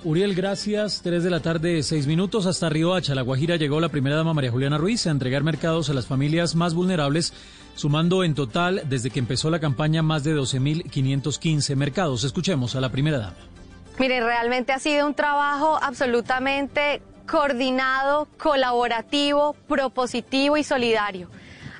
Uriel, 0.03 0.35
gracias. 0.35 1.01
Tres 1.01 1.23
de 1.23 1.29
la 1.29 1.39
tarde, 1.39 1.81
seis 1.83 2.07
minutos. 2.07 2.45
Hasta 2.45 2.69
Riohacha, 2.69 3.15
La 3.15 3.23
Guajira, 3.23 3.55
llegó 3.55 3.79
la 3.79 3.89
primera 3.89 4.15
dama 4.15 4.33
María 4.33 4.51
Juliana 4.51 4.77
Ruiz 4.77 5.07
a 5.07 5.11
entregar 5.11 5.43
mercados 5.43 5.89
a 5.89 5.93
las 5.93 6.05
familias 6.05 6.55
más 6.55 6.73
vulnerables, 6.73 7.33
sumando 7.75 8.23
en 8.23 8.35
total, 8.35 8.83
desde 8.87 9.09
que 9.09 9.19
empezó 9.19 9.49
la 9.49 9.59
campaña, 9.59 10.03
más 10.03 10.23
de 10.23 10.35
12.515 10.35 11.75
mercados. 11.75 12.23
Escuchemos 12.23 12.75
a 12.75 12.81
la 12.81 12.91
primera 12.91 13.17
dama. 13.17 13.56
Mire, 13.99 14.21
realmente 14.21 14.73
ha 14.73 14.79
sido 14.79 15.07
un 15.07 15.15
trabajo 15.15 15.79
absolutamente 15.81 17.01
coordinado, 17.27 18.27
colaborativo, 18.37 19.53
propositivo 19.67 20.55
y 20.55 20.63
solidario. 20.63 21.29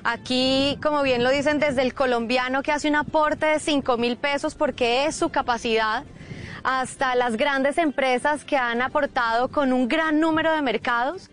Aquí, 0.02 0.78
como 0.82 1.02
bien 1.02 1.22
lo 1.22 1.30
dicen, 1.30 1.60
desde 1.60 1.82
el 1.82 1.94
colombiano 1.94 2.62
que 2.62 2.72
hace 2.72 2.88
un 2.88 2.96
aporte 2.96 3.46
de 3.46 3.60
5 3.60 3.96
mil 3.98 4.16
pesos 4.16 4.54
porque 4.56 5.06
es 5.06 5.16
su 5.16 5.30
capacidad, 5.30 6.04
hasta 6.64 7.14
las 7.14 7.36
grandes 7.36 7.78
empresas 7.78 8.44
que 8.44 8.56
han 8.56 8.82
aportado 8.82 9.48
con 9.48 9.72
un 9.72 9.86
gran 9.86 10.18
número 10.18 10.52
de 10.52 10.60
mercados. 10.60 11.30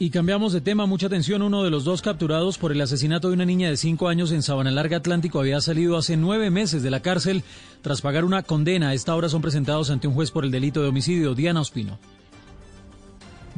Y 0.00 0.10
cambiamos 0.10 0.52
de 0.52 0.60
tema, 0.60 0.86
mucha 0.86 1.08
atención. 1.08 1.42
Uno 1.42 1.64
de 1.64 1.70
los 1.70 1.82
dos 1.82 2.02
capturados 2.02 2.56
por 2.56 2.70
el 2.70 2.80
asesinato 2.80 3.28
de 3.28 3.34
una 3.34 3.44
niña 3.44 3.68
de 3.68 3.76
cinco 3.76 4.06
años 4.06 4.30
en 4.30 4.44
Sabana 4.44 4.70
Larga 4.70 4.98
Atlántico 4.98 5.40
había 5.40 5.60
salido 5.60 5.96
hace 5.96 6.16
nueve 6.16 6.50
meses 6.50 6.84
de 6.84 6.90
la 6.90 7.00
cárcel 7.00 7.42
tras 7.82 8.00
pagar 8.00 8.24
una 8.24 8.44
condena. 8.44 8.90
A 8.90 8.94
esta 8.94 9.16
hora 9.16 9.28
son 9.28 9.42
presentados 9.42 9.90
ante 9.90 10.06
un 10.06 10.14
juez 10.14 10.30
por 10.30 10.44
el 10.44 10.52
delito 10.52 10.82
de 10.82 10.88
homicidio. 10.88 11.34
Diana 11.34 11.62
Ospino. 11.62 11.98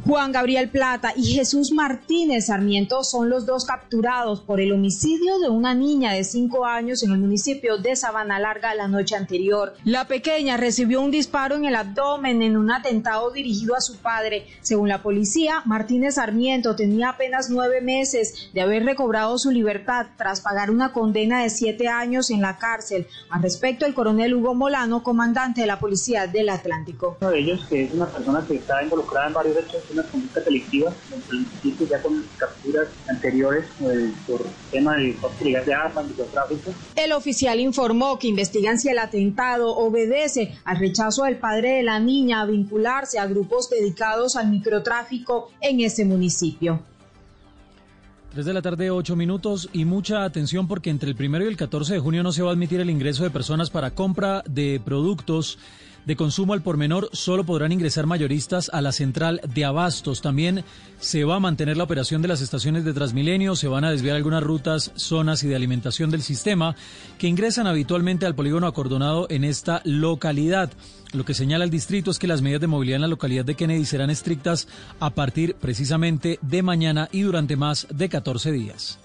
Juan 0.07 0.33
Gabriel 0.33 0.71
Plata 0.71 1.13
y 1.15 1.35
Jesús 1.35 1.73
Martínez 1.73 2.47
Sarmiento 2.47 3.05
son 3.05 3.29
los 3.29 3.45
dos 3.45 3.67
capturados 3.67 4.41
por 4.41 4.59
el 4.59 4.73
homicidio 4.73 5.39
de 5.39 5.51
una 5.51 5.75
niña 5.75 6.13
de 6.13 6.25
cinco 6.25 6.65
años 6.65 7.03
en 7.03 7.13
el 7.13 7.19
municipio 7.19 7.77
de 7.77 7.95
Sabana 7.95 8.39
Larga 8.39 8.75
la 8.75 8.89
noche 8.89 9.15
anterior. 9.15 9.75
La 9.85 10.09
pequeña 10.09 10.57
recibió 10.57 11.03
un 11.03 11.11
disparo 11.11 11.55
en 11.57 11.67
el 11.67 11.75
abdomen 11.75 12.41
en 12.41 12.57
un 12.57 12.71
atentado 12.71 13.31
dirigido 13.31 13.77
a 13.77 13.83
su 13.83 13.99
padre. 13.99 14.47
Según 14.63 14.89
la 14.89 15.03
policía, 15.03 15.63
Martínez 15.67 16.15
Sarmiento 16.15 16.75
tenía 16.77 17.11
apenas 17.11 17.51
nueve 17.51 17.83
meses 17.83 18.51
de 18.55 18.63
haber 18.63 18.85
recobrado 18.85 19.37
su 19.39 19.51
libertad 19.51 20.07
tras 20.17 20.41
pagar 20.41 20.71
una 20.71 20.93
condena 20.95 21.43
de 21.43 21.51
siete 21.51 21.89
años 21.89 22.31
en 22.31 22.41
la 22.41 22.57
cárcel. 22.57 23.07
Al 23.29 23.43
respecto, 23.43 23.85
el 23.85 23.95
coronel 23.95 24.35
Hugo 24.35 24.55
Molano, 24.55 25.03
comandante 25.03 25.61
de 25.61 25.67
la 25.67 25.79
Policía 25.79 26.27
del 26.27 26.49
Atlántico. 26.49 27.19
Uno 27.21 27.31
de 27.31 27.39
ellos, 27.39 27.67
que 27.69 27.85
es 27.85 27.93
una 27.93 28.07
persona 28.07 28.43
que 28.47 28.55
está 28.55 28.83
involucrada 28.83 29.29
en 29.29 29.35
varios 29.35 29.57
hechos 29.59 29.90
una 29.93 30.03
conducta 30.05 30.41
delictiva, 30.41 30.93
ya 31.89 32.03
con 32.03 32.25
capturas 32.37 32.89
anteriores 33.09 33.65
eh, 33.81 34.13
por 34.27 34.45
tema 34.71 34.97
de 34.97 35.17
hostilidad 35.21 35.65
de 35.65 35.75
armas, 35.75 36.07
microtráfico. 36.07 36.73
El 36.97 37.13
oficial 37.13 37.61
informó 37.61 38.19
que 38.19 38.29
investigan 38.29 38.79
si 38.79 38.89
el 38.89 38.99
atentado 38.99 39.75
obedece 39.77 40.55
al 40.65 40.79
rechazo 40.79 41.25
del 41.25 41.37
padre 41.37 41.77
de 41.77 41.83
la 41.83 42.01
niña 42.01 42.43
a 42.43 42.47
vincularse 42.47 43.19
a 43.19 43.27
grupos 43.27 43.71
dedicados 43.71 44.37
al 44.37 44.51
microtráfico 44.51 45.51
en 45.61 45.81
ese 45.81 46.05
municipio. 46.05 46.81
Tres 48.33 48.47
de 48.47 48.53
la 48.53 48.63
tarde, 48.63 48.91
ocho 48.91 49.17
minutos 49.17 49.69
y 49.73 49.85
mucha 49.85 50.23
atención 50.23 50.69
porque 50.69 50.91
entre 50.91 51.11
el 51.11 51.17
primero 51.17 51.45
y 51.45 51.49
el 51.49 51.57
14 51.57 51.95
de 51.95 51.99
junio 51.99 52.23
no 52.23 52.31
se 52.31 52.43
va 52.43 52.51
a 52.51 52.53
admitir 52.53 52.79
el 52.79 52.89
ingreso 52.89 53.25
de 53.25 53.31
personas 53.31 53.71
para 53.71 53.91
compra 53.91 54.45
de 54.49 54.81
productos 54.85 55.59
de 56.07 56.17
consumo 56.17 56.53
al 56.53 56.63
por 56.63 56.77
menor 56.77 57.11
solo 57.13 57.45
podrán 57.45 57.73
ingresar 57.73 58.07
mayoristas 58.07 58.71
a 58.73 58.81
la 58.81 58.93
central 58.93 59.41
de 59.53 59.65
abastos. 59.65 60.23
También 60.23 60.65
se 60.99 61.25
va 61.25 61.37
a 61.37 61.41
mantener 61.41 61.77
la 61.77 61.85
operación 61.85 62.23
de 62.23 62.29
las 62.29 62.41
estaciones 62.41 62.85
de 62.85 62.93
Transmilenio, 62.93 63.57
se 63.57 63.69
van 63.69 63.85
a 63.85 63.91
desviar 63.91 64.17
algunas 64.17 64.43
rutas, 64.43 64.93
zonas 64.97 65.43
y 65.43 65.49
de 65.49 65.57
alimentación 65.57 66.11
del 66.11 66.23
sistema 66.23 66.75
que 67.19 67.29
ingresan 67.29 67.67
habitualmente 67.67 68.27
al 68.27 68.35
polígono 68.35 68.67
acordonado 68.67 69.27
en 69.31 69.45
esta 69.45 69.83
localidad. 69.85 70.71
Lo 71.13 71.25
que 71.25 71.35
señala 71.35 71.65
el 71.65 71.71
distrito 71.71 72.11
es 72.11 72.19
que 72.19 72.29
las 72.29 72.43
medidas 72.43 72.61
de 72.61 72.67
movilidad 72.67 72.97
en 72.97 73.03
la 73.03 73.09
localidad 73.09 73.45
de 73.45 73.57
Kennedy 73.57 73.85
serán 73.85 74.11
estrictas 74.11 74.69
a 75.01 75.11
partir 75.11 75.55
precisamente 75.55 76.39
de 76.43 76.63
mañana 76.63 77.09
y 77.13 77.23
durante 77.23 77.57
más 77.57 77.87
de 77.91 78.09
14 78.09 78.53
días. 78.53 78.99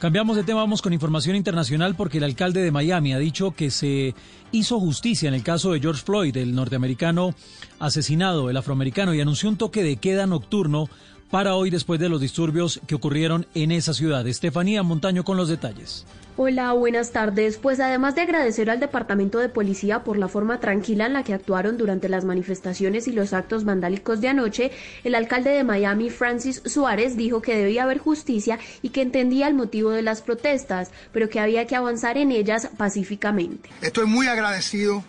Cambiamos 0.00 0.34
de 0.34 0.44
tema, 0.44 0.60
vamos 0.60 0.80
con 0.80 0.94
información 0.94 1.36
internacional 1.36 1.94
porque 1.94 2.16
el 2.16 2.24
alcalde 2.24 2.62
de 2.62 2.70
Miami 2.70 3.12
ha 3.12 3.18
dicho 3.18 3.50
que 3.50 3.70
se 3.70 4.14
hizo 4.50 4.80
justicia 4.80 5.28
en 5.28 5.34
el 5.34 5.42
caso 5.42 5.72
de 5.72 5.80
George 5.80 6.02
Floyd, 6.02 6.34
el 6.38 6.54
norteamericano 6.54 7.34
asesinado, 7.78 8.48
el 8.48 8.56
afroamericano, 8.56 9.12
y 9.12 9.20
anunció 9.20 9.50
un 9.50 9.58
toque 9.58 9.82
de 9.82 9.98
queda 9.98 10.26
nocturno 10.26 10.88
para 11.30 11.54
hoy 11.54 11.70
después 11.70 12.00
de 12.00 12.08
los 12.08 12.20
disturbios 12.20 12.80
que 12.86 12.94
ocurrieron 12.94 13.46
en 13.54 13.70
esa 13.70 13.94
ciudad. 13.94 14.26
Estefanía 14.26 14.82
Montaño 14.82 15.24
con 15.24 15.36
los 15.36 15.48
detalles. 15.48 16.04
Hola, 16.36 16.72
buenas 16.72 17.12
tardes. 17.12 17.58
Pues 17.58 17.80
además 17.80 18.14
de 18.14 18.22
agradecer 18.22 18.70
al 18.70 18.80
Departamento 18.80 19.38
de 19.38 19.48
Policía 19.48 20.04
por 20.04 20.16
la 20.16 20.26
forma 20.26 20.58
tranquila 20.58 21.06
en 21.06 21.12
la 21.12 21.22
que 21.22 21.34
actuaron 21.34 21.76
durante 21.76 22.08
las 22.08 22.24
manifestaciones 22.24 23.08
y 23.08 23.12
los 23.12 23.32
actos 23.32 23.64
vandálicos 23.64 24.20
de 24.20 24.28
anoche, 24.28 24.70
el 25.04 25.14
alcalde 25.14 25.50
de 25.50 25.64
Miami, 25.64 26.08
Francis 26.08 26.62
Suárez, 26.64 27.16
dijo 27.16 27.42
que 27.42 27.56
debía 27.56 27.82
haber 27.82 27.98
justicia 27.98 28.58
y 28.80 28.88
que 28.88 29.02
entendía 29.02 29.48
el 29.48 29.54
motivo 29.54 29.90
de 29.90 30.02
las 30.02 30.22
protestas, 30.22 30.92
pero 31.12 31.28
que 31.28 31.40
había 31.40 31.66
que 31.66 31.76
avanzar 31.76 32.16
en 32.16 32.32
ellas 32.32 32.70
pacíficamente. 32.76 33.68
Estoy 33.82 34.06
muy 34.06 34.26
agradecido 34.26 35.04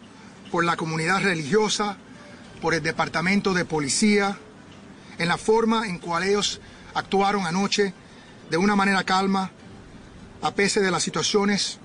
por 0.51 0.65
la 0.65 0.75
comunidad 0.75 1.21
religiosa, 1.21 1.97
por 2.61 2.73
el 2.73 2.83
Departamento 2.83 3.53
de 3.53 3.63
Policía, 3.63 4.37
en 5.17 5.27
la 5.27 5.37
forma 5.37 5.87
en 5.87 5.99
cual 5.99 6.23
ellos 6.23 6.61
actuaron 6.93 7.45
anoche 7.45 7.93
de 8.49 8.57
una 8.57 8.75
manera 8.75 9.03
calma, 9.03 9.51
a 10.41 10.53
pesar 10.53 10.83
de 10.83 10.91
las 10.91 11.03
situaciones 11.03 11.79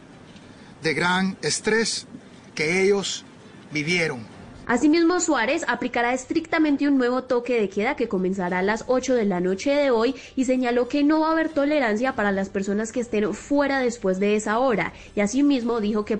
de 0.82 0.94
gran 0.94 1.36
estrés 1.42 2.06
que 2.54 2.82
ellos 2.82 3.24
vivieron. 3.72 4.36
Asimismo, 4.68 5.20
Suárez 5.20 5.64
aplicará 5.68 6.12
estrictamente 6.12 6.88
un 6.88 6.98
nuevo 6.98 7.22
toque 7.22 7.60
de 7.60 7.68
queda 7.68 7.94
que 7.94 8.08
comenzará 8.08 8.58
a 8.58 8.62
las 8.62 8.82
8 8.88 9.14
de 9.14 9.24
la 9.24 9.38
noche 9.38 9.70
de 9.70 9.92
hoy 9.92 10.16
y 10.34 10.44
señaló 10.44 10.88
que 10.88 11.04
no 11.04 11.20
va 11.20 11.28
a 11.28 11.32
haber 11.32 11.50
tolerancia 11.50 12.16
para 12.16 12.32
las 12.32 12.48
personas 12.48 12.90
que 12.90 12.98
estén 12.98 13.32
fuera 13.32 13.78
después 13.78 14.18
de 14.18 14.34
esa 14.34 14.58
hora. 14.58 14.92
Y 15.14 15.20
asimismo 15.20 15.80
dijo 15.80 16.04
que 16.04 16.16